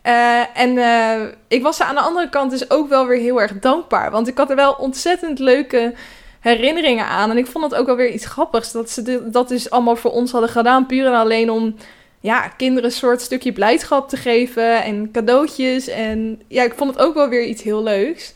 Uh, 0.05 0.57
en 0.59 0.77
uh, 0.77 1.27
ik 1.47 1.63
was 1.63 1.79
er 1.79 1.85
aan 1.85 1.95
de 1.95 2.01
andere 2.01 2.29
kant 2.29 2.51
dus 2.51 2.69
ook 2.69 2.89
wel 2.89 3.07
weer 3.07 3.19
heel 3.19 3.41
erg 3.41 3.59
dankbaar. 3.59 4.11
Want 4.11 4.27
ik 4.27 4.37
had 4.37 4.49
er 4.49 4.55
wel 4.55 4.73
ontzettend 4.73 5.39
leuke 5.39 5.93
herinneringen 6.39 7.05
aan. 7.05 7.29
En 7.29 7.37
ik 7.37 7.47
vond 7.47 7.63
het 7.63 7.75
ook 7.75 7.85
wel 7.85 7.95
weer 7.95 8.11
iets 8.11 8.25
grappigs 8.25 8.71
dat 8.71 8.89
ze 8.89 9.29
dat 9.31 9.47
dus 9.47 9.69
allemaal 9.69 9.95
voor 9.95 10.11
ons 10.11 10.31
hadden 10.31 10.49
gedaan. 10.49 10.85
Puur 10.85 11.05
en 11.05 11.13
alleen 11.13 11.49
om 11.49 11.75
ja, 12.19 12.47
kinderen 12.47 12.89
een 12.89 12.95
soort 12.95 13.21
stukje 13.21 13.53
blijdschap 13.53 14.09
te 14.09 14.17
geven 14.17 14.83
en 14.83 15.11
cadeautjes. 15.11 15.87
En 15.87 16.41
ja, 16.47 16.63
ik 16.63 16.73
vond 16.75 16.89
het 16.93 16.99
ook 16.99 17.13
wel 17.13 17.29
weer 17.29 17.43
iets 17.43 17.63
heel 17.63 17.83
leuks. 17.83 18.33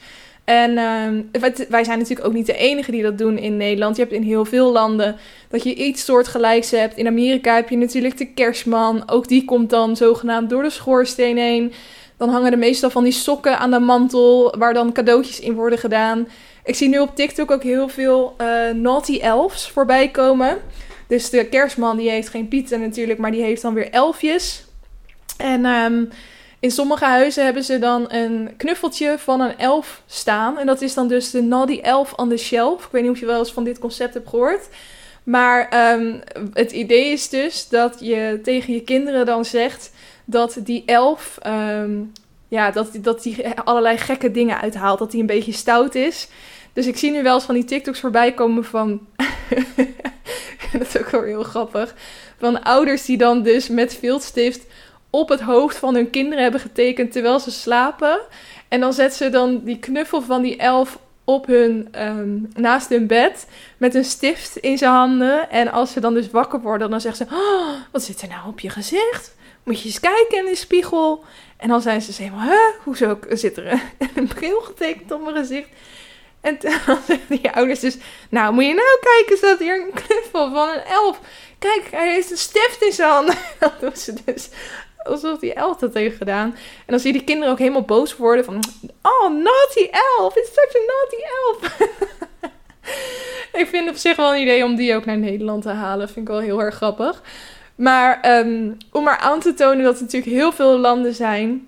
En 0.49 0.71
uh, 0.71 1.41
wij 1.69 1.83
zijn 1.83 1.97
natuurlijk 1.97 2.27
ook 2.27 2.33
niet 2.33 2.45
de 2.45 2.57
enige 2.57 2.91
die 2.91 3.03
dat 3.03 3.17
doen 3.17 3.37
in 3.37 3.57
Nederland. 3.57 3.95
Je 3.95 4.01
hebt 4.01 4.13
in 4.13 4.21
heel 4.21 4.45
veel 4.45 4.71
landen 4.71 5.15
dat 5.49 5.63
je 5.63 5.75
iets 5.75 6.05
soortgelijks 6.05 6.71
hebt. 6.71 6.97
In 6.97 7.07
Amerika 7.07 7.55
heb 7.55 7.69
je 7.69 7.77
natuurlijk 7.77 8.17
de 8.17 8.33
kerstman. 8.33 9.03
Ook 9.09 9.27
die 9.27 9.45
komt 9.45 9.69
dan 9.69 9.95
zogenaamd 9.95 10.49
door 10.49 10.63
de 10.63 10.69
schoorsteen 10.69 11.37
heen. 11.37 11.73
Dan 12.17 12.29
hangen 12.29 12.51
er 12.51 12.57
meestal 12.57 12.89
van 12.89 13.03
die 13.03 13.13
sokken 13.13 13.57
aan 13.59 13.71
de 13.71 13.79
mantel 13.79 14.55
waar 14.57 14.73
dan 14.73 14.91
cadeautjes 14.91 15.39
in 15.39 15.53
worden 15.53 15.79
gedaan. 15.79 16.27
Ik 16.63 16.75
zie 16.75 16.89
nu 16.89 16.99
op 16.99 17.15
TikTok 17.15 17.51
ook 17.51 17.63
heel 17.63 17.87
veel 17.87 18.35
uh, 18.41 18.47
naughty 18.73 19.19
elves 19.19 19.67
voorbij 19.67 20.09
komen. 20.09 20.57
Dus 21.07 21.29
de 21.29 21.45
kerstman 21.45 21.97
die 21.97 22.09
heeft 22.09 22.29
geen 22.29 22.47
pieten 22.47 22.79
natuurlijk, 22.79 23.19
maar 23.19 23.31
die 23.31 23.43
heeft 23.43 23.61
dan 23.61 23.73
weer 23.73 23.89
elfjes. 23.89 24.65
En 25.37 25.65
um, 25.65 26.09
in 26.59 26.71
sommige 26.71 27.05
huizen 27.05 27.43
hebben 27.43 27.63
ze 27.63 27.79
dan 27.79 28.05
een 28.11 28.53
knuffeltje 28.57 29.15
van 29.19 29.41
een 29.41 29.57
elf 29.57 30.01
staan. 30.07 30.57
En 30.57 30.65
dat 30.65 30.81
is 30.81 30.93
dan 30.93 31.07
dus 31.07 31.31
de 31.31 31.41
Naughty 31.41 31.79
Elf 31.81 32.13
on 32.13 32.29
the 32.29 32.37
Shelf. 32.37 32.85
Ik 32.85 32.91
weet 32.91 33.01
niet 33.01 33.11
of 33.11 33.19
je 33.19 33.25
wel 33.25 33.39
eens 33.39 33.51
van 33.51 33.63
dit 33.63 33.79
concept 33.79 34.13
hebt 34.13 34.29
gehoord. 34.29 34.67
Maar 35.23 35.91
um, 35.93 36.21
het 36.53 36.71
idee 36.71 37.11
is 37.11 37.29
dus 37.29 37.67
dat 37.67 37.97
je 37.99 38.39
tegen 38.43 38.73
je 38.73 38.81
kinderen 38.81 39.25
dan 39.25 39.45
zegt 39.45 39.91
dat 40.25 40.57
die 40.63 40.83
elf, 40.85 41.37
um, 41.47 42.11
ja, 42.47 42.71
dat, 42.71 42.89
dat 43.01 43.23
die 43.23 43.47
allerlei 43.49 43.97
gekke 43.97 44.31
dingen 44.31 44.61
uithaalt. 44.61 44.99
Dat 44.99 45.11
die 45.11 45.21
een 45.21 45.25
beetje 45.25 45.51
stout 45.51 45.95
is. 45.95 46.27
Dus 46.73 46.87
ik 46.87 46.97
zie 46.97 47.11
nu 47.11 47.23
wel 47.23 47.35
eens 47.35 47.43
van 47.43 47.55
die 47.55 47.65
TikToks 47.65 47.99
voorbij 47.99 48.33
komen 48.33 48.65
van. 48.65 49.07
dat 50.71 50.81
is 50.81 50.97
ook 50.97 51.09
wel 51.09 51.23
heel 51.23 51.43
grappig. 51.43 51.95
Van 52.37 52.63
ouders 52.63 53.05
die 53.05 53.17
dan 53.17 53.43
dus 53.43 53.69
met 53.69 53.95
viltstift 53.95 54.65
op 55.09 55.29
het 55.29 55.41
hoofd 55.41 55.77
van 55.77 55.95
hun 55.95 56.09
kinderen 56.09 56.43
hebben 56.43 56.61
getekend 56.61 57.11
terwijl 57.11 57.39
ze 57.39 57.51
slapen. 57.51 58.19
En 58.67 58.79
dan 58.79 58.93
zetten 58.93 59.17
ze 59.17 59.29
dan 59.29 59.63
die 59.63 59.79
knuffel 59.79 60.21
van 60.21 60.41
die 60.41 60.57
elf 60.57 60.99
op 61.23 61.45
hun, 61.45 61.87
um, 61.97 62.49
naast 62.55 62.89
hun 62.89 63.07
bed 63.07 63.47
met 63.77 63.95
een 63.95 64.05
stift 64.05 64.57
in 64.57 64.77
zijn 64.77 64.91
handen. 64.91 65.49
En 65.49 65.71
als 65.71 65.91
ze 65.91 65.99
dan 65.99 66.13
dus 66.13 66.29
wakker 66.29 66.61
worden, 66.61 66.89
dan 66.89 67.01
zeggen 67.01 67.27
ze: 67.27 67.35
oh, 67.35 67.75
Wat 67.91 68.03
zit 68.03 68.21
er 68.21 68.27
nou 68.27 68.47
op 68.47 68.59
je 68.59 68.69
gezicht? 68.69 69.35
Moet 69.63 69.79
je 69.81 69.85
eens 69.85 69.99
kijken 69.99 70.37
in 70.37 70.45
de 70.45 70.55
spiegel. 70.55 71.23
En 71.57 71.69
dan 71.69 71.81
zijn 71.81 72.01
ze 72.01 72.21
helemaal: 72.21 72.45
Huh, 72.45 72.83
hoezo 72.83 73.19
zit 73.29 73.57
er 73.57 73.81
een 74.15 74.27
bril 74.27 74.59
getekend 74.61 75.11
op 75.11 75.23
mijn 75.23 75.35
gezicht? 75.35 75.69
En 76.41 76.57
dan 76.85 76.97
zeggen 77.07 77.27
die 77.27 77.51
ouders 77.51 77.79
dus: 77.79 77.97
Nou, 78.29 78.53
moet 78.53 78.65
je 78.65 78.73
nou 78.73 78.99
kijken, 79.01 79.37
staat 79.37 79.59
hier 79.59 79.81
een 79.81 79.93
knuffel 79.93 80.51
van 80.51 80.69
een 80.69 80.83
elf. 80.83 81.19
Kijk, 81.59 81.87
hij 81.91 82.13
heeft 82.13 82.31
een 82.31 82.37
stift 82.37 82.81
in 82.81 82.91
zijn 82.91 83.09
handen. 83.09 83.35
Dat 83.59 83.79
doen 83.79 83.95
ze 83.95 84.13
dus 84.25 84.49
alsof 85.03 85.39
die 85.39 85.53
elf 85.53 85.77
dat 85.77 85.93
heeft 85.93 86.17
gedaan. 86.17 86.49
En 86.49 86.85
dan 86.85 86.99
zie 86.99 87.11
je 87.11 87.17
die 87.17 87.27
kinderen 87.27 87.51
ook 87.51 87.59
helemaal 87.59 87.81
boos 87.81 88.15
worden 88.15 88.45
van... 88.45 88.63
Oh, 89.01 89.29
naughty 89.29 89.89
elf! 90.17 90.35
It's 90.35 90.53
such 90.53 90.75
a 90.75 90.85
naughty 90.85 91.21
elf! 91.45 91.77
ik 93.61 93.67
vind 93.67 93.89
op 93.89 93.95
zich 93.95 94.15
wel 94.15 94.33
een 94.33 94.41
idee 94.41 94.63
om 94.63 94.75
die 94.75 94.95
ook 94.95 95.05
naar 95.05 95.17
Nederland 95.17 95.61
te 95.61 95.69
halen. 95.69 96.07
Vind 96.07 96.27
ik 96.27 96.33
wel 96.33 96.41
heel 96.41 96.61
erg 96.61 96.75
grappig. 96.75 97.21
Maar 97.75 98.39
um, 98.45 98.77
om 98.91 99.03
maar 99.03 99.17
aan 99.17 99.39
te 99.39 99.53
tonen 99.53 99.83
dat 99.83 99.95
er 99.95 100.01
natuurlijk 100.01 100.31
heel 100.31 100.51
veel 100.51 100.77
landen 100.77 101.13
zijn... 101.13 101.67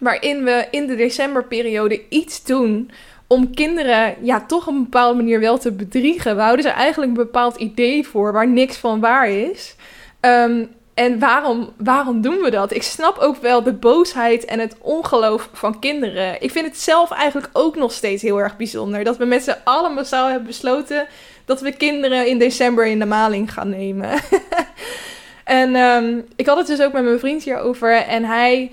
waarin 0.00 0.44
we 0.44 0.66
in 0.70 0.86
de 0.86 0.96
decemberperiode 0.96 2.08
iets 2.08 2.44
doen 2.44 2.90
om 3.26 3.54
kinderen 3.54 4.14
ja, 4.22 4.46
toch 4.46 4.66
op 4.66 4.74
een 4.74 4.82
bepaalde 4.82 5.16
manier 5.16 5.40
wel 5.40 5.58
te 5.58 5.72
bedriegen. 5.72 6.36
We 6.36 6.42
houden 6.42 6.64
ze 6.64 6.70
eigenlijk 6.70 7.10
een 7.10 7.24
bepaald 7.24 7.56
idee 7.56 8.06
voor 8.06 8.32
waar 8.32 8.48
niks 8.48 8.76
van 8.76 9.00
waar 9.00 9.28
is. 9.28 9.76
Um, 10.20 10.68
en 10.94 11.18
waarom, 11.18 11.72
waarom 11.76 12.20
doen 12.20 12.38
we 12.38 12.50
dat? 12.50 12.74
Ik 12.74 12.82
snap 12.82 13.18
ook 13.18 13.36
wel 13.36 13.62
de 13.62 13.72
boosheid 13.72 14.44
en 14.44 14.58
het 14.58 14.76
ongeloof 14.78 15.48
van 15.52 15.78
kinderen. 15.78 16.42
Ik 16.42 16.50
vind 16.50 16.66
het 16.66 16.80
zelf 16.80 17.10
eigenlijk 17.10 17.50
ook 17.52 17.76
nog 17.76 17.92
steeds 17.92 18.22
heel 18.22 18.38
erg 18.40 18.56
bijzonder. 18.56 19.04
Dat 19.04 19.16
we 19.16 19.24
met 19.24 19.42
z'n 19.42 19.56
allen 19.64 19.94
massaal 19.94 20.28
hebben 20.28 20.46
besloten 20.46 21.06
dat 21.44 21.60
we 21.60 21.72
kinderen 21.72 22.26
in 22.26 22.38
december 22.38 22.86
in 22.86 22.98
de 22.98 23.06
maling 23.06 23.52
gaan 23.52 23.68
nemen. 23.68 24.10
en 25.44 25.76
um, 25.76 26.26
ik 26.36 26.46
had 26.46 26.58
het 26.58 26.66
dus 26.66 26.80
ook 26.80 26.92
met 26.92 27.04
mijn 27.04 27.18
vriend 27.18 27.42
hierover. 27.42 27.92
En 27.92 28.24
hij. 28.24 28.70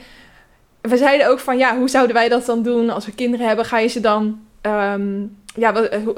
We 0.81 0.97
zeiden 0.97 1.27
ook 1.27 1.39
van 1.39 1.57
ja, 1.57 1.77
hoe 1.77 1.89
zouden 1.89 2.15
wij 2.15 2.29
dat 2.29 2.45
dan 2.45 2.63
doen 2.63 2.89
als 2.89 3.05
we 3.05 3.15
kinderen 3.15 3.47
hebben? 3.47 3.65
Ga 3.65 3.77
je 3.79 3.87
ze 3.87 3.99
dan. 3.99 4.39
Um, 4.61 5.37
ja, 5.55 5.71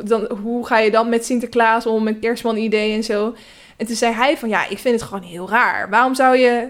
dan, 0.04 0.30
hoe 0.44 0.66
ga 0.66 0.78
je 0.78 0.92
dan 0.92 1.10
met 1.10 1.26
Sinterklaas 1.26 1.86
om, 1.86 2.04
met 2.04 2.20
kerstman 2.20 2.58
idee 2.58 2.94
en 2.94 3.04
zo? 3.04 3.36
En 3.80 3.86
toen 3.86 3.96
zei 3.96 4.14
hij 4.14 4.38
van 4.38 4.50
ja, 4.50 4.68
ik 4.68 4.78
vind 4.78 5.00
het 5.00 5.10
gewoon 5.10 5.24
heel 5.24 5.50
raar. 5.50 5.90
Waarom 5.90 6.16
zou 6.16 6.38
je 6.38 6.70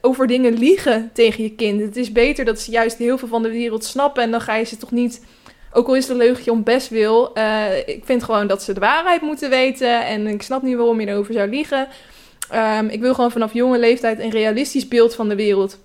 over 0.00 0.26
dingen 0.26 0.52
liegen 0.52 1.10
tegen 1.12 1.42
je 1.42 1.50
kind? 1.54 1.80
Het 1.80 1.96
is 1.96 2.12
beter 2.12 2.44
dat 2.44 2.60
ze 2.60 2.70
juist 2.70 2.98
heel 2.98 3.18
veel 3.18 3.28
van 3.28 3.42
de 3.42 3.50
wereld 3.50 3.84
snappen 3.84 4.22
en 4.22 4.30
dan 4.30 4.40
ga 4.40 4.54
je 4.54 4.64
ze 4.64 4.76
toch 4.76 4.90
niet 4.90 5.20
ook 5.72 5.88
al 5.88 5.96
is 5.96 6.02
het 6.02 6.12
een 6.12 6.24
leugentje 6.24 6.50
om 6.50 6.62
best 6.62 6.88
wil. 6.88 7.30
Uh, 7.34 7.88
ik 7.88 8.02
vind 8.04 8.24
gewoon 8.24 8.46
dat 8.46 8.62
ze 8.62 8.72
de 8.72 8.80
waarheid 8.80 9.22
moeten 9.22 9.50
weten. 9.50 10.06
En 10.06 10.26
ik 10.26 10.42
snap 10.42 10.62
niet 10.62 10.76
waarom 10.76 11.00
je 11.00 11.06
erover 11.06 11.34
zou 11.34 11.48
liegen. 11.48 11.88
Um, 12.54 12.88
ik 12.88 13.00
wil 13.00 13.14
gewoon 13.14 13.30
vanaf 13.30 13.52
jonge 13.52 13.78
leeftijd 13.78 14.18
een 14.18 14.30
realistisch 14.30 14.88
beeld 14.88 15.14
van 15.14 15.28
de 15.28 15.36
wereld 15.36 15.78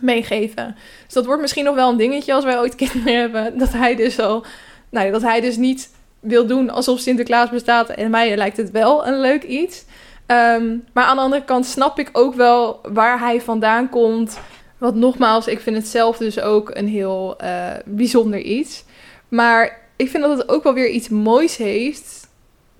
meegeven. 0.00 0.76
Dus 1.04 1.14
dat 1.14 1.26
wordt 1.26 1.40
misschien 1.40 1.64
nog 1.64 1.74
wel 1.74 1.90
een 1.90 1.96
dingetje 1.96 2.34
als 2.34 2.44
wij 2.44 2.58
ooit 2.58 2.74
kinderen 2.84 3.20
hebben. 3.20 3.58
Dat 3.58 3.72
hij 3.72 3.94
dus 3.94 4.18
al. 4.18 4.44
Nou, 4.90 5.10
dat 5.10 5.22
hij 5.22 5.40
dus 5.40 5.56
niet 5.56 5.90
wil 6.20 6.46
doen 6.46 6.70
alsof 6.70 7.00
Sinterklaas 7.00 7.50
bestaat. 7.50 7.88
En 7.88 8.10
mij 8.10 8.36
lijkt 8.36 8.56
het 8.56 8.70
wel 8.70 9.06
een 9.06 9.20
leuk 9.20 9.42
iets. 9.42 9.84
Um, 10.26 10.84
maar 10.92 11.04
aan 11.04 11.16
de 11.16 11.22
andere 11.22 11.44
kant 11.44 11.66
snap 11.66 11.98
ik 11.98 12.08
ook 12.12 12.34
wel 12.34 12.80
waar 12.82 13.18
hij 13.18 13.40
vandaan 13.40 13.88
komt. 13.88 14.38
Want 14.78 14.94
nogmaals, 14.94 15.46
ik 15.46 15.60
vind 15.60 15.76
het 15.76 15.86
zelf 15.88 16.16
dus 16.16 16.40
ook 16.40 16.70
een 16.74 16.88
heel 16.88 17.36
uh, 17.42 17.70
bijzonder 17.84 18.40
iets. 18.40 18.84
Maar 19.28 19.78
ik 19.96 20.10
vind 20.10 20.22
dat 20.22 20.38
het 20.38 20.48
ook 20.48 20.62
wel 20.62 20.74
weer 20.74 20.88
iets 20.88 21.08
moois 21.08 21.56
heeft. 21.56 22.28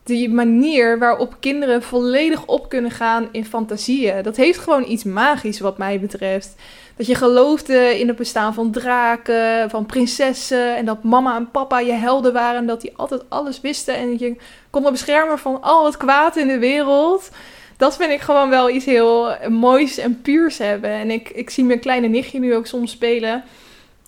Die 0.03 0.31
manier 0.31 0.99
waarop 0.99 1.37
kinderen 1.41 1.83
volledig 1.83 2.47
op 2.47 2.69
kunnen 2.69 2.91
gaan 2.91 3.29
in 3.33 3.45
fantasieën. 3.45 4.23
Dat 4.23 4.37
heeft 4.37 4.59
gewoon 4.59 4.85
iets 4.89 5.05
magisch 5.05 5.61
wat 5.61 5.79
mij 5.79 6.01
betreft. 6.01 6.55
Dat 7.01 7.09
je 7.09 7.15
geloofde 7.15 7.99
in 7.99 8.09
het 8.09 8.17
bestaan 8.17 8.55
van 8.55 8.71
draken, 8.71 9.71
van 9.71 9.87
prinsessen. 9.87 10.77
En 10.77 10.85
dat 10.85 11.03
mama 11.03 11.37
en 11.37 11.51
papa 11.51 11.79
je 11.79 11.93
helden 11.93 12.33
waren. 12.33 12.61
En 12.61 12.67
dat 12.67 12.81
die 12.81 12.93
altijd 12.97 13.23
alles 13.29 13.61
wisten. 13.61 13.95
En 13.95 14.19
je 14.19 14.37
konden 14.71 14.93
beschermen 14.93 15.39
van 15.39 15.63
al 15.63 15.85
het 15.85 15.97
kwaad 15.97 16.37
in 16.37 16.47
de 16.47 16.59
wereld. 16.59 17.31
Dat 17.77 17.97
vind 17.97 18.11
ik 18.11 18.21
gewoon 18.21 18.51
wel 18.51 18.71
iets 18.71 18.85
heel 18.85 19.35
moois 19.49 19.99
en 19.99 20.21
puurs 20.21 20.59
hebben. 20.59 20.91
En 20.91 21.11
ik, 21.11 21.29
ik 21.29 21.51
zie 21.51 21.65
mijn 21.65 21.81
kleine 21.81 22.09
nichtje 22.09 22.39
nu 22.39 22.55
ook 22.55 22.67
soms 22.67 22.91
spelen. 22.91 23.45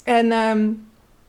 En 0.04 0.32
um, 0.32 0.86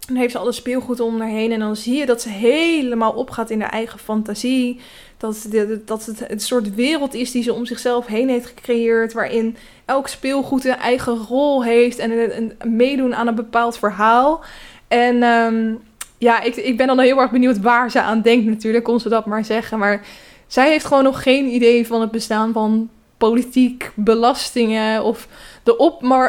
dan 0.08 0.16
heeft 0.16 0.32
ze 0.32 0.38
alles 0.38 0.56
speelgoed 0.56 1.00
om 1.00 1.20
haar 1.20 1.30
heen. 1.30 1.52
En 1.52 1.60
dan 1.60 1.76
zie 1.76 1.98
je 1.98 2.06
dat 2.06 2.22
ze 2.22 2.30
helemaal 2.30 3.12
opgaat 3.12 3.50
in 3.50 3.62
haar 3.62 3.72
eigen 3.72 4.00
fantasie. 4.00 4.80
Dat, 5.18 5.48
dat 5.86 6.06
het 6.06 6.32
een 6.32 6.40
soort 6.40 6.76
wereld 6.76 7.14
is 7.14 7.32
die 7.32 7.44
ze 7.44 7.54
om 7.54 7.66
zichzelf 7.66 8.06
heen 8.06 8.30
heeft 8.30 8.46
gecreëerd. 8.46 9.14
Waarin 9.14 9.58
elk 9.86 10.08
speelgoed 10.08 10.66
een 10.66 10.76
eigen 10.76 11.18
rol 11.18 11.64
heeft. 11.64 11.98
En 11.98 12.38
een, 12.38 12.54
meedoen 12.76 13.16
aan 13.16 13.28
een 13.28 13.36
bepaald 13.36 13.78
verhaal. 13.78 14.44
En 14.88 15.24
um, 15.24 15.82
ja, 16.18 16.42
ik, 16.42 16.56
ik 16.56 16.78
ben 16.78 16.88
dan 16.88 17.00
heel 17.00 17.20
erg 17.20 17.32
benieuwd 17.32 17.60
waar 17.60 17.92
ze 17.92 18.02
aan 18.02 18.22
denkt 18.22 18.46
natuurlijk. 18.46 18.84
Kon 18.84 19.00
ze 19.00 19.10
dat 19.10 19.26
maar 19.26 19.46
zeggen. 19.46 19.80
Maar 19.80 20.06
zij 20.48 20.70
heeft 20.70 20.86
gewoon 20.86 21.04
nog 21.04 21.24
geen 21.24 21.46
idee 21.46 21.88
van 21.88 22.02
het 22.02 22.12
bestaan 22.12 22.54
van 22.54 22.90
politiek, 23.18 23.92
belastingen 23.96 25.04
of 25.04 25.28
de 25.64 25.78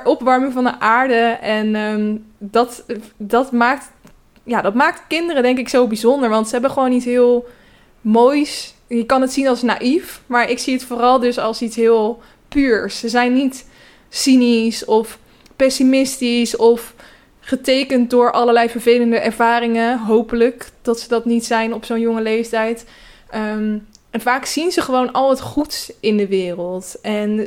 opwarming 0.05 0.53
van 0.53 0.65
de 0.65 0.81
aarde. 0.81 1.39
En 1.41 1.75
um, 1.75 2.25
dat, 2.39 2.85
dat, 3.17 3.53
maakt, 3.53 3.91
ja, 4.45 4.61
dat 4.61 4.75
maakt 4.75 5.03
kinderen 5.09 5.43
denk 5.43 5.59
ik 5.59 5.69
zo 5.69 5.87
bijzonder. 5.87 6.29
Want 6.29 6.47
ze 6.47 6.53
hebben 6.53 6.71
gewoon 6.71 6.93
iets 6.93 7.05
heel 7.05 7.47
moois. 8.01 8.74
Je 8.87 9.07
kan 9.07 9.21
het 9.21 9.33
zien 9.33 9.49
als 9.49 9.63
naïef, 9.63 10.23
maar 10.27 10.51
ik 10.51 10.59
zie 10.59 10.73
het 10.73 10.85
vooral 10.85 11.19
dus 11.19 11.39
als 11.39 11.63
iets 11.63 11.77
heel 11.77 12.23
puurs. 12.49 12.99
Ze 12.99 13.09
zijn 13.09 13.35
niet 13.35 13.67
cynisch 14.09 14.85
of 14.85 15.19
pessimistisch 15.57 16.57
of 16.57 16.95
getekend 17.41 18.11
door 18.11 18.33
allerlei 18.33 18.69
vervelende 18.69 19.19
ervaringen. 19.19 19.99
Hopelijk 19.99 20.71
dat 20.83 21.01
ze 21.01 21.09
dat 21.09 21.25
niet 21.25 21.45
zijn 21.45 21.75
op 21.75 21.85
zo'n 21.85 22.01
jonge 22.01 22.23
leeftijd. 22.23 22.85
Ehm, 23.31 23.79
en 24.11 24.21
vaak 24.21 24.45
zien 24.45 24.73
ze 24.73 24.81
gewoon 24.81 25.13
al 25.13 25.31
het 25.31 25.41
goeds 25.41 25.93
in 26.01 26.17
de 26.17 26.27
wereld. 26.27 26.97
En 27.03 27.31
uh, 27.39 27.47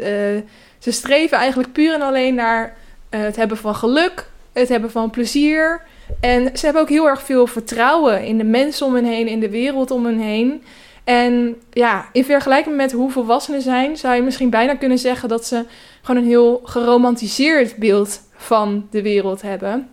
ze 0.80 0.92
streven 0.92 1.38
eigenlijk 1.38 1.72
puur 1.72 1.94
en 1.94 2.02
alleen 2.02 2.36
naar 2.36 2.78
uh, 3.10 3.22
het 3.22 3.36
hebben 3.36 3.58
van 3.58 3.76
geluk, 3.76 4.30
het 4.54 4.70
hebben 4.70 4.92
van 4.92 5.10
plezier. 5.10 5.82
En 6.20 6.58
ze 6.58 6.66
hebben 6.66 6.82
ook 6.82 6.90
heel 6.90 7.08
erg 7.08 7.22
veel 7.22 7.48
vertrouwen 7.48 8.24
in 8.24 8.38
de 8.38 8.44
mensen 8.44 8.86
om 8.86 8.96
hen 8.96 9.06
heen, 9.06 9.28
in 9.28 9.40
de 9.40 9.50
wereld 9.50 9.92
om 9.92 10.06
hen 10.06 10.20
heen. 10.20 10.64
En 11.08 11.62
ja, 11.72 12.10
in 12.12 12.26
vergelijking 12.26 12.76
met 12.76 12.92
hoe 12.92 13.12
volwassenen 13.12 13.62
zijn, 13.62 13.98
zou 13.98 14.16
je 14.16 14.22
misschien 14.22 14.50
bijna 14.50 14.76
kunnen 14.76 14.98
zeggen 14.98 15.30
dat 15.30 15.46
ze 15.46 15.66
gewoon 16.02 16.22
een 16.22 16.28
heel 16.28 16.62
geromantiseerd 16.64 17.76
beeld 17.76 18.22
van 18.32 18.88
de 18.92 19.02
wereld 19.02 19.42
hebben. 19.42 19.90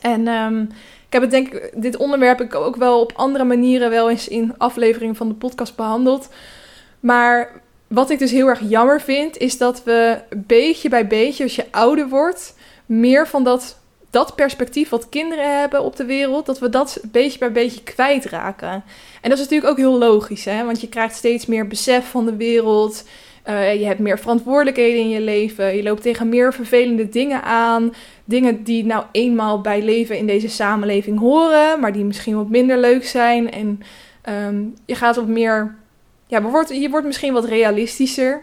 En 0.00 0.28
um, 0.28 0.62
ik 1.06 1.12
heb 1.12 1.22
het 1.22 1.30
denk 1.30 1.48
ik, 1.48 1.72
dit 1.74 1.96
onderwerp 1.96 2.40
ik 2.40 2.54
ook 2.54 2.76
wel 2.76 3.00
op 3.00 3.12
andere 3.14 3.44
manieren 3.44 3.90
wel 3.90 4.10
eens 4.10 4.28
in 4.28 4.54
afleveringen 4.58 5.16
van 5.16 5.28
de 5.28 5.34
podcast 5.34 5.76
behandeld. 5.76 6.28
Maar 7.00 7.60
wat 7.86 8.10
ik 8.10 8.18
dus 8.18 8.30
heel 8.30 8.48
erg 8.48 8.60
jammer 8.68 9.00
vind, 9.00 9.36
is 9.36 9.58
dat 9.58 9.84
we 9.84 10.18
beetje 10.36 10.88
bij 10.88 11.06
beetje, 11.06 11.42
als 11.42 11.56
je 11.56 11.66
ouder 11.70 12.08
wordt, 12.08 12.54
meer 12.86 13.26
van 13.26 13.44
dat, 13.44 13.78
dat 14.10 14.34
perspectief 14.34 14.88
wat 14.88 15.08
kinderen 15.08 15.60
hebben 15.60 15.82
op 15.82 15.96
de 15.96 16.04
wereld, 16.04 16.46
dat 16.46 16.58
we 16.58 16.68
dat 16.68 17.00
beetje 17.10 17.38
bij 17.38 17.52
beetje 17.52 17.82
kwijtraken. 17.82 18.84
En 19.20 19.30
dat 19.30 19.38
is 19.38 19.44
natuurlijk 19.44 19.70
ook 19.70 19.76
heel 19.76 19.98
logisch, 19.98 20.44
hè? 20.44 20.64
want 20.64 20.80
je 20.80 20.88
krijgt 20.88 21.16
steeds 21.16 21.46
meer 21.46 21.66
besef 21.66 22.10
van 22.10 22.24
de 22.24 22.36
wereld. 22.36 23.04
Uh, 23.48 23.74
je 23.74 23.86
hebt 23.86 23.98
meer 23.98 24.18
verantwoordelijkheden 24.18 25.00
in 25.00 25.08
je 25.08 25.20
leven. 25.20 25.76
Je 25.76 25.82
loopt 25.82 26.02
tegen 26.02 26.28
meer 26.28 26.54
vervelende 26.54 27.08
dingen 27.08 27.42
aan. 27.42 27.94
Dingen 28.24 28.62
die 28.64 28.84
nou 28.84 29.04
eenmaal 29.12 29.60
bij 29.60 29.82
leven 29.82 30.16
in 30.18 30.26
deze 30.26 30.48
samenleving 30.48 31.18
horen, 31.18 31.80
maar 31.80 31.92
die 31.92 32.04
misschien 32.04 32.36
wat 32.36 32.48
minder 32.48 32.78
leuk 32.78 33.06
zijn. 33.06 33.50
En 33.50 33.82
um, 34.28 34.74
je 34.86 34.94
gaat 34.94 35.16
wat 35.16 35.26
meer. 35.26 35.76
Ja, 36.26 36.40
je 36.68 36.88
wordt 36.90 37.06
misschien 37.06 37.32
wat 37.32 37.44
realistischer. 37.44 38.42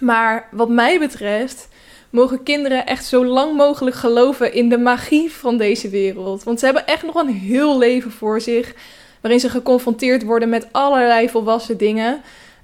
Maar 0.00 0.48
wat 0.50 0.68
mij 0.68 0.98
betreft 0.98 1.68
mogen 2.10 2.42
kinderen 2.42 2.86
echt 2.86 3.04
zo 3.04 3.24
lang 3.24 3.56
mogelijk 3.56 3.96
geloven 3.96 4.52
in 4.52 4.68
de 4.68 4.78
magie 4.78 5.32
van 5.32 5.56
deze 5.56 5.88
wereld. 5.88 6.44
Want 6.44 6.58
ze 6.58 6.64
hebben 6.64 6.86
echt 6.86 7.02
nog 7.02 7.14
een 7.14 7.34
heel 7.34 7.78
leven 7.78 8.10
voor 8.10 8.40
zich. 8.40 8.74
Waarin 9.20 9.40
ze 9.40 9.48
geconfronteerd 9.48 10.24
worden 10.24 10.48
met 10.48 10.68
allerlei 10.72 11.28
volwassen 11.28 11.76
dingen. 11.76 12.20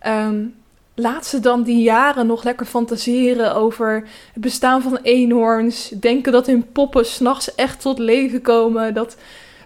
Um, 0.07 0.55
laat 0.95 1.27
ze 1.27 1.41
dan 1.41 1.63
die 1.63 1.83
jaren 1.83 2.27
nog 2.27 2.45
lekker 2.45 2.67
fantaseren 2.67 3.55
over 3.55 4.09
het 4.33 4.43
bestaan 4.43 4.83
van 4.83 4.99
eenhoorns. 5.03 5.89
Denken 5.89 6.33
dat 6.33 6.47
hun 6.47 6.73
poppen 6.73 7.07
s'nachts 7.07 7.55
echt 7.55 7.81
tot 7.81 7.99
leven 7.99 8.43
komen. 8.43 8.95
Dat 8.95 9.17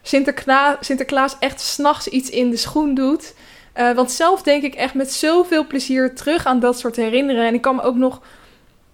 Sinterkla 0.02 0.76
Sinterklaas 0.80 1.36
echt 1.38 1.60
s'nachts 1.60 2.08
iets 2.08 2.30
in 2.30 2.50
de 2.50 2.56
schoen 2.56 2.94
doet. 2.94 3.34
Uh, 3.76 3.92
want 3.92 4.10
zelf 4.10 4.42
denk 4.42 4.62
ik 4.62 4.74
echt 4.74 4.94
met 4.94 5.12
zoveel 5.12 5.66
plezier 5.66 6.14
terug 6.14 6.46
aan 6.46 6.60
dat 6.60 6.78
soort 6.78 6.96
herinneren. 6.96 7.46
En 7.46 7.54
ik 7.54 7.60
kan 7.60 7.76
me 7.76 7.82
ook 7.82 7.96
nog 7.96 8.20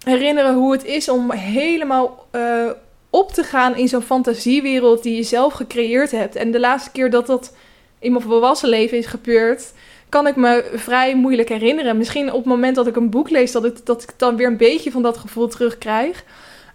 herinneren 0.05 0.55
hoe 0.55 0.73
het 0.73 0.85
is 0.85 1.09
om 1.09 1.31
helemaal 1.31 2.27
uh, 2.33 2.71
op 3.11 3.33
te 3.33 3.43
gaan 3.43 3.77
in 3.77 3.89
zo'n 3.89 4.03
fantasiewereld 4.03 5.03
die 5.03 5.17
je 5.17 5.23
zelf 5.23 5.53
gecreëerd 5.53 6.11
hebt. 6.11 6.37
En 6.37 6.51
de 6.51 6.61
laatste 6.61 6.91
keer 6.91 7.11
dat 7.11 7.27
dat 7.27 7.55
in 7.99 8.13
mijn 8.13 8.25
volwassen 8.25 8.69
leven 8.69 8.99
is 8.99 9.07
gebeurd, 9.07 9.73
kan 10.09 10.27
ik 10.27 10.37
me 10.37 10.71
vrij 10.75 11.15
moeilijk 11.15 11.49
herinneren. 11.49 11.97
Misschien 11.97 12.29
op 12.29 12.39
het 12.39 12.45
moment 12.45 12.75
dat 12.75 12.87
ik 12.87 12.97
een 12.97 13.11
boek 13.11 13.31
lees, 13.31 13.53
dat, 13.53 13.63
het, 13.63 13.87
dat 13.87 14.03
ik 14.03 14.13
dan 14.17 14.37
weer 14.37 14.47
een 14.47 14.57
beetje 14.57 14.91
van 14.91 15.03
dat 15.03 15.17
gevoel 15.17 15.49
terugkrijg. 15.49 16.25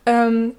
Um, 0.03 0.55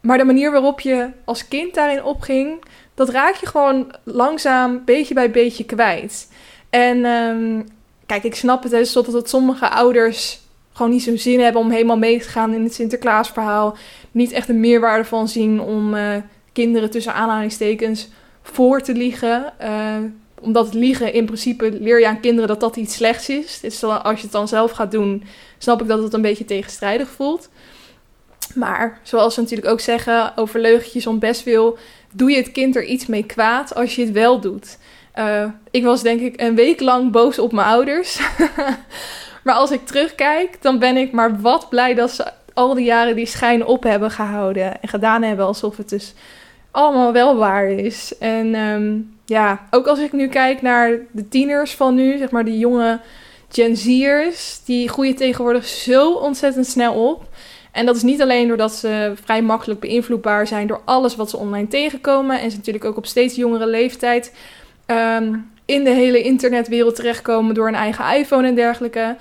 maar 0.00 0.18
de 0.18 0.24
manier 0.24 0.50
waarop 0.50 0.80
je 0.80 1.08
als 1.24 1.48
kind 1.48 1.74
daarin 1.74 2.04
opging, 2.04 2.64
dat 2.94 3.08
raak 3.08 3.34
je 3.34 3.46
gewoon 3.46 3.94
langzaam, 4.02 4.82
beetje 4.84 5.14
bij 5.14 5.30
beetje 5.30 5.64
kwijt. 5.64 6.28
En 6.70 7.04
um, 7.04 7.68
kijk, 8.06 8.24
ik 8.24 8.34
snap 8.34 8.62
het, 8.62 8.72
hè, 8.72 9.02
dat 9.12 9.28
sommige 9.28 9.68
ouders 9.68 10.40
gewoon 10.74 10.92
niet 10.92 11.02
zo'n 11.02 11.18
zin 11.18 11.40
hebben 11.40 11.60
om 11.60 11.70
helemaal 11.70 11.98
mee 11.98 12.20
te 12.20 12.28
gaan 12.28 12.54
in 12.54 12.62
het 12.62 12.74
Sinterklaasverhaal. 12.74 13.76
Niet 14.10 14.32
echt 14.32 14.48
een 14.48 14.60
meerwaarde 14.60 15.04
van 15.04 15.28
zien 15.28 15.60
om 15.60 15.94
uh, 15.94 16.16
kinderen 16.52 16.90
tussen 16.90 17.14
aanhalingstekens 17.14 18.08
voor 18.42 18.80
te 18.80 18.92
liegen. 18.92 19.52
Uh, 19.62 19.96
omdat 20.40 20.74
liegen 20.74 21.12
in 21.12 21.24
principe 21.24 21.78
leer 21.80 22.00
je 22.00 22.08
aan 22.08 22.20
kinderen 22.20 22.48
dat 22.48 22.60
dat 22.60 22.76
iets 22.76 22.94
slechts 22.94 23.28
is. 23.28 23.60
Dus 23.60 23.84
als 23.84 24.16
je 24.16 24.22
het 24.22 24.32
dan 24.32 24.48
zelf 24.48 24.70
gaat 24.70 24.90
doen, 24.90 25.24
snap 25.58 25.82
ik 25.82 25.88
dat 25.88 26.02
het 26.02 26.12
een 26.12 26.22
beetje 26.22 26.44
tegenstrijdig 26.44 27.08
voelt. 27.08 27.48
Maar 28.54 29.00
zoals 29.02 29.34
ze 29.34 29.40
natuurlijk 29.40 29.68
ook 29.68 29.80
zeggen 29.80 30.36
over 30.36 30.60
leugentjes 30.60 31.06
om 31.06 31.18
best 31.18 31.42
wil, 31.42 31.78
doe 32.12 32.30
je 32.30 32.36
het 32.36 32.52
kind 32.52 32.76
er 32.76 32.84
iets 32.84 33.06
mee 33.06 33.24
kwaad 33.24 33.74
als 33.74 33.94
je 33.94 34.02
het 34.02 34.12
wel 34.12 34.40
doet. 34.40 34.78
Uh, 35.18 35.44
ik 35.70 35.84
was 35.84 36.02
denk 36.02 36.20
ik 36.20 36.40
een 36.40 36.54
week 36.54 36.80
lang 36.80 37.12
boos 37.12 37.38
op 37.38 37.52
mijn 37.52 37.66
ouders. 37.66 38.20
maar 39.44 39.54
als 39.54 39.70
ik 39.70 39.86
terugkijk, 39.86 40.62
dan 40.62 40.78
ben 40.78 40.96
ik 40.96 41.12
maar 41.12 41.40
wat 41.40 41.68
blij 41.68 41.94
dat 41.94 42.10
ze 42.10 42.32
al 42.54 42.74
die 42.74 42.84
jaren 42.84 43.16
die 43.16 43.26
schijn 43.26 43.66
op 43.66 43.82
hebben 43.82 44.10
gehouden 44.10 44.82
en 44.82 44.88
gedaan 44.88 45.22
hebben 45.22 45.46
alsof 45.46 45.76
het 45.76 45.88
dus 45.88 46.14
allemaal 46.70 47.12
wel 47.12 47.36
waar 47.36 47.66
is. 47.70 48.18
En 48.18 48.54
um, 48.54 49.16
ja, 49.24 49.66
ook 49.70 49.86
als 49.86 49.98
ik 49.98 50.12
nu 50.12 50.28
kijk 50.28 50.62
naar 50.62 50.98
de 51.10 51.28
tieners 51.28 51.74
van 51.74 51.94
nu, 51.94 52.18
zeg 52.18 52.30
maar 52.30 52.44
die 52.44 52.58
jonge 52.58 53.00
Gen 53.48 53.76
Z'ers, 53.76 54.60
die 54.64 54.88
groeien 54.88 55.14
tegenwoordig 55.14 55.66
zo 55.66 56.12
ontzettend 56.12 56.66
snel 56.66 56.94
op. 56.94 57.28
En 57.72 57.86
dat 57.86 57.96
is 57.96 58.02
niet 58.02 58.22
alleen 58.22 58.48
doordat 58.48 58.72
ze 58.72 59.12
vrij 59.24 59.42
makkelijk 59.42 59.80
beïnvloedbaar 59.80 60.46
zijn 60.46 60.66
door 60.66 60.80
alles 60.84 61.16
wat 61.16 61.30
ze 61.30 61.36
online 61.36 61.68
tegenkomen. 61.68 62.40
En 62.40 62.50
ze 62.50 62.56
natuurlijk 62.56 62.84
ook 62.84 62.96
op 62.96 63.06
steeds 63.06 63.34
jongere 63.34 63.66
leeftijd 63.66 64.32
um, 64.86 65.50
in 65.64 65.84
de 65.84 65.90
hele 65.90 66.22
internetwereld 66.22 66.94
terechtkomen 66.94 67.54
door 67.54 67.68
een 67.68 67.74
eigen 67.74 68.16
iPhone 68.16 68.48
en 68.48 68.54
dergelijke. 68.54 69.16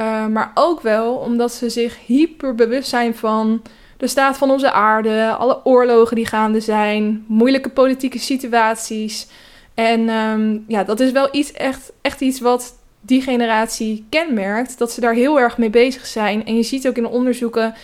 Uh, 0.00 0.26
maar 0.26 0.50
ook 0.54 0.80
wel 0.80 1.14
omdat 1.14 1.52
ze 1.52 1.70
zich 1.70 2.06
hyper 2.06 2.54
bewust 2.54 2.88
zijn 2.88 3.14
van 3.14 3.62
de 3.96 4.06
staat 4.06 4.38
van 4.38 4.50
onze 4.50 4.72
aarde, 4.72 5.34
alle 5.38 5.64
oorlogen 5.64 6.16
die 6.16 6.26
gaande 6.26 6.60
zijn, 6.60 7.24
moeilijke 7.28 7.68
politieke 7.68 8.18
situaties. 8.18 9.26
En 9.74 10.08
um, 10.08 10.64
ja, 10.68 10.84
dat 10.84 11.00
is 11.00 11.12
wel 11.12 11.28
iets 11.32 11.52
echt, 11.52 11.92
echt 12.00 12.20
iets 12.20 12.40
wat 12.40 12.74
die 13.00 13.22
generatie 13.22 14.06
kenmerkt, 14.08 14.78
dat 14.78 14.92
ze 14.92 15.00
daar 15.00 15.14
heel 15.14 15.40
erg 15.40 15.58
mee 15.58 15.70
bezig 15.70 16.06
zijn. 16.06 16.46
En 16.46 16.56
je 16.56 16.62
ziet 16.62 16.88
ook 16.88 16.96
in 16.96 17.02
de 17.02 17.08
onderzoeken 17.08 17.74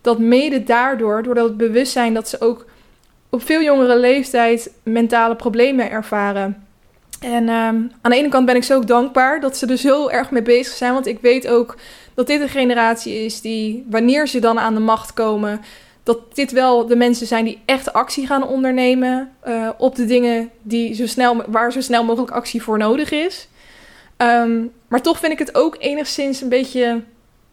dat 0.00 0.18
mede 0.18 0.64
daardoor, 0.64 1.22
doordat 1.22 1.44
het 1.44 1.56
bewustzijn 1.56 2.14
dat 2.14 2.28
ze 2.28 2.40
ook 2.40 2.66
op 3.30 3.42
veel 3.42 3.62
jongere 3.62 3.98
leeftijd 3.98 4.72
mentale 4.82 5.36
problemen 5.36 5.90
ervaren. 5.90 6.66
En 7.20 7.48
um, 7.48 7.92
aan 8.00 8.10
de 8.10 8.16
ene 8.16 8.28
kant 8.28 8.46
ben 8.46 8.56
ik 8.56 8.64
zo 8.64 8.84
dankbaar 8.84 9.40
dat 9.40 9.56
ze 9.56 9.66
er 9.66 9.76
zo 9.76 10.08
erg 10.08 10.30
mee 10.30 10.42
bezig 10.42 10.76
zijn, 10.76 10.92
want 10.92 11.06
ik 11.06 11.18
weet 11.20 11.48
ook 11.48 11.76
dat 12.14 12.26
dit 12.26 12.40
een 12.40 12.48
generatie 12.48 13.24
is 13.24 13.40
die, 13.40 13.86
wanneer 13.90 14.28
ze 14.28 14.38
dan 14.38 14.58
aan 14.58 14.74
de 14.74 14.80
macht 14.80 15.12
komen, 15.12 15.60
dat 16.02 16.34
dit 16.34 16.52
wel 16.52 16.86
de 16.86 16.96
mensen 16.96 17.26
zijn 17.26 17.44
die 17.44 17.60
echt 17.64 17.92
actie 17.92 18.26
gaan 18.26 18.46
ondernemen 18.46 19.32
uh, 19.48 19.68
op 19.78 19.94
de 19.94 20.04
dingen 20.04 20.50
die 20.62 20.94
zo 20.94 21.06
snel, 21.06 21.42
waar 21.46 21.72
zo 21.72 21.80
snel 21.80 22.04
mogelijk 22.04 22.32
actie 22.32 22.62
voor 22.62 22.78
nodig 22.78 23.10
is. 23.10 23.48
Um, 24.16 24.72
maar 24.88 25.02
toch 25.02 25.18
vind 25.18 25.32
ik 25.32 25.38
het 25.38 25.54
ook 25.54 25.76
enigszins 25.78 26.40
een 26.40 26.48
beetje 26.48 27.02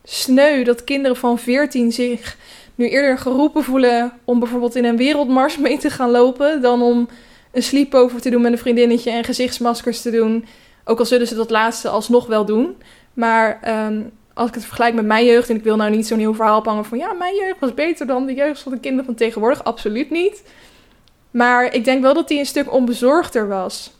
sneu 0.03 0.63
dat 0.63 0.83
kinderen 0.83 1.17
van 1.17 1.39
14 1.39 1.91
zich 1.91 2.37
nu 2.75 2.89
eerder 2.89 3.17
geroepen 3.17 3.63
voelen 3.63 4.11
om 4.23 4.39
bijvoorbeeld 4.39 4.75
in 4.75 4.85
een 4.85 4.97
wereldmars 4.97 5.57
mee 5.57 5.77
te 5.77 5.89
gaan 5.89 6.11
lopen 6.11 6.61
dan 6.61 6.81
om 6.81 7.07
een 7.57 7.63
sleepover 7.63 8.21
te 8.21 8.29
doen 8.29 8.41
met 8.41 8.51
een 8.51 8.57
vriendinnetje 8.57 9.11
en 9.11 9.23
gezichtsmaskers 9.23 10.01
te 10.01 10.11
doen. 10.11 10.45
Ook 10.83 10.99
al 10.99 11.05
zullen 11.05 11.27
ze 11.27 11.35
dat 11.35 11.49
laatste 11.49 11.89
alsnog 11.89 12.27
wel 12.27 12.45
doen. 12.45 12.75
Maar 13.13 13.59
um, 13.87 14.11
als 14.33 14.47
ik 14.47 14.53
het 14.53 14.65
vergelijk 14.65 14.95
met 14.95 15.05
mijn 15.05 15.25
jeugd, 15.25 15.49
en 15.49 15.55
ik 15.55 15.63
wil 15.63 15.75
nou 15.75 15.91
niet 15.91 16.07
zo'n 16.07 16.19
heel 16.19 16.33
verhaal 16.33 16.59
ophangen 16.59 16.85
van 16.85 16.97
ja, 16.97 17.13
mijn 17.13 17.35
jeugd 17.35 17.59
was 17.59 17.73
beter 17.73 18.07
dan 18.07 18.25
de 18.25 18.33
jeugd 18.33 18.61
van 18.61 18.71
de 18.71 18.79
kinderen 18.79 19.05
van 19.05 19.15
tegenwoordig, 19.15 19.63
absoluut 19.63 20.09
niet. 20.09 20.43
Maar 21.31 21.73
ik 21.73 21.85
denk 21.85 22.01
wel 22.01 22.13
dat 22.13 22.27
die 22.27 22.39
een 22.39 22.45
stuk 22.45 22.73
onbezorgder 22.73 23.47
was. 23.47 23.91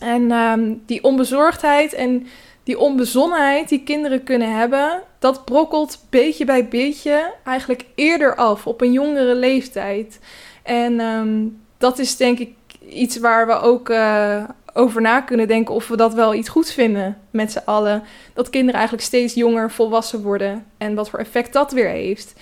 En 0.00 0.30
um, 0.30 0.82
die 0.86 1.04
onbezorgdheid 1.04 1.92
en 1.92 2.26
die 2.62 2.78
onbezonnenheid 2.78 3.68
die 3.68 3.82
kinderen 3.82 4.22
kunnen 4.22 4.56
hebben, 4.56 5.02
dat 5.18 5.44
brokkelt 5.44 6.04
beetje 6.10 6.44
bij 6.44 6.68
beetje 6.68 7.32
eigenlijk 7.44 7.84
eerder 7.94 8.34
af, 8.34 8.66
op 8.66 8.80
een 8.80 8.92
jongere 8.92 9.34
leeftijd. 9.34 10.18
En 10.62 11.00
um, 11.00 11.60
dat 11.78 11.98
is 11.98 12.16
denk 12.16 12.38
ik 12.38 12.52
iets 12.88 13.18
waar 13.18 13.46
we 13.46 13.60
ook 13.60 13.88
uh, 13.88 14.44
over 14.72 15.00
na 15.00 15.20
kunnen 15.20 15.48
denken 15.48 15.74
of 15.74 15.88
we 15.88 15.96
dat 15.96 16.14
wel 16.14 16.34
iets 16.34 16.48
goeds 16.48 16.72
vinden 16.72 17.18
met 17.30 17.52
z'n 17.52 17.62
allen. 17.64 18.02
Dat 18.34 18.50
kinderen 18.50 18.74
eigenlijk 18.74 19.06
steeds 19.06 19.34
jonger 19.34 19.70
volwassen 19.70 20.22
worden 20.22 20.64
en 20.78 20.94
wat 20.94 21.10
voor 21.10 21.18
effect 21.18 21.52
dat 21.52 21.72
weer 21.72 21.88
heeft. 21.88 22.34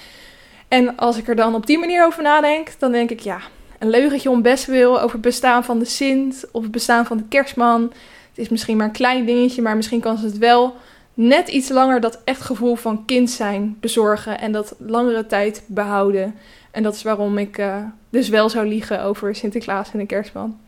En 0.69 0.97
als 0.97 1.17
ik 1.17 1.29
er 1.29 1.37
dan 1.37 1.55
op 1.55 1.67
die 1.67 1.79
manier 1.79 2.05
over 2.05 2.23
nadenk, 2.23 2.69
dan 2.79 2.93
denk 2.93 3.11
ik 3.11 3.21
ja, 3.21 3.41
een 3.79 3.91
leugentje 3.91 4.31
om 4.31 4.43
best 4.43 4.67
wil 4.67 5.01
over 5.01 5.13
het 5.13 5.21
bestaan 5.21 5.65
van 5.65 5.79
de 5.79 5.85
Sint 5.85 6.45
of 6.53 6.63
het 6.63 6.71
bestaan 6.71 7.07
van 7.07 7.17
de 7.17 7.25
kerstman. 7.29 7.83
Het 8.29 8.45
is 8.45 8.49
misschien 8.49 8.77
maar 8.77 8.87
een 8.87 8.93
klein 8.93 9.25
dingetje, 9.25 9.63
maar 9.63 9.77
misschien 9.77 10.01
kan 10.01 10.19
ze 10.19 10.25
het 10.25 10.39
wel 10.39 10.75
net 11.17 11.49
iets 11.49 11.69
langer 11.69 12.01
dat 12.01 12.21
echt 12.25 12.41
gevoel 12.41 12.75
van 12.75 13.05
kind 13.05 13.31
zijn 13.31 13.77
bezorgen 13.81 14.39
en 14.41 14.53
dat 14.53 14.75
langere 14.79 15.27
tijd 15.27 15.63
behouden. 15.67 16.35
En 16.71 16.83
dat 16.83 16.95
is 16.95 17.03
waarom 17.03 17.39
ik 17.39 17.59
uh, 17.59 17.77
dus 18.11 18.29
wel 18.29 18.49
zou 18.49 18.67
liegen 18.67 19.03
over 19.03 19.35
Sinterklaas 19.35 19.93
en 19.93 19.99
de 19.99 20.07
kerstman. 20.07 20.59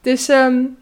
Dus 0.00 0.28
um, 0.28 0.76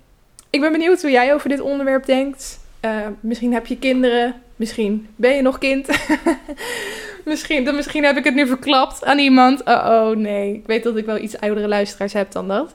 ik 0.51 0.61
ben 0.61 0.73
benieuwd 0.73 1.03
hoe 1.03 1.11
jij 1.11 1.35
over 1.35 1.49
dit 1.49 1.61
onderwerp 1.61 2.07
denkt. 2.07 2.61
Uh, 2.85 3.07
misschien 3.21 3.53
heb 3.53 3.67
je 3.67 3.79
kinderen, 3.79 4.35
misschien 4.57 5.09
ben 5.17 5.35
je 5.35 5.43
nog 5.43 5.59
kind. 5.59 5.89
misschien, 7.25 7.65
dan 7.65 7.75
misschien 7.75 8.05
heb 8.05 8.17
ik 8.17 8.25
het 8.25 8.35
nu 8.35 8.47
verklapt 8.47 9.05
aan 9.05 9.19
iemand. 9.19 9.65
Oh, 9.65 9.87
oh 9.91 10.17
nee, 10.17 10.55
ik 10.55 10.67
weet 10.67 10.83
dat 10.83 10.97
ik 10.97 11.07
wel 11.07 11.19
iets 11.19 11.41
oudere 11.41 11.69
luisteraars 11.69 12.13
heb 12.13 12.33
dan 12.33 12.49
dat. 12.49 12.73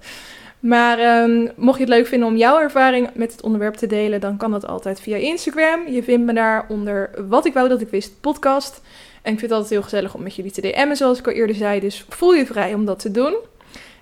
Maar 0.66 1.24
um, 1.24 1.52
mocht 1.56 1.78
je 1.78 1.84
het 1.84 1.94
leuk 1.94 2.08
vinden 2.08 2.28
om 2.28 2.38
jouw 2.38 2.60
ervaring 2.60 3.10
met 3.14 3.32
het 3.32 3.42
onderwerp 3.42 3.76
te 3.76 3.88
delen, 3.88 4.22
dan 4.22 4.38
kan 4.38 4.52
dat 4.52 4.68
altijd 4.68 5.02
via 5.02 5.16
Instagram. 5.16 5.88
Je 5.88 6.04
vindt 6.04 6.26
me 6.26 6.34
daar 6.34 6.66
onder 6.70 7.10
Wat 7.28 7.46
ik 7.46 7.54
wou 7.54 7.70
dat 7.70 7.82
ik 7.82 7.90
wist 7.90 8.22
podcast. 8.22 8.82
En 9.22 9.34
ik 9.34 9.40
vind 9.40 9.42
het 9.42 9.52
altijd 9.52 9.70
heel 9.70 9.82
gezellig 9.82 10.14
om 10.16 10.24
met 10.24 10.36
jullie 10.36 10.52
te 10.52 10.62
DM'en, 10.62 10.96
zoals 10.96 11.20
ik 11.20 11.28
al 11.28 11.34
eerder 11.34 11.56
zei. 11.56 11.80
Dus 11.80 12.06
voel 12.10 12.34
je 12.34 12.46
vrij 12.46 12.74
om 12.74 12.86
dat 12.86 13.00
te 13.00 13.12
doen. 13.12 13.36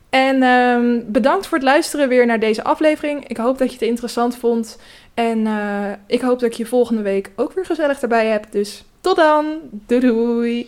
En 0.10 0.44
um, 0.44 1.06
bedankt 1.08 1.48
voor 1.48 1.58
het 1.58 1.68
luisteren 1.68 2.10
weer 2.10 2.26
naar 2.26 2.40
deze 2.40 2.64
aflevering. 2.64 3.28
Ik 3.28 3.38
hoop 3.38 3.58
dat 3.58 3.68
je 3.68 3.74
het 3.74 3.88
interessant 3.88 4.38
vond. 4.38 4.80
En 5.14 5.40
uh, 5.40 5.92
ik 6.08 6.22
hoop 6.22 6.40
dat 6.40 6.50
ik 6.50 6.58
je 6.58 6.66
volgende 6.66 7.02
week 7.02 7.32
ook 7.36 7.54
weer 7.54 7.66
gezellig 7.66 8.02
erbij 8.02 8.28
heb. 8.28 8.46
Dus 8.50 8.84
tot 9.02 9.16
dan. 9.16 9.46
Doei 9.72 10.02
doei. 10.02 10.68